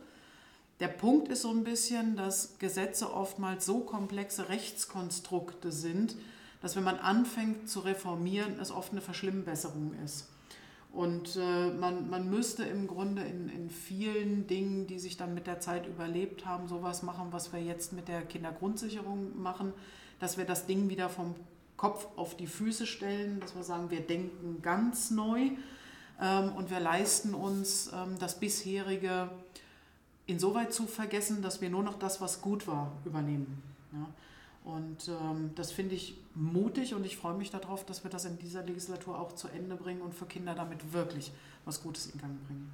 Der 0.79 0.89
Punkt 0.89 1.29
ist 1.29 1.43
so 1.43 1.51
ein 1.51 1.65
bisschen, 1.65 2.17
dass 2.17 2.59
Gesetze 2.59 3.13
oftmals 3.13 3.65
so 3.65 3.81
komplexe 3.81 4.49
Rechtskonstrukte 4.49 5.73
sind, 5.73 6.17
dass 6.61 6.77
wenn 6.77 6.85
man 6.85 6.99
anfängt 6.99 7.69
zu 7.69 7.81
reformieren, 7.81 8.61
es 8.61 8.71
oft 8.71 8.93
eine 8.93 9.01
Verschlimmbesserung 9.01 9.95
ist. 10.05 10.29
Und 10.93 11.37
äh, 11.37 11.71
man, 11.71 12.09
man 12.09 12.31
müsste 12.31 12.65
im 12.65 12.87
Grunde 12.87 13.23
in, 13.23 13.49
in 13.51 13.69
vielen 13.69 14.47
Dingen, 14.47 14.87
die 14.87 14.99
sich 14.99 15.17
dann 15.17 15.35
mit 15.35 15.47
der 15.47 15.61
Zeit 15.61 15.87
überlebt 15.87 16.47
haben, 16.47 16.69
sowas 16.69 17.03
machen, 17.03 17.29
was 17.33 17.53
wir 17.53 17.61
jetzt 17.61 17.93
mit 17.93 18.09
der 18.09 18.23
Kindergrundsicherung 18.23 19.41
machen, 19.41 19.75
dass 20.21 20.39
wir 20.39 20.47
das 20.47 20.67
Ding 20.67 20.89
wieder 20.89 21.11
vom 21.11 21.35
Kopf 21.77 22.07
auf 22.17 22.37
die 22.37 22.47
Füße 22.47 22.87
stellen, 22.87 23.41
dass 23.41 23.55
wir 23.55 23.63
sagen, 23.63 23.91
wir 23.91 24.01
denken 24.01 24.63
ganz 24.63 25.11
neu. 25.11 25.51
ähm, 26.21 26.53
und 26.57 26.71
wir 26.71 26.81
leisten 26.81 27.35
uns 27.35 27.91
ähm, 27.93 28.17
das 28.19 28.41
bisherige 28.41 29.31
insoweit 30.27 30.73
zu 30.73 30.87
vergessen, 30.87 31.43
dass 31.43 31.61
wir 31.61 31.71
nur 31.71 31.83
noch 31.83 31.99
das, 31.99 32.21
was 32.21 32.41
gut 32.41 32.67
war, 32.67 32.93
übernehmen. 33.05 33.63
Ja? 33.93 34.07
Und 34.65 35.09
ähm, 35.09 35.53
das 35.55 35.71
finde 35.71 35.95
ich 35.95 36.19
mutig 36.35 36.93
und 36.95 37.07
ich 37.07 37.17
freue 37.17 37.35
mich 37.35 37.51
darauf, 37.51 37.85
dass 37.87 38.03
wir 38.03 38.11
das 38.11 38.25
in 38.25 38.37
dieser 38.39 38.65
Legislatur 38.65 39.19
auch 39.19 39.33
zu 39.33 39.47
Ende 39.49 39.77
bringen 39.77 40.01
und 40.01 40.13
für 40.13 40.27
Kinder 40.27 40.55
damit 40.55 40.93
wirklich 40.93 41.31
was 41.65 41.83
Gutes 41.83 42.07
in 42.07 42.21
Gang 42.21 42.37
bringen. 42.47 42.73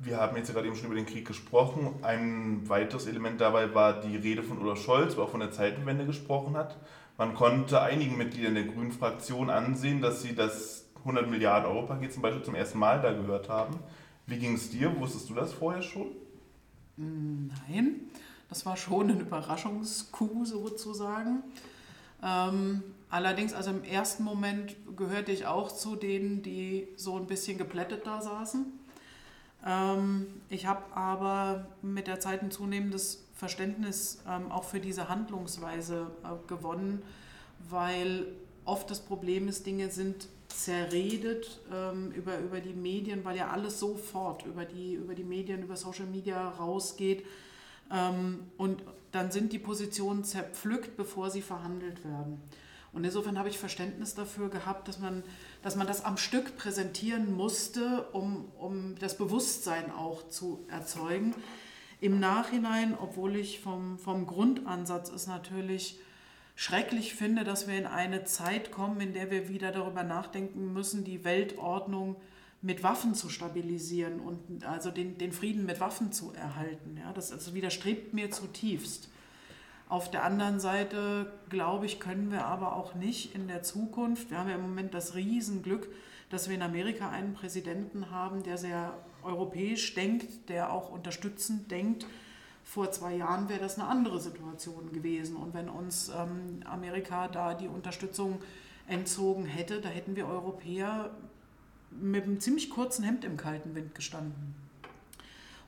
Wir 0.00 0.16
haben 0.16 0.36
jetzt 0.36 0.52
gerade 0.52 0.66
eben 0.66 0.74
schon 0.74 0.86
über 0.86 0.96
den 0.96 1.06
Krieg 1.06 1.28
gesprochen. 1.28 1.94
Ein 2.02 2.68
weiteres 2.68 3.06
Element 3.06 3.40
dabei 3.40 3.72
war 3.72 4.00
die 4.00 4.16
Rede 4.16 4.42
von 4.42 4.58
Olaf 4.58 4.82
Scholz, 4.82 5.16
wo 5.16 5.20
er 5.20 5.28
von 5.28 5.38
der 5.38 5.52
Zeitenwende 5.52 6.06
gesprochen 6.06 6.56
hat. 6.56 6.76
Man 7.22 7.34
konnte 7.36 7.80
einigen 7.80 8.16
Mitgliedern 8.16 8.56
der 8.56 8.64
Grünen 8.64 8.90
Fraktion 8.90 9.48
ansehen, 9.48 10.02
dass 10.02 10.22
sie 10.22 10.34
das 10.34 10.86
100 11.02 11.30
Milliarden 11.30 11.70
Euro 11.70 11.86
Paket 11.86 12.12
zum 12.12 12.20
Beispiel 12.20 12.42
zum 12.42 12.56
ersten 12.56 12.80
Mal 12.80 13.00
da 13.00 13.12
gehört 13.12 13.48
haben. 13.48 13.78
Wie 14.26 14.38
ging 14.38 14.54
es 14.54 14.70
dir? 14.70 14.98
Wusstest 14.98 15.30
du 15.30 15.34
das 15.34 15.52
vorher 15.52 15.82
schon? 15.82 16.08
Nein, 16.96 18.10
das 18.48 18.66
war 18.66 18.76
schon 18.76 19.08
ein 19.08 19.20
Überraschungskuh 19.20 20.44
sozusagen. 20.44 21.44
Ähm, 22.24 22.82
allerdings, 23.08 23.52
also 23.52 23.70
im 23.70 23.84
ersten 23.84 24.24
Moment 24.24 24.74
gehörte 24.96 25.30
ich 25.30 25.46
auch 25.46 25.70
zu 25.70 25.94
denen, 25.94 26.42
die 26.42 26.88
so 26.96 27.18
ein 27.18 27.28
bisschen 27.28 27.56
geplättet 27.56 28.04
da 28.04 28.20
saßen. 28.20 28.66
Ähm, 29.64 30.26
ich 30.48 30.66
habe 30.66 30.82
aber 30.96 31.68
mit 31.82 32.08
der 32.08 32.18
Zeit 32.18 32.42
ein 32.42 32.50
zunehmendes 32.50 33.22
Verständnis 33.42 34.22
ähm, 34.28 34.52
auch 34.52 34.62
für 34.62 34.78
diese 34.78 35.08
Handlungsweise 35.08 36.06
äh, 36.22 36.46
gewonnen, 36.46 37.02
weil 37.68 38.26
oft 38.64 38.88
das 38.88 39.00
Problem 39.00 39.48
ist, 39.48 39.66
Dinge 39.66 39.90
sind 39.90 40.28
zerredet 40.46 41.60
ähm, 41.74 42.12
über, 42.12 42.38
über 42.38 42.60
die 42.60 42.72
Medien, 42.72 43.24
weil 43.24 43.36
ja 43.36 43.50
alles 43.50 43.80
sofort 43.80 44.46
über 44.46 44.64
die, 44.64 44.94
über 44.94 45.16
die 45.16 45.24
Medien, 45.24 45.60
über 45.64 45.76
Social 45.76 46.06
Media 46.06 46.50
rausgeht. 46.50 47.26
Ähm, 47.90 48.44
und 48.58 48.84
dann 49.10 49.32
sind 49.32 49.52
die 49.52 49.58
Positionen 49.58 50.22
zerpflückt, 50.22 50.96
bevor 50.96 51.28
sie 51.28 51.42
verhandelt 51.42 52.04
werden. 52.04 52.40
Und 52.92 53.02
insofern 53.02 53.40
habe 53.40 53.48
ich 53.48 53.58
Verständnis 53.58 54.14
dafür 54.14 54.50
gehabt, 54.50 54.86
dass 54.86 55.00
man, 55.00 55.24
dass 55.64 55.74
man 55.74 55.88
das 55.88 56.04
am 56.04 56.16
Stück 56.16 56.56
präsentieren 56.56 57.34
musste, 57.34 58.06
um, 58.12 58.52
um 58.56 58.94
das 59.00 59.18
Bewusstsein 59.18 59.90
auch 59.90 60.28
zu 60.28 60.64
erzeugen. 60.68 61.34
Im 62.02 62.18
Nachhinein, 62.18 62.98
obwohl 63.00 63.36
ich 63.36 63.60
vom, 63.60 63.96
vom 63.96 64.26
Grundansatz 64.26 65.08
es 65.08 65.28
natürlich 65.28 66.00
schrecklich 66.56 67.14
finde, 67.14 67.44
dass 67.44 67.68
wir 67.68 67.78
in 67.78 67.86
eine 67.86 68.24
Zeit 68.24 68.72
kommen, 68.72 69.00
in 69.00 69.12
der 69.12 69.30
wir 69.30 69.48
wieder 69.48 69.70
darüber 69.70 70.02
nachdenken 70.02 70.72
müssen, 70.72 71.04
die 71.04 71.22
Weltordnung 71.22 72.16
mit 72.60 72.82
Waffen 72.82 73.14
zu 73.14 73.28
stabilisieren 73.28 74.18
und 74.18 74.64
also 74.64 74.90
den, 74.90 75.16
den 75.16 75.30
Frieden 75.30 75.64
mit 75.64 75.78
Waffen 75.78 76.10
zu 76.10 76.32
erhalten. 76.32 76.98
Ja, 76.98 77.12
das 77.12 77.30
also 77.30 77.54
widerstrebt 77.54 78.12
mir 78.12 78.32
zutiefst. 78.32 79.08
Auf 79.88 80.10
der 80.10 80.24
anderen 80.24 80.58
Seite, 80.58 81.32
glaube 81.50 81.86
ich, 81.86 82.00
können 82.00 82.32
wir 82.32 82.46
aber 82.46 82.74
auch 82.74 82.96
nicht 82.96 83.32
in 83.36 83.46
der 83.46 83.62
Zukunft, 83.62 84.28
wir 84.28 84.38
haben 84.38 84.48
ja 84.48 84.56
im 84.56 84.62
Moment 84.62 84.92
das 84.92 85.14
Riesenglück, 85.14 85.88
dass 86.30 86.48
wir 86.48 86.56
in 86.56 86.62
Amerika 86.62 87.10
einen 87.10 87.34
Präsidenten 87.34 88.10
haben, 88.10 88.42
der 88.42 88.58
sehr 88.58 88.92
europäisch 89.24 89.94
denkt, 89.94 90.48
der 90.48 90.72
auch 90.72 90.90
unterstützend 90.90 91.70
denkt. 91.70 92.06
Vor 92.64 92.90
zwei 92.90 93.16
Jahren 93.16 93.48
wäre 93.48 93.60
das 93.60 93.78
eine 93.78 93.88
andere 93.88 94.20
Situation 94.20 94.92
gewesen. 94.92 95.36
Und 95.36 95.54
wenn 95.54 95.68
uns 95.68 96.08
ähm, 96.08 96.60
Amerika 96.64 97.28
da 97.28 97.54
die 97.54 97.68
Unterstützung 97.68 98.40
entzogen 98.86 99.46
hätte, 99.46 99.80
da 99.80 99.88
hätten 99.88 100.16
wir 100.16 100.26
Europäer 100.26 101.10
mit 101.90 102.24
einem 102.24 102.40
ziemlich 102.40 102.70
kurzen 102.70 103.04
Hemd 103.04 103.24
im 103.24 103.36
kalten 103.36 103.74
Wind 103.74 103.94
gestanden. 103.94 104.54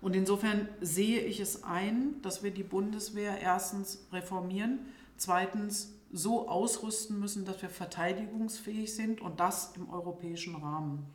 Und 0.01 0.15
insofern 0.15 0.69
sehe 0.81 1.21
ich 1.21 1.41
es 1.41 1.65
ein, 1.65 2.21
dass 2.23 2.43
wir 2.43 2.51
die 2.51 2.63
Bundeswehr 2.63 3.41
erstens 3.41 4.05
reformieren, 4.13 4.81
zweitens 5.17 5.95
so 6.13 6.49
ausrüsten 6.49 7.19
müssen, 7.19 7.45
dass 7.45 7.63
wir 7.63 7.71
verteidigungsfähig 7.71 8.95
sind 8.95 9.21
und 9.21 9.41
das 9.41 9.73
im 9.77 9.89
europäischen 9.91 10.57
Rahmen. 10.57 11.07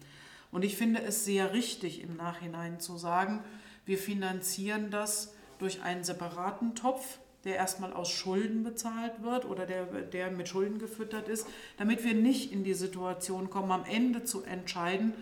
Und 0.51 0.63
ich 0.63 0.75
finde 0.75 1.01
es 1.01 1.25
sehr 1.25 1.53
richtig 1.53 2.01
im 2.01 2.15
Nachhinein 2.15 2.79
zu 2.79 2.97
sagen, 2.97 3.43
wir 3.85 3.97
finanzieren 3.97 4.91
das 4.91 5.33
durch 5.59 5.81
einen 5.81 6.03
separaten 6.03 6.75
Topf, 6.75 7.19
der 7.43 7.55
erstmal 7.55 7.93
aus 7.93 8.09
Schulden 8.09 8.63
bezahlt 8.63 9.21
wird 9.23 9.45
oder 9.45 9.65
der, 9.65 9.85
der 9.85 10.31
mit 10.31 10.49
Schulden 10.49 10.79
gefüttert 10.79 11.27
ist, 11.27 11.47
damit 11.77 12.03
wir 12.03 12.13
nicht 12.13 12.51
in 12.51 12.63
die 12.63 12.73
Situation 12.73 13.49
kommen, 13.49 13.71
am 13.71 13.85
Ende 13.85 14.23
zu 14.23 14.43
entscheiden, 14.43 15.13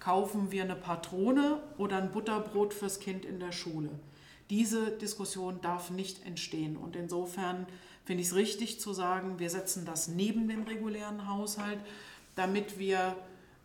kaufen 0.00 0.50
wir 0.50 0.62
eine 0.62 0.76
Patrone 0.76 1.60
oder 1.76 1.98
ein 1.98 2.10
Butterbrot 2.10 2.72
fürs 2.72 3.00
Kind 3.00 3.24
in 3.24 3.40
der 3.40 3.52
Schule. 3.52 3.90
Diese 4.48 4.92
Diskussion 4.92 5.60
darf 5.60 5.90
nicht 5.90 6.24
entstehen. 6.24 6.76
Und 6.76 6.96
insofern 6.96 7.66
finde 8.04 8.22
ich 8.22 8.28
es 8.28 8.34
richtig 8.34 8.80
zu 8.80 8.94
sagen, 8.94 9.38
wir 9.38 9.50
setzen 9.50 9.84
das 9.84 10.08
neben 10.08 10.48
den 10.48 10.62
regulären 10.62 11.28
Haushalt, 11.28 11.80
damit 12.34 12.78
wir 12.78 13.16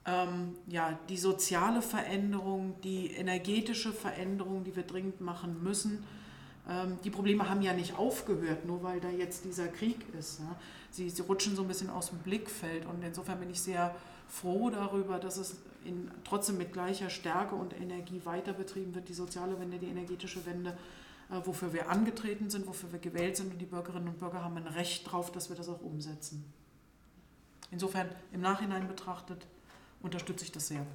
ähm, 0.05 0.55
ja, 0.67 0.97
die 1.09 1.17
soziale 1.17 1.81
Veränderung, 1.81 2.75
die 2.81 3.11
energetische 3.11 3.93
Veränderung, 3.93 4.63
die 4.63 4.75
wir 4.75 4.83
dringend 4.83 5.21
machen 5.21 5.63
müssen, 5.63 6.03
ähm, 6.69 6.97
die 7.03 7.09
Probleme 7.09 7.49
haben 7.49 7.61
ja 7.61 7.73
nicht 7.73 7.97
aufgehört, 7.97 8.65
nur 8.65 8.83
weil 8.83 8.99
da 8.99 9.09
jetzt 9.09 9.45
dieser 9.45 9.67
Krieg 9.67 9.97
ist. 10.17 10.39
Ja. 10.39 10.55
Sie, 10.91 11.09
sie 11.09 11.21
rutschen 11.21 11.55
so 11.55 11.63
ein 11.63 11.67
bisschen 11.67 11.89
aus 11.89 12.09
dem 12.09 12.19
Blickfeld 12.19 12.85
und 12.85 13.03
insofern 13.03 13.39
bin 13.39 13.49
ich 13.49 13.61
sehr 13.61 13.95
froh 14.27 14.69
darüber, 14.69 15.19
dass 15.19 15.37
es 15.37 15.57
in, 15.85 16.09
trotzdem 16.23 16.57
mit 16.57 16.73
gleicher 16.73 17.09
Stärke 17.09 17.55
und 17.55 17.79
Energie 17.79 18.21
weiter 18.23 18.53
betrieben 18.53 18.95
wird, 18.95 19.09
die 19.09 19.13
soziale 19.13 19.59
Wende, 19.59 19.77
die 19.77 19.87
energetische 19.87 20.45
Wende, 20.45 20.77
äh, 21.29 21.39
wofür 21.45 21.73
wir 21.73 21.89
angetreten 21.89 22.49
sind, 22.49 22.67
wofür 22.67 22.91
wir 22.91 22.99
gewählt 22.99 23.37
sind 23.37 23.53
und 23.53 23.59
die 23.59 23.65
Bürgerinnen 23.65 24.07
und 24.07 24.19
Bürger 24.19 24.43
haben 24.43 24.57
ein 24.57 24.67
Recht 24.67 25.07
darauf, 25.07 25.31
dass 25.31 25.49
wir 25.49 25.55
das 25.55 25.67
auch 25.67 25.81
umsetzen. 25.81 26.45
Insofern 27.71 28.07
im 28.31 28.41
Nachhinein 28.41 28.87
betrachtet 28.87 29.47
unterstütze 30.03 30.45
ich 30.45 30.51
das 30.51 30.67
sehr. 30.67 30.85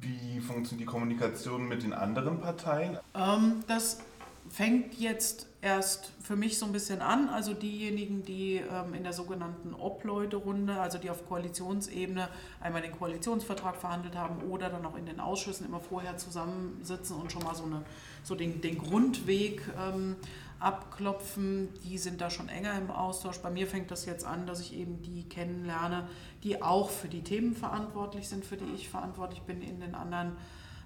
Wie 0.00 0.40
funktioniert 0.40 0.88
die 0.88 0.92
Kommunikation 0.92 1.66
mit 1.66 1.82
den 1.82 1.92
anderen 1.92 2.40
Parteien? 2.40 2.98
Ähm, 3.14 3.64
das 3.66 3.98
fängt 4.48 4.94
jetzt 4.94 5.48
erst 5.62 6.12
für 6.22 6.36
mich 6.36 6.58
so 6.58 6.66
ein 6.66 6.72
bisschen 6.72 7.00
an. 7.00 7.28
Also 7.28 7.54
diejenigen, 7.54 8.24
die 8.24 8.56
ähm, 8.56 8.94
in 8.94 9.02
der 9.02 9.12
sogenannten 9.12 9.74
Obleuterunde, 9.74 10.78
also 10.80 10.98
die 10.98 11.10
auf 11.10 11.26
Koalitionsebene 11.26 12.28
einmal 12.60 12.82
den 12.82 12.92
Koalitionsvertrag 12.92 13.76
verhandelt 13.76 14.16
haben 14.16 14.48
oder 14.50 14.68
dann 14.68 14.84
auch 14.86 14.96
in 14.96 15.06
den 15.06 15.18
Ausschüssen 15.18 15.66
immer 15.66 15.80
vorher 15.80 16.16
zusammensitzen 16.18 17.16
und 17.16 17.32
schon 17.32 17.42
mal 17.42 17.54
so, 17.54 17.64
eine, 17.64 17.82
so 18.22 18.34
den, 18.34 18.60
den 18.60 18.78
Grundweg 18.78 19.62
ähm, 19.78 20.16
abklopfen, 20.58 21.68
die 21.84 21.98
sind 21.98 22.20
da 22.20 22.30
schon 22.30 22.48
enger 22.48 22.76
im 22.78 22.90
Austausch. 22.90 23.38
Bei 23.38 23.50
mir 23.50 23.66
fängt 23.66 23.90
das 23.90 24.06
jetzt 24.06 24.24
an, 24.24 24.46
dass 24.46 24.60
ich 24.60 24.74
eben 24.74 25.02
die 25.02 25.28
kennenlerne, 25.28 26.08
die 26.42 26.62
auch 26.62 26.90
für 26.90 27.08
die 27.08 27.22
Themen 27.22 27.54
verantwortlich 27.54 28.28
sind, 28.28 28.44
für 28.44 28.56
die 28.56 28.72
ich 28.74 28.88
verantwortlich 28.88 29.42
bin 29.42 29.60
in 29.60 29.80
den 29.80 29.94
anderen 29.94 30.32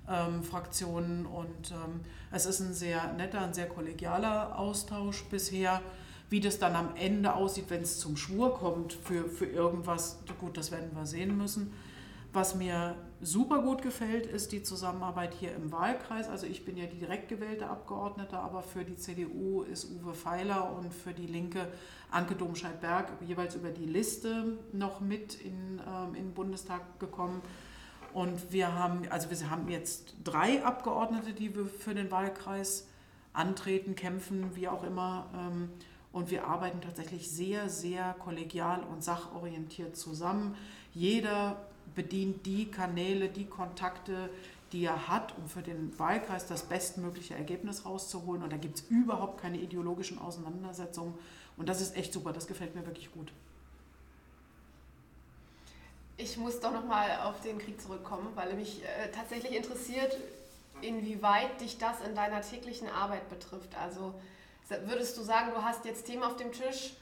ähm, 0.08 0.42
Fraktionen. 0.42 1.26
Und 1.26 1.70
ähm, 1.70 2.00
es 2.32 2.46
ist 2.46 2.60
ein 2.60 2.74
sehr 2.74 3.12
netter, 3.12 3.40
ein 3.40 3.54
sehr 3.54 3.68
kollegialer 3.68 4.58
Austausch 4.58 5.24
bisher. 5.24 5.80
Wie 6.28 6.40
das 6.40 6.58
dann 6.58 6.76
am 6.76 6.94
Ende 6.94 7.34
aussieht, 7.34 7.66
wenn 7.70 7.82
es 7.82 7.98
zum 7.98 8.16
Schwur 8.16 8.54
kommt 8.54 8.92
für, 8.92 9.28
für 9.28 9.46
irgendwas, 9.46 10.18
gut, 10.38 10.56
das 10.56 10.70
werden 10.70 10.90
wir 10.94 11.06
sehen 11.06 11.36
müssen. 11.36 11.72
Was 12.32 12.54
mir 12.54 12.94
super 13.20 13.60
gut 13.60 13.82
gefällt, 13.82 14.24
ist 14.24 14.52
die 14.52 14.62
Zusammenarbeit 14.62 15.34
hier 15.34 15.52
im 15.52 15.72
Wahlkreis. 15.72 16.28
Also 16.28 16.46
ich 16.46 16.64
bin 16.64 16.76
ja 16.76 16.86
die 16.86 16.98
direkt 16.98 17.28
gewählte 17.28 17.68
Abgeordnete, 17.68 18.38
aber 18.38 18.62
für 18.62 18.84
die 18.84 18.94
CDU 18.94 19.62
ist 19.62 19.90
Uwe 19.90 20.14
Feiler 20.14 20.72
und 20.76 20.94
für 20.94 21.12
die 21.12 21.26
Linke 21.26 21.66
Anke 22.12 22.36
Domscheit-Berg 22.36 23.08
jeweils 23.26 23.56
über 23.56 23.70
die 23.70 23.84
Liste 23.84 24.58
noch 24.72 25.00
mit 25.00 25.34
in, 25.34 25.80
ähm, 25.84 26.14
in 26.14 26.26
den 26.26 26.34
Bundestag 26.34 27.00
gekommen. 27.00 27.42
Und 28.12 28.52
wir 28.52 28.74
haben, 28.74 29.02
also 29.10 29.28
wir 29.30 29.50
haben 29.50 29.68
jetzt 29.68 30.14
drei 30.22 30.64
Abgeordnete, 30.64 31.32
die 31.32 31.54
wir 31.54 31.66
für 31.66 31.94
den 31.94 32.12
Wahlkreis 32.12 32.86
antreten, 33.32 33.96
kämpfen, 33.96 34.54
wie 34.54 34.68
auch 34.68 34.84
immer. 34.84 35.30
Ähm, 35.34 35.70
und 36.12 36.30
wir 36.30 36.46
arbeiten 36.46 36.80
tatsächlich 36.80 37.30
sehr, 37.30 37.68
sehr 37.68 38.14
kollegial 38.14 38.82
und 38.84 39.02
sachorientiert 39.02 39.96
zusammen. 39.96 40.56
Jeder 40.92 41.69
bedient 41.94 42.46
die 42.46 42.70
Kanäle, 42.70 43.28
die 43.28 43.46
Kontakte, 43.46 44.30
die 44.72 44.84
er 44.84 45.08
hat, 45.08 45.36
um 45.36 45.48
für 45.48 45.62
den 45.62 45.98
Wahlkreis 45.98 46.46
das 46.46 46.62
bestmögliche 46.62 47.34
Ergebnis 47.34 47.84
rauszuholen. 47.84 48.42
Und 48.42 48.52
da 48.52 48.56
gibt 48.56 48.78
es 48.78 48.84
überhaupt 48.88 49.40
keine 49.40 49.58
ideologischen 49.58 50.18
Auseinandersetzungen. 50.18 51.14
Und 51.56 51.68
das 51.68 51.80
ist 51.80 51.96
echt 51.96 52.12
super, 52.12 52.32
das 52.32 52.46
gefällt 52.46 52.74
mir 52.74 52.86
wirklich 52.86 53.12
gut. 53.12 53.32
Ich 56.16 56.36
muss 56.36 56.60
doch 56.60 56.72
nochmal 56.72 57.20
auf 57.24 57.40
den 57.40 57.58
Krieg 57.58 57.80
zurückkommen, 57.80 58.28
weil 58.34 58.54
mich 58.54 58.84
äh, 58.84 59.10
tatsächlich 59.10 59.56
interessiert, 59.56 60.16
inwieweit 60.82 61.60
dich 61.60 61.78
das 61.78 62.00
in 62.02 62.14
deiner 62.14 62.42
täglichen 62.42 62.88
Arbeit 62.88 63.28
betrifft. 63.28 63.74
Also 63.76 64.14
würdest 64.84 65.16
du 65.18 65.22
sagen, 65.22 65.50
du 65.54 65.62
hast 65.62 65.84
jetzt 65.84 66.06
Themen 66.06 66.22
auf 66.22 66.36
dem 66.36 66.52
Tisch, 66.52 66.94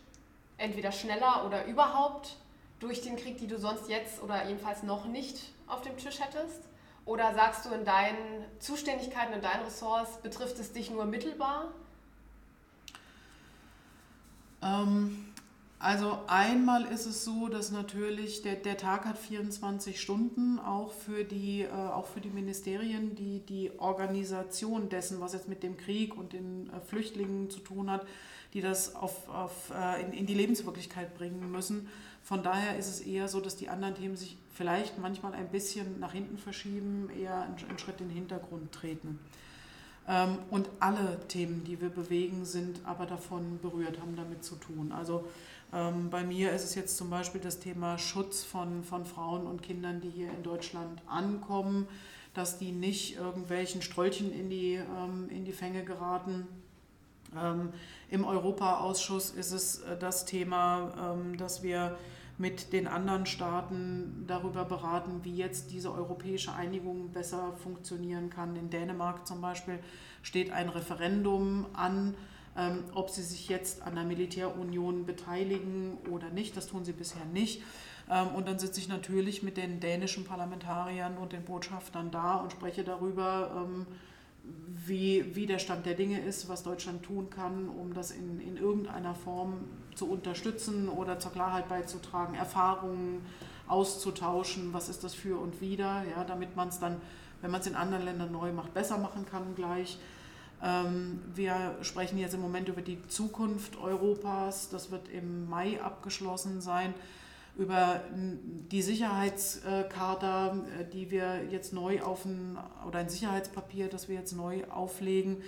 entweder 0.57 0.93
schneller 0.93 1.45
oder 1.47 1.67
überhaupt, 1.67 2.37
durch 2.81 3.03
den 3.03 3.17
Krieg, 3.17 3.39
die 3.39 3.47
du 3.47 3.59
sonst 3.59 3.89
jetzt 3.89 4.23
oder 4.23 4.47
jedenfalls 4.47 4.83
noch 4.83 5.07
nicht 5.07 5.53
auf 5.67 5.83
dem 5.83 5.97
Tisch 5.97 6.21
hättest? 6.21 6.63
Oder 7.05 7.35
sagst 7.35 7.65
du 7.65 7.71
in 7.71 7.85
deinen 7.85 8.45
Zuständigkeiten, 8.59 9.33
in 9.33 9.41
deinen 9.41 9.65
Ressorts, 9.65 10.19
betrifft 10.19 10.59
es 10.59 10.73
dich 10.73 10.91
nur 10.91 11.07
mittelbar? 11.07 11.73
Ähm, 14.63 15.29
also 15.79 16.19
einmal 16.27 16.85
ist 16.87 17.07
es 17.07 17.25
so, 17.25 17.49
dass 17.49 17.71
natürlich 17.71 18.43
der, 18.43 18.57
der 18.57 18.77
Tag 18.77 19.05
hat 19.05 19.17
24 19.17 20.01
Stunden, 20.01 20.59
auch 20.59 20.93
für, 20.93 21.25
die, 21.25 21.63
äh, 21.63 21.71
auch 21.71 22.07
für 22.07 22.21
die 22.21 22.31
Ministerien, 22.31 23.15
die 23.15 23.41
die 23.41 23.71
Organisation 23.79 24.89
dessen, 24.89 25.21
was 25.21 25.35
jetzt 25.35 25.49
mit 25.49 25.63
dem 25.63 25.77
Krieg 25.77 26.17
und 26.17 26.33
den 26.33 26.69
äh, 26.71 26.81
Flüchtlingen 26.81 27.49
zu 27.49 27.61
tun 27.61 27.91
hat, 27.91 28.05
die 28.55 28.61
das 28.61 28.97
auf, 28.97 29.29
auf, 29.29 29.71
äh, 29.71 30.03
in, 30.03 30.13
in 30.13 30.27
die 30.27 30.35
Lebenswirklichkeit 30.35 31.15
bringen 31.17 31.51
müssen. 31.51 31.89
Von 32.29 32.43
daher 32.43 32.77
ist 32.77 32.89
es 32.89 33.01
eher 33.01 33.27
so, 33.27 33.41
dass 33.41 33.57
die 33.57 33.71
anderen 33.71 33.95
Themen 33.95 34.15
sich 34.15 34.37
vielleicht 34.53 34.99
manchmal 34.99 35.33
ein 35.33 35.49
bisschen 35.49 35.99
nach 35.99 36.13
hinten 36.13 36.37
verschieben, 36.37 37.09
eher 37.19 37.41
einen, 37.41 37.79
Schritt 37.79 38.03
in 38.03 38.09
den 38.09 38.17
Hintergrund 38.17 38.71
treten. 38.71 39.19
Ähm, 40.07 40.37
und 40.51 40.69
alle 40.79 41.27
Themen, 41.29 41.65
die 41.65 41.81
wir 41.81 41.89
bewegen, 41.89 42.45
sind 42.45 42.81
aber 42.85 43.07
davon 43.07 43.59
berührt, 43.63 43.99
haben 44.03 44.15
damit 44.15 44.45
zu 44.45 44.57
tun. 44.57 44.93
Also 44.93 45.27
ähm, 45.73 46.11
bei 46.11 46.23
mir 46.23 46.53
ist 46.53 46.65
es 46.65 46.75
jetzt 46.75 46.99
zum 46.99 47.09
Beispiel 47.09 47.41
das 47.41 47.61
Thema 47.61 47.97
Schutz 47.97 48.45
von, 48.45 48.85
von 48.85 49.07
Frauen 49.07 49.47
und 49.47 49.63
Kindern, 49.63 50.03
die 50.03 50.11
hier 50.11 50.29
in 50.29 50.43
Deutschland 50.43 51.01
ankommen, 51.07 51.89
dass 52.35 52.59
die 52.59 52.73
nicht 52.73 53.17
irgendwelchen 53.17 53.81
Strolchen 53.81 54.35
in 54.39 54.51
die, 54.51 54.75
ähm, 54.75 55.31
in 55.31 55.47
die 55.47 55.55
Fänge 55.55 55.83
geraten. 55.83 56.47
Im 58.11 58.25
Europaausschuss 58.25 59.33
ist 59.33 59.53
es 59.53 59.81
äh, 59.81 59.99
das 59.99 60.25
Thema, 60.25 61.15
dass 61.37 61.63
wir 61.63 61.99
mit 62.39 62.73
den 62.73 62.87
anderen 62.87 63.27
Staaten 63.27 64.25
darüber 64.29 64.65
beraten, 64.65 65.25
wie 65.25 65.37
jetzt 65.37 65.73
diese 65.73 65.93
europäische 65.93 66.55
Einigung 66.55 67.11
besser 67.11 67.53
funktionieren 67.63 68.31
kann. 68.31 68.55
In 68.55 68.71
Dänemark 68.71 69.27
zum 69.27 69.41
Beispiel 69.41 69.81
steht 70.23 70.53
ein 70.53 70.69
Referendum 70.69 71.67
an, 71.73 72.15
ähm, 72.57 72.85
ob 72.95 73.11
sie 73.11 73.23
sich 73.23 73.49
jetzt 73.49 73.83
an 73.83 73.97
der 73.97 74.05
Militärunion 74.05 75.05
beteiligen 75.05 75.99
oder 76.11 76.31
nicht. 76.31 76.57
Das 76.57 76.69
tun 76.69 76.85
sie 76.85 76.93
bisher 76.93 77.25
nicht. 77.25 77.63
Ähm, 78.09 78.29
und 78.29 78.47
dann 78.47 78.59
sitze 78.59 78.79
ich 78.81 78.89
natürlich 78.89 79.43
mit 79.43 79.57
den 79.57 79.81
dänischen 79.81 80.25
Parlamentariern 80.25 81.19
und 81.19 81.33
den 81.33 81.45
Botschaftern 81.45 82.13
da 82.13 82.37
und 82.37 82.53
spreche 82.53 82.85
darüber, 82.85 83.67
ähm, 83.67 83.87
wie, 84.87 85.35
wie 85.35 85.47
der 85.47 85.59
Stand 85.59 85.87
der 85.87 85.95
Dinge 85.95 86.21
ist, 86.21 86.49
was 86.49 86.63
Deutschland 86.63 87.03
tun 87.03 87.31
kann, 87.31 87.69
um 87.69 87.95
das 87.95 88.11
in, 88.11 88.41
in 88.41 88.57
irgendeiner 88.57 89.15
Form 89.15 89.65
zu 89.95 90.11
unterstützen 90.11 90.89
oder 90.89 91.19
zur 91.19 91.33
Klarheit 91.33 91.69
beizutragen, 91.69 92.35
Erfahrungen 92.35 93.23
auszutauschen, 93.67 94.73
was 94.73 94.89
ist 94.89 95.05
das 95.05 95.15
für 95.15 95.39
und 95.39 95.61
wieder, 95.61 96.05
ja, 96.11 96.25
damit 96.25 96.57
man 96.57 96.69
es 96.69 96.79
dann, 96.79 97.01
wenn 97.43 97.51
man 97.51 97.61
es 97.61 97.67
in 97.67 97.75
anderen 97.75 98.05
Ländern 98.05 98.33
neu 98.33 98.53
macht, 98.53 98.73
besser 98.75 98.99
machen 98.99 99.27
kann 99.27 99.55
gleich. 99.55 99.99
Ähm, 100.63 101.21
wir 101.35 101.77
sprechen 101.83 102.19
jetzt 102.19 102.35
im 102.35 102.41
Moment 102.41 102.69
über 102.69 102.83
die 102.83 103.07
Zukunft 103.09 103.77
Europas, 103.79 104.71
das 104.71 104.91
wird 104.91 105.09
im 105.09 105.49
Mai 105.49 105.81
abgeschlossen 105.83 106.61
sein 106.61 106.95
über 107.59 108.01
die 108.13 108.83
Sicherheitscharta, 108.83 110.65
äh, 110.81 110.85
die 110.91 111.11
wir 111.11 111.45
jetzt 111.51 111.73
neu 111.73 112.01
auf 112.01 112.25
ein, 112.25 112.57
oder 112.87 113.01
ein 113.01 113.09
Sicherheitspapier, 113.09 113.89
das 113.89 114.09
wir 114.09 114.15
jetzt 114.15 114.33
neu 114.33 114.65
auflegen. 114.71 115.43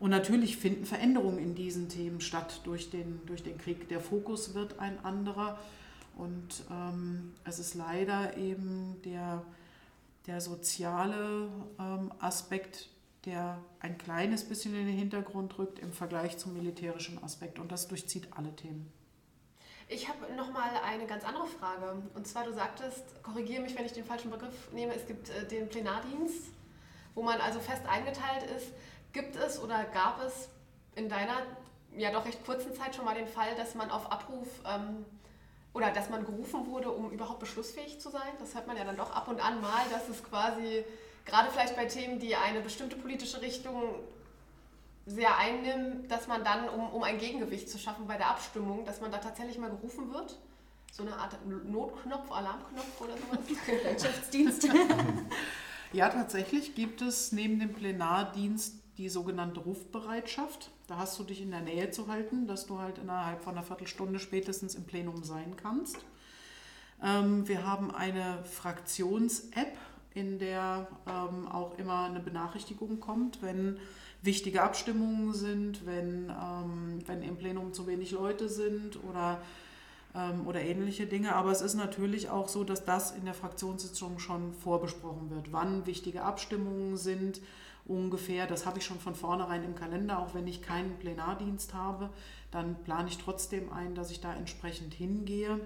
Und 0.00 0.10
natürlich 0.10 0.56
finden 0.56 0.84
Veränderungen 0.84 1.38
in 1.38 1.54
diesen 1.54 1.88
Themen 1.88 2.20
statt 2.20 2.60
durch 2.64 2.90
den, 2.90 3.20
durch 3.26 3.44
den 3.44 3.56
Krieg. 3.56 3.88
Der 3.88 4.00
Fokus 4.00 4.54
wird 4.54 4.80
ein 4.80 5.02
anderer 5.04 5.58
und 6.16 6.64
ähm, 6.70 7.32
es 7.44 7.60
ist 7.60 7.74
leider 7.74 8.36
eben 8.36 8.96
der, 9.04 9.44
der 10.26 10.40
soziale 10.40 11.48
ähm, 11.78 12.12
Aspekt, 12.18 12.90
der 13.24 13.58
ein 13.78 13.96
kleines 13.96 14.42
bisschen 14.42 14.74
in 14.74 14.86
den 14.86 14.98
Hintergrund 14.98 15.56
rückt 15.56 15.78
im 15.78 15.92
Vergleich 15.92 16.36
zum 16.36 16.54
militärischen 16.54 17.22
Aspekt. 17.22 17.60
Und 17.60 17.70
das 17.70 17.86
durchzieht 17.86 18.26
alle 18.32 18.54
Themen. 18.56 19.01
Ich 19.88 20.08
habe 20.08 20.32
noch 20.34 20.50
mal 20.52 20.70
eine 20.84 21.06
ganz 21.06 21.24
andere 21.24 21.46
Frage. 21.46 22.02
Und 22.14 22.26
zwar, 22.26 22.44
du 22.44 22.52
sagtest, 22.52 23.22
korrigiere 23.22 23.62
mich, 23.62 23.76
wenn 23.76 23.84
ich 23.84 23.92
den 23.92 24.04
falschen 24.04 24.30
Begriff 24.30 24.72
nehme, 24.72 24.94
es 24.94 25.06
gibt 25.06 25.30
äh, 25.30 25.46
den 25.46 25.68
Plenardienst, 25.68 26.52
wo 27.14 27.22
man 27.22 27.40
also 27.40 27.60
fest 27.60 27.82
eingeteilt 27.86 28.44
ist. 28.56 28.68
Gibt 29.12 29.36
es 29.36 29.60
oder 29.62 29.84
gab 29.84 30.22
es 30.22 30.48
in 30.94 31.08
deiner 31.08 31.42
ja 31.96 32.10
doch 32.10 32.24
recht 32.24 32.44
kurzen 32.44 32.74
Zeit 32.74 32.94
schon 32.94 33.04
mal 33.04 33.14
den 33.14 33.26
Fall, 33.26 33.54
dass 33.56 33.74
man 33.74 33.90
auf 33.90 34.10
Abruf 34.10 34.48
ähm, 34.66 35.04
oder 35.74 35.90
dass 35.90 36.10
man 36.10 36.24
gerufen 36.24 36.66
wurde, 36.66 36.90
um 36.90 37.10
überhaupt 37.10 37.40
beschlussfähig 37.40 38.00
zu 38.00 38.10
sein? 38.10 38.32
Das 38.38 38.54
hört 38.54 38.66
man 38.66 38.76
ja 38.76 38.84
dann 38.84 38.96
doch 38.96 39.10
ab 39.10 39.28
und 39.28 39.44
an 39.44 39.60
mal, 39.60 39.82
dass 39.90 40.08
es 40.08 40.22
quasi 40.24 40.84
gerade 41.24 41.50
vielleicht 41.50 41.76
bei 41.76 41.86
Themen, 41.86 42.18
die 42.18 42.34
eine 42.34 42.60
bestimmte 42.60 42.96
politische 42.96 43.40
Richtung 43.42 43.94
sehr 45.06 45.36
einnimmt, 45.36 46.10
dass 46.10 46.28
man 46.28 46.44
dann, 46.44 46.68
um, 46.68 46.90
um 46.90 47.02
ein 47.02 47.18
Gegengewicht 47.18 47.68
zu 47.68 47.78
schaffen 47.78 48.06
bei 48.06 48.16
der 48.16 48.30
Abstimmung, 48.30 48.84
dass 48.84 49.00
man 49.00 49.10
da 49.10 49.18
tatsächlich 49.18 49.58
mal 49.58 49.70
gerufen 49.70 50.12
wird? 50.12 50.38
So 50.92 51.02
eine 51.02 51.16
Art 51.16 51.36
Notknopf, 51.46 52.30
Alarmknopf 52.30 53.00
oder 53.00 53.14
sowas? 53.16 53.58
Wirtschaftsdienst. 53.84 54.68
ja, 55.92 56.08
tatsächlich 56.08 56.74
gibt 56.74 57.02
es 57.02 57.32
neben 57.32 57.58
dem 57.58 57.72
Plenardienst 57.72 58.76
die 58.98 59.08
sogenannte 59.08 59.60
Rufbereitschaft. 59.60 60.70
Da 60.86 60.98
hast 60.98 61.18
du 61.18 61.24
dich 61.24 61.40
in 61.40 61.50
der 61.50 61.62
Nähe 61.62 61.90
zu 61.90 62.08
halten, 62.08 62.46
dass 62.46 62.66
du 62.66 62.78
halt 62.78 62.98
innerhalb 62.98 63.42
von 63.42 63.54
einer 63.54 63.62
Viertelstunde 63.62 64.18
spätestens 64.18 64.74
im 64.74 64.84
Plenum 64.84 65.24
sein 65.24 65.56
kannst. 65.56 65.96
Ähm, 67.02 67.48
wir 67.48 67.66
haben 67.66 67.90
eine 67.90 68.44
Fraktions-App, 68.44 69.76
in 70.14 70.38
der 70.38 70.86
ähm, 71.06 71.48
auch 71.48 71.78
immer 71.78 72.04
eine 72.04 72.20
Benachrichtigung 72.20 73.00
kommt, 73.00 73.40
wenn 73.40 73.78
wichtige 74.22 74.62
Abstimmungen 74.62 75.34
sind, 75.34 75.84
wenn, 75.84 76.30
ähm, 76.30 76.98
wenn 77.06 77.22
im 77.22 77.36
Plenum 77.36 77.72
zu 77.72 77.86
wenig 77.86 78.12
Leute 78.12 78.48
sind 78.48 79.02
oder, 79.04 79.42
ähm, 80.14 80.46
oder 80.46 80.62
ähnliche 80.62 81.06
Dinge. 81.06 81.34
Aber 81.34 81.50
es 81.50 81.60
ist 81.60 81.74
natürlich 81.74 82.30
auch 82.30 82.48
so, 82.48 82.64
dass 82.64 82.84
das 82.84 83.10
in 83.10 83.24
der 83.24 83.34
Fraktionssitzung 83.34 84.18
schon 84.18 84.52
vorbesprochen 84.54 85.30
wird, 85.30 85.52
wann 85.52 85.86
wichtige 85.86 86.22
Abstimmungen 86.22 86.96
sind 86.96 87.40
ungefähr. 87.84 88.46
Das 88.46 88.64
habe 88.64 88.78
ich 88.78 88.84
schon 88.84 89.00
von 89.00 89.16
vornherein 89.16 89.64
im 89.64 89.74
Kalender, 89.74 90.20
auch 90.20 90.34
wenn 90.34 90.46
ich 90.46 90.62
keinen 90.62 90.98
Plenardienst 90.98 91.74
habe, 91.74 92.10
dann 92.52 92.82
plane 92.84 93.08
ich 93.08 93.18
trotzdem 93.18 93.72
ein, 93.72 93.94
dass 93.94 94.10
ich 94.10 94.20
da 94.20 94.32
entsprechend 94.34 94.94
hingehe. 94.94 95.60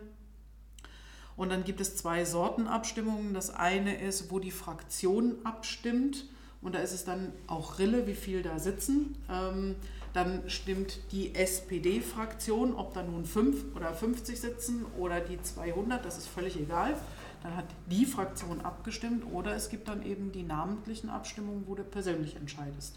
Und 1.37 1.51
dann 1.51 1.65
gibt 1.65 1.81
es 1.83 1.97
zwei 1.97 2.25
Sorten 2.25 2.67
Abstimmungen. 2.67 3.35
Das 3.35 3.51
eine 3.51 4.01
ist, 4.01 4.31
wo 4.31 4.39
die 4.39 4.51
Fraktion 4.51 5.37
abstimmt. 5.45 6.25
Und 6.63 6.75
da 6.75 6.79
ist 6.79 6.93
es 6.93 7.05
dann 7.05 7.33
auch 7.47 7.79
Rille, 7.79 8.07
wie 8.07 8.15
viel 8.15 8.43
da 8.43 8.59
sitzen. 8.59 9.17
Ähm, 9.31 9.77
dann 10.13 10.49
stimmt 10.49 11.13
die 11.13 11.35
SPD-Fraktion, 11.35 12.75
ob 12.75 12.95
da 12.95 13.03
nun 13.03 13.27
5 13.27 13.77
oder 13.77 13.93
50 13.93 14.41
sitzen 14.41 14.87
oder 14.99 15.21
die 15.21 15.41
200, 15.41 16.05
das 16.05 16.17
ist 16.17 16.27
völlig 16.27 16.59
egal. 16.59 16.97
Dann 17.43 17.55
hat 17.55 17.67
die 17.91 18.07
Fraktion 18.07 18.63
abgestimmt 18.63 19.25
oder 19.31 19.55
es 19.55 19.69
gibt 19.69 19.89
dann 19.89 20.03
eben 20.03 20.33
die 20.33 20.43
namentlichen 20.43 21.11
Abstimmungen, 21.11 21.65
wo 21.67 21.75
du 21.75 21.85
persönlich 21.85 22.35
entscheidest. 22.37 22.97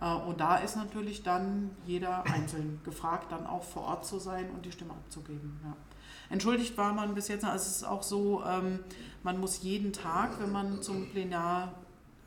Äh, 0.00 0.12
und 0.12 0.40
da 0.40 0.56
ist 0.56 0.76
natürlich 0.76 1.22
dann 1.22 1.70
jeder 1.86 2.24
einzeln 2.26 2.80
gefragt, 2.84 3.30
dann 3.30 3.46
auch 3.46 3.62
vor 3.62 3.82
Ort 3.82 4.04
zu 4.04 4.18
sein 4.18 4.50
und 4.50 4.64
die 4.64 4.72
Stimme 4.72 4.92
abzugeben. 4.92 5.60
Ja. 5.64 5.76
Entschuldigt 6.30 6.76
war 6.76 6.92
man 6.92 7.14
bis 7.14 7.28
jetzt, 7.28 7.44
also 7.44 7.64
es 7.64 7.76
ist 7.76 7.84
auch 7.84 8.02
so, 8.02 8.42
ähm, 8.44 8.80
man 9.22 9.38
muss 9.40 9.62
jeden 9.62 9.92
Tag, 9.92 10.40
wenn 10.40 10.52
man 10.52 10.80
zum 10.82 11.08
Plenar 11.10 11.74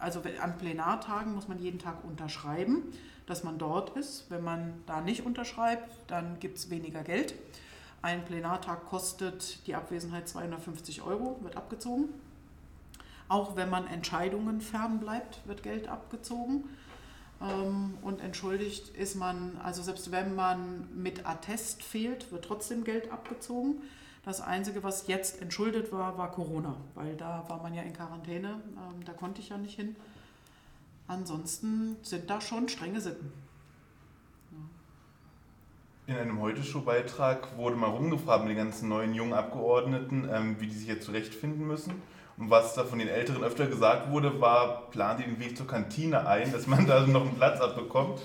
also 0.03 0.21
an 0.41 0.57
Plenartagen 0.57 1.33
muss 1.33 1.47
man 1.47 1.59
jeden 1.59 1.79
Tag 1.79 2.03
unterschreiben, 2.03 2.83
dass 3.25 3.43
man 3.43 3.57
dort 3.57 3.95
ist. 3.97 4.29
Wenn 4.29 4.43
man 4.43 4.73
da 4.85 4.99
nicht 4.99 5.25
unterschreibt, 5.25 5.95
dann 6.07 6.39
gibt 6.39 6.57
es 6.57 6.69
weniger 6.69 7.03
Geld. 7.03 7.35
Ein 8.01 8.25
Plenartag 8.25 8.85
kostet 8.85 9.65
die 9.65 9.75
Abwesenheit 9.75 10.27
250 10.27 11.03
Euro, 11.03 11.37
wird 11.41 11.55
abgezogen. 11.55 12.09
Auch 13.29 13.55
wenn 13.55 13.69
man 13.69 13.87
Entscheidungen 13.87 14.59
fernbleibt, 14.59 15.39
wird 15.45 15.63
Geld 15.63 15.87
abgezogen. 15.87 16.65
Ähm, 17.41 17.97
und 18.01 18.19
entschuldigt 18.19 18.89
ist 18.89 19.15
man, 19.15 19.57
also 19.63 19.81
selbst 19.81 20.11
wenn 20.11 20.35
man 20.35 20.89
mit 20.93 21.25
Attest 21.25 21.81
fehlt, 21.81 22.29
wird 22.33 22.43
trotzdem 22.43 22.83
Geld 22.83 23.09
abgezogen. 23.09 23.81
Das 24.23 24.39
Einzige, 24.39 24.83
was 24.83 25.07
jetzt 25.07 25.41
entschuldet 25.41 25.91
war, 25.91 26.17
war 26.17 26.31
Corona, 26.31 26.77
weil 26.95 27.15
da 27.17 27.43
war 27.49 27.61
man 27.61 27.73
ja 27.73 27.81
in 27.81 27.91
Quarantäne, 27.91 28.61
ähm, 28.77 29.03
da 29.03 29.11
konnte 29.11 29.41
ich 29.41 29.49
ja 29.49 29.57
nicht 29.57 29.75
hin. 29.75 29.97
Ansonsten 31.07 31.97
sind 32.03 32.29
da 32.29 32.39
schon 32.39 32.69
strenge 32.69 33.01
Sitten. 33.01 33.33
In 36.07 36.15
einem 36.15 36.39
Heute-Show-Beitrag 36.39 37.57
wurde 37.57 37.75
mal 37.75 37.89
rumgefragt 37.89 38.43
mit 38.43 38.51
den 38.51 38.57
ganzen 38.57 38.87
neuen 38.87 39.13
jungen 39.13 39.33
Abgeordneten, 39.33 40.29
ähm, 40.31 40.55
wie 40.59 40.67
die 40.67 40.75
sich 40.75 40.87
jetzt 40.87 41.05
zurechtfinden 41.05 41.67
müssen. 41.67 41.93
Und 42.37 42.49
was 42.49 42.75
da 42.75 42.85
von 42.85 42.99
den 42.99 43.09
Älteren 43.09 43.43
öfter 43.43 43.67
gesagt 43.67 44.09
wurde, 44.09 44.39
war, 44.39 44.89
plant 44.89 45.19
den 45.19 45.39
Weg 45.39 45.57
zur 45.57 45.67
Kantine 45.67 46.25
ein, 46.27 46.51
dass 46.51 46.65
man 46.65 46.87
da 46.87 47.01
noch 47.07 47.21
einen 47.21 47.35
Platz 47.35 47.59
abbekommt. 47.59 48.21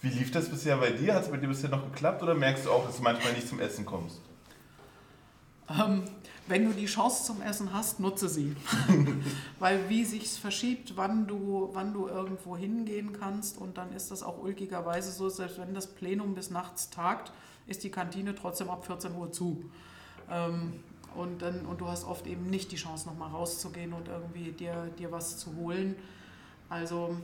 Wie 0.00 0.08
lief 0.08 0.30
das 0.30 0.48
bisher 0.48 0.78
bei 0.78 0.90
dir? 0.90 1.14
Hat 1.14 1.24
es 1.24 1.30
bei 1.30 1.36
dir 1.36 1.48
bisher 1.48 1.70
noch 1.70 1.84
geklappt 1.84 2.22
oder 2.22 2.34
merkst 2.34 2.66
du 2.66 2.70
auch, 2.70 2.86
dass 2.86 2.96
du 2.96 3.02
manchmal 3.02 3.34
nicht 3.34 3.46
zum 3.46 3.60
Essen 3.60 3.84
kommst? 3.84 4.20
Ähm, 5.80 6.04
wenn 6.48 6.64
du 6.64 6.72
die 6.72 6.86
Chance 6.86 7.24
zum 7.24 7.40
Essen 7.40 7.72
hast, 7.72 8.00
nutze 8.00 8.28
sie. 8.28 8.56
Weil 9.58 9.88
wie 9.88 10.04
sich's 10.04 10.36
verschiebt, 10.36 10.96
wann 10.96 11.26
du, 11.26 11.70
wann 11.72 11.92
du 11.92 12.08
irgendwo 12.08 12.56
hingehen 12.56 13.12
kannst 13.12 13.58
und 13.58 13.78
dann 13.78 13.92
ist 13.92 14.10
das 14.10 14.22
auch 14.22 14.42
ulkigerweise 14.42 15.12
so, 15.12 15.28
selbst 15.28 15.58
wenn 15.58 15.72
das 15.72 15.86
Plenum 15.86 16.34
bis 16.34 16.50
nachts 16.50 16.90
tagt, 16.90 17.32
ist 17.66 17.84
die 17.84 17.90
Kantine 17.90 18.34
trotzdem 18.34 18.70
ab 18.70 18.84
14 18.84 19.14
Uhr 19.14 19.30
zu. 19.30 19.64
Ähm, 20.30 20.80
und, 21.14 21.42
dann, 21.42 21.64
und 21.66 21.80
du 21.80 21.88
hast 21.88 22.04
oft 22.04 22.26
eben 22.26 22.50
nicht 22.50 22.72
die 22.72 22.76
Chance, 22.76 23.08
nochmal 23.08 23.30
rauszugehen 23.30 23.92
und 23.92 24.08
irgendwie 24.08 24.52
dir, 24.52 24.90
dir 24.98 25.12
was 25.12 25.38
zu 25.38 25.54
holen. 25.56 25.94
Also 26.68 27.16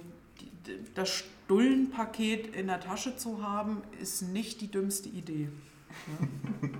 das 0.94 1.08
Stullenpaket 1.08 2.54
in 2.54 2.66
der 2.66 2.80
Tasche 2.80 3.16
zu 3.16 3.42
haben, 3.42 3.82
ist 4.00 4.22
nicht 4.22 4.60
die 4.60 4.70
dümmste 4.70 5.08
Idee. 5.08 5.48
Ja. 6.20 6.28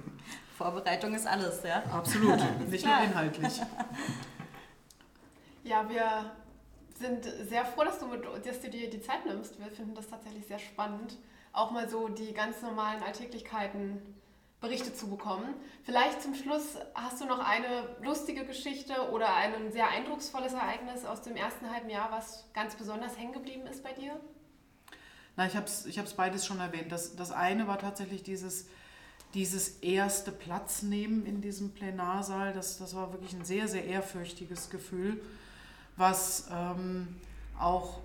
Vorbereitung 0.58 1.14
ist 1.14 1.26
alles, 1.26 1.62
ja? 1.62 1.84
Absolut, 1.92 2.40
nicht 2.68 2.84
nur 2.84 3.00
inhaltlich. 3.00 3.60
Ja, 5.62 5.88
wir 5.88 6.32
sind 6.98 7.24
sehr 7.48 7.64
froh, 7.64 7.84
dass 7.84 8.00
du, 8.00 8.06
mit, 8.06 8.24
dass 8.44 8.60
du 8.60 8.68
dir 8.68 8.90
die 8.90 9.00
Zeit 9.00 9.24
nimmst. 9.24 9.60
Wir 9.60 9.70
finden 9.70 9.94
das 9.94 10.08
tatsächlich 10.08 10.46
sehr 10.46 10.58
spannend, 10.58 11.16
auch 11.52 11.70
mal 11.70 11.88
so 11.88 12.08
die 12.08 12.34
ganz 12.34 12.60
normalen 12.60 13.02
Alltäglichkeiten 13.04 14.02
Berichte 14.60 14.92
zu 14.92 15.08
bekommen. 15.08 15.54
Vielleicht 15.84 16.20
zum 16.20 16.34
Schluss 16.34 16.76
hast 16.92 17.20
du 17.20 17.26
noch 17.26 17.38
eine 17.38 17.96
lustige 18.02 18.44
Geschichte 18.44 19.12
oder 19.12 19.32
ein 19.34 19.70
sehr 19.70 19.88
eindrucksvolles 19.88 20.54
Ereignis 20.54 21.04
aus 21.04 21.22
dem 21.22 21.36
ersten 21.36 21.70
halben 21.70 21.88
Jahr, 21.88 22.10
was 22.10 22.46
ganz 22.52 22.74
besonders 22.74 23.16
hängen 23.16 23.32
geblieben 23.32 23.68
ist 23.68 23.84
bei 23.84 23.92
dir? 23.92 24.18
Na, 25.36 25.46
ich 25.46 25.54
habe 25.54 25.66
es 25.66 25.86
ich 25.86 26.14
beides 26.16 26.44
schon 26.44 26.58
erwähnt. 26.58 26.90
Das, 26.90 27.14
das 27.14 27.30
eine 27.30 27.68
war 27.68 27.78
tatsächlich 27.78 28.24
dieses, 28.24 28.68
dieses 29.34 29.80
erste 29.80 30.32
Platz 30.32 30.82
nehmen 30.82 31.26
in 31.26 31.40
diesem 31.40 31.70
Plenarsaal. 31.70 32.52
Das, 32.52 32.78
das 32.78 32.94
war 32.94 33.12
wirklich 33.12 33.34
ein 33.34 33.44
sehr, 33.44 33.68
sehr 33.68 33.84
ehrfürchtiges 33.84 34.70
Gefühl, 34.70 35.20
was 35.96 36.48
ähm, 36.50 37.08
auch 37.58 38.00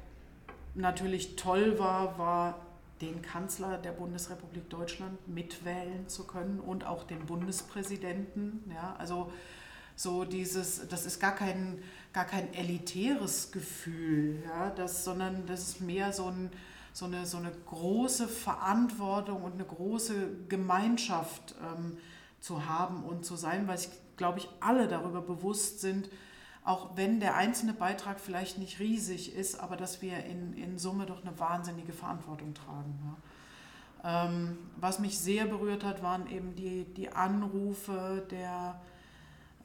natürlich 0.76 1.36
toll 1.36 1.80
war, 1.80 2.18
war 2.18 2.60
den 3.02 3.22
Kanzler 3.22 3.78
der 3.78 3.92
Bundesrepublik 3.92 4.70
Deutschland 4.70 5.28
mitwählen 5.28 6.08
zu 6.08 6.26
können 6.26 6.60
und 6.60 6.86
auch 6.86 7.04
den 7.04 7.26
Bundespräsidenten. 7.26 8.64
Ja, 8.74 8.96
also 8.98 9.32
so 9.96 10.26
dieses, 10.26 10.88
das 10.88 11.06
ist 11.06 11.20
gar 11.20 11.36
kein, 11.36 11.84
gar 12.14 12.26
kein 12.26 12.54
elitäres 12.54 13.52
Gefühl, 13.52 14.42
ja, 14.46 14.72
das, 14.72 15.04
sondern 15.04 15.46
das 15.46 15.62
ist 15.68 15.82
mehr 15.82 16.12
so, 16.14 16.28
ein, 16.28 16.50
so, 16.94 17.06
eine, 17.06 17.26
so 17.26 17.38
eine 17.38 17.52
große 17.52 18.28
Verantwortung 18.28 19.44
und 19.44 19.54
eine 19.54 19.66
große 19.66 20.46
Gemeinschaft 20.48 21.56
ähm, 21.62 21.98
zu 22.40 22.68
haben 22.68 23.04
und 23.04 23.26
zu 23.26 23.36
sein, 23.36 23.68
weil 23.68 23.78
sich, 23.78 23.90
glaube 24.16 24.40
ich, 24.40 24.48
alle 24.60 24.88
darüber 24.88 25.22
bewusst 25.22 25.82
sind, 25.82 26.10
auch 26.64 26.96
wenn 26.96 27.20
der 27.20 27.36
einzelne 27.36 27.74
Beitrag 27.74 28.20
vielleicht 28.20 28.58
nicht 28.58 28.80
riesig 28.80 29.36
ist, 29.36 29.60
aber 29.60 29.76
dass 29.76 30.02
wir 30.02 30.24
in, 30.26 30.54
in 30.54 30.78
Summe 30.78 31.06
doch 31.06 31.22
eine 31.26 31.38
wahnsinnige 31.38 31.92
Verantwortung 31.92 32.54
tragen. 32.54 32.98
Ja. 33.04 34.26
Ähm, 34.26 34.58
was 34.78 35.00
mich 35.00 35.18
sehr 35.18 35.46
berührt 35.46 35.84
hat, 35.84 36.04
waren 36.04 36.30
eben 36.30 36.56
die, 36.56 36.86
die 36.86 37.10
Anrufe 37.10 38.26
der, 38.30 38.80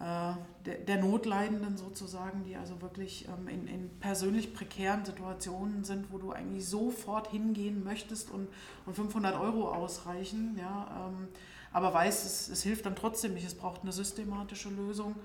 der, 0.00 0.38
der, 0.86 0.98
Notleidenden 0.98 1.76
sozusagen, 1.76 2.44
die 2.44 2.56
also 2.56 2.80
wirklich 2.80 3.26
ähm, 3.26 3.48
in, 3.48 3.66
in 3.66 3.90
persönlich 3.98 4.54
prekären 4.54 5.04
Situationen 5.04 5.82
sind, 5.82 6.12
wo 6.12 6.18
du 6.18 6.30
eigentlich 6.30 6.66
sofort 6.66 7.32
hingehen 7.32 7.82
möchtest 7.82 8.30
und, 8.30 8.46
und 8.86 8.94
500 8.94 9.34
Euro 9.40 9.72
ausreichen, 9.72 10.56
ja, 10.56 11.08
ähm, 11.08 11.26
aber 11.72 11.92
weißt, 11.92 12.26
es, 12.26 12.48
es 12.48 12.62
hilft 12.62 12.86
dann 12.86 12.94
trotzdem 12.94 13.34
nicht, 13.34 13.46
es 13.46 13.54
braucht 13.54 13.82
eine 13.82 13.92
systematische 13.92 14.68
Lösung. 14.68 15.16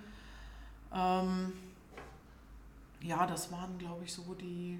Ähm, 0.91 1.53
ja, 3.01 3.27
das 3.27 3.51
waren, 3.51 3.77
glaube 3.77 4.03
ich, 4.05 4.13
so 4.13 4.33
die, 4.33 4.79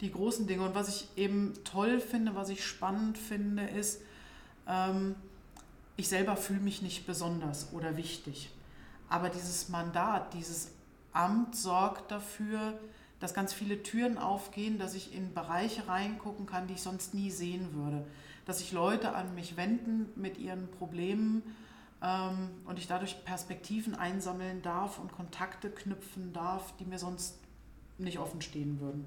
die 0.00 0.10
großen 0.10 0.46
Dinge. 0.46 0.64
Und 0.64 0.74
was 0.74 0.88
ich 0.88 1.08
eben 1.16 1.54
toll 1.64 2.00
finde, 2.00 2.34
was 2.34 2.48
ich 2.48 2.64
spannend 2.64 3.18
finde, 3.18 3.64
ist, 3.64 4.02
ähm, 4.66 5.14
ich 5.96 6.08
selber 6.08 6.36
fühle 6.36 6.60
mich 6.60 6.82
nicht 6.82 7.06
besonders 7.06 7.72
oder 7.72 7.96
wichtig. 7.96 8.50
Aber 9.08 9.28
dieses 9.28 9.68
Mandat, 9.68 10.34
dieses 10.34 10.70
Amt 11.12 11.56
sorgt 11.56 12.10
dafür, 12.10 12.78
dass 13.20 13.34
ganz 13.34 13.52
viele 13.52 13.82
Türen 13.82 14.18
aufgehen, 14.18 14.78
dass 14.78 14.94
ich 14.94 15.14
in 15.14 15.32
Bereiche 15.32 15.88
reingucken 15.88 16.46
kann, 16.46 16.66
die 16.66 16.74
ich 16.74 16.82
sonst 16.82 17.14
nie 17.14 17.30
sehen 17.30 17.74
würde. 17.74 18.04
Dass 18.44 18.58
sich 18.58 18.72
Leute 18.72 19.14
an 19.14 19.34
mich 19.34 19.56
wenden 19.56 20.08
mit 20.16 20.36
ihren 20.36 20.70
Problemen 20.70 21.42
ähm, 22.02 22.50
und 22.66 22.78
ich 22.78 22.86
dadurch 22.86 23.24
Perspektiven 23.24 23.94
einsammeln 23.94 24.60
darf 24.62 24.98
und 24.98 25.12
Kontakte 25.12 25.70
knüpfen 25.70 26.32
darf, 26.32 26.76
die 26.76 26.84
mir 26.84 26.98
sonst 26.98 27.38
nicht 27.96 28.18
offen 28.18 28.42
stehen 28.42 28.80
würden. 28.80 29.06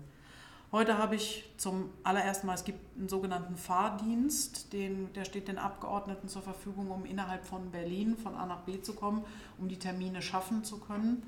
Heute 0.72 0.98
habe 0.98 1.16
ich 1.16 1.46
zum 1.58 1.90
allerersten 2.04 2.48
Mal, 2.48 2.56
es 2.56 2.66
gibt 2.66 2.80
einen 2.98 3.08
sogenannten 3.08 3.56
Fahrdienst, 3.56 4.74
den, 4.74 5.12
der 5.14 5.24
steht 5.24 5.48
den 5.48 5.58
Abgeordneten 5.58 6.28
zur 6.28 6.42
Verfügung, 6.42 6.92
um 6.92 7.06
innerhalb 7.06 7.46
von 7.46 7.72
Berlin 7.72 8.18
von 8.18 8.36
A 8.36 8.46
nach 8.46 8.62
B 8.62 8.82
zu 8.82 8.94
kommen, 8.94 9.24
um 9.58 9.70
die 9.70 9.80
Termine 9.80 10.22
schaffen 10.22 10.64
zu 10.64 10.80
können. 10.80 11.24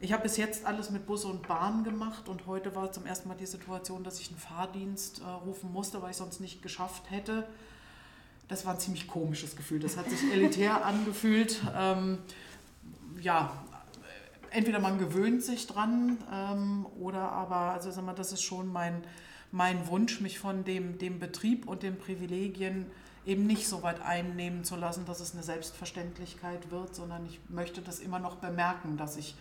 Ich 0.00 0.12
habe 0.12 0.22
bis 0.22 0.36
jetzt 0.36 0.64
alles 0.64 0.90
mit 0.90 1.06
Bus 1.06 1.24
und 1.24 1.46
Bahn 1.46 1.84
gemacht 1.84 2.28
und 2.28 2.46
heute 2.46 2.74
war 2.74 2.92
zum 2.92 3.06
ersten 3.06 3.28
Mal 3.28 3.34
die 3.34 3.46
Situation, 3.46 4.04
dass 4.04 4.20
ich 4.20 4.28
einen 4.28 4.38
Fahrdienst 4.38 5.20
äh, 5.20 5.24
rufen 5.24 5.72
musste, 5.72 6.00
weil 6.00 6.10
ich 6.10 6.16
sonst 6.16 6.40
nicht 6.40 6.62
geschafft 6.62 7.10
hätte 7.10 7.46
das 8.48 8.64
war 8.64 8.74
ein 8.74 8.80
ziemlich 8.80 9.06
komisches 9.08 9.56
Gefühl. 9.56 9.80
Das 9.80 9.96
hat 9.96 10.08
sich 10.08 10.32
elitär 10.32 10.84
angefühlt. 10.84 11.60
Ähm, 11.76 12.18
ja, 13.20 13.52
entweder 14.56 14.80
man 14.80 14.98
gewöhnt 14.98 15.42
sich 15.42 15.66
dran 15.66 16.18
ähm, 16.32 16.86
oder 17.00 17.30
aber, 17.32 17.72
also 17.72 17.90
sag 17.90 18.04
mal, 18.04 18.14
das 18.14 18.32
ist 18.32 18.42
schon 18.42 18.72
mein, 18.72 19.04
mein 19.52 19.86
Wunsch, 19.88 20.20
mich 20.20 20.38
von 20.38 20.64
dem, 20.64 20.98
dem 20.98 21.18
Betrieb 21.18 21.68
und 21.68 21.82
den 21.82 21.98
Privilegien 21.98 22.86
eben 23.24 23.46
nicht 23.46 23.68
so 23.68 23.82
weit 23.82 24.00
einnehmen 24.00 24.64
zu 24.64 24.76
lassen, 24.76 25.04
dass 25.04 25.20
es 25.20 25.34
eine 25.34 25.42
Selbstverständlichkeit 25.42 26.70
wird, 26.70 26.94
sondern 26.94 27.26
ich 27.26 27.40
möchte 27.48 27.82
das 27.82 27.98
immer 27.98 28.18
noch 28.18 28.36
bemerken, 28.36 28.96
dass 28.96 29.16
ich, 29.16 29.34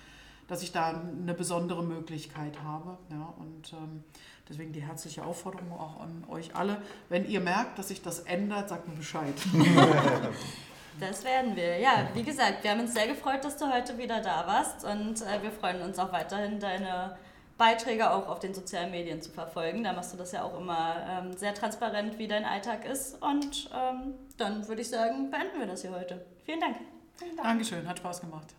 dass 0.48 0.64
ich 0.64 0.72
da 0.72 1.02
eine 1.22 1.34
besondere 1.34 1.84
Möglichkeit 1.84 2.62
habe. 2.64 2.98
Ja, 3.12 3.34
und 3.38 3.74
ähm, 3.74 4.04
Deswegen 4.48 4.74
die 4.74 4.82
herzliche 4.82 5.24
Aufforderung 5.26 5.72
auch 5.72 6.00
an 6.00 6.24
euch 6.30 6.56
alle. 6.56 6.80
Wenn 7.10 7.28
ihr 7.28 7.42
merkt, 7.42 7.80
dass 7.80 7.88
sich 7.88 8.02
das 8.04 8.20
ändert, 8.20 8.70
sagt 8.70 8.88
mir 8.88 8.96
Bescheid. 8.96 9.34
Das 11.00 11.24
werden 11.24 11.56
wir. 11.56 11.78
Ja, 11.80 12.08
wie 12.14 12.24
gesagt, 12.24 12.64
wir 12.64 12.72
haben 12.72 12.80
uns 12.80 12.94
sehr 12.94 13.08
gefreut, 13.08 13.44
dass 13.44 13.58
du 13.58 13.72
heute 13.72 13.98
wieder 13.98 14.22
da 14.22 14.48
warst 14.48 14.86
und 14.86 15.22
äh, 15.22 15.42
wir 15.42 15.52
freuen 15.52 15.82
uns 15.82 16.00
auch 16.00 16.12
weiterhin, 16.12 16.60
deine 16.60 17.18
Beiträge 17.58 18.12
auch 18.12 18.28
auf 18.28 18.40
den 18.40 18.54
sozialen 18.54 18.92
Medien 18.92 19.22
zu 19.22 19.32
verfolgen. 19.32 19.84
Da 19.84 19.94
machst 19.94 20.14
du 20.14 20.18
das 20.18 20.32
ja 20.32 20.44
auch 20.44 20.60
immer 20.60 20.96
ähm, 21.10 21.34
sehr 21.34 21.54
transparent, 21.54 22.18
wie 22.18 22.28
dein 22.28 22.46
Alltag 22.46 22.86
ist. 22.86 23.22
Und 23.22 23.70
ähm, 23.74 24.16
dann 24.38 24.68
würde 24.68 24.82
ich 24.82 24.90
sagen, 24.90 25.32
beenden 25.32 25.60
wir 25.60 25.68
das 25.68 25.82
hier 25.82 25.92
heute. 25.92 26.26
Vielen 26.46 26.60
Dank. 26.60 26.78
Vielen 27.18 27.36
Dank. 27.36 27.48
Dankeschön, 27.48 27.88
hat 27.88 28.00
Spaß 28.00 28.22
gemacht. 28.22 28.56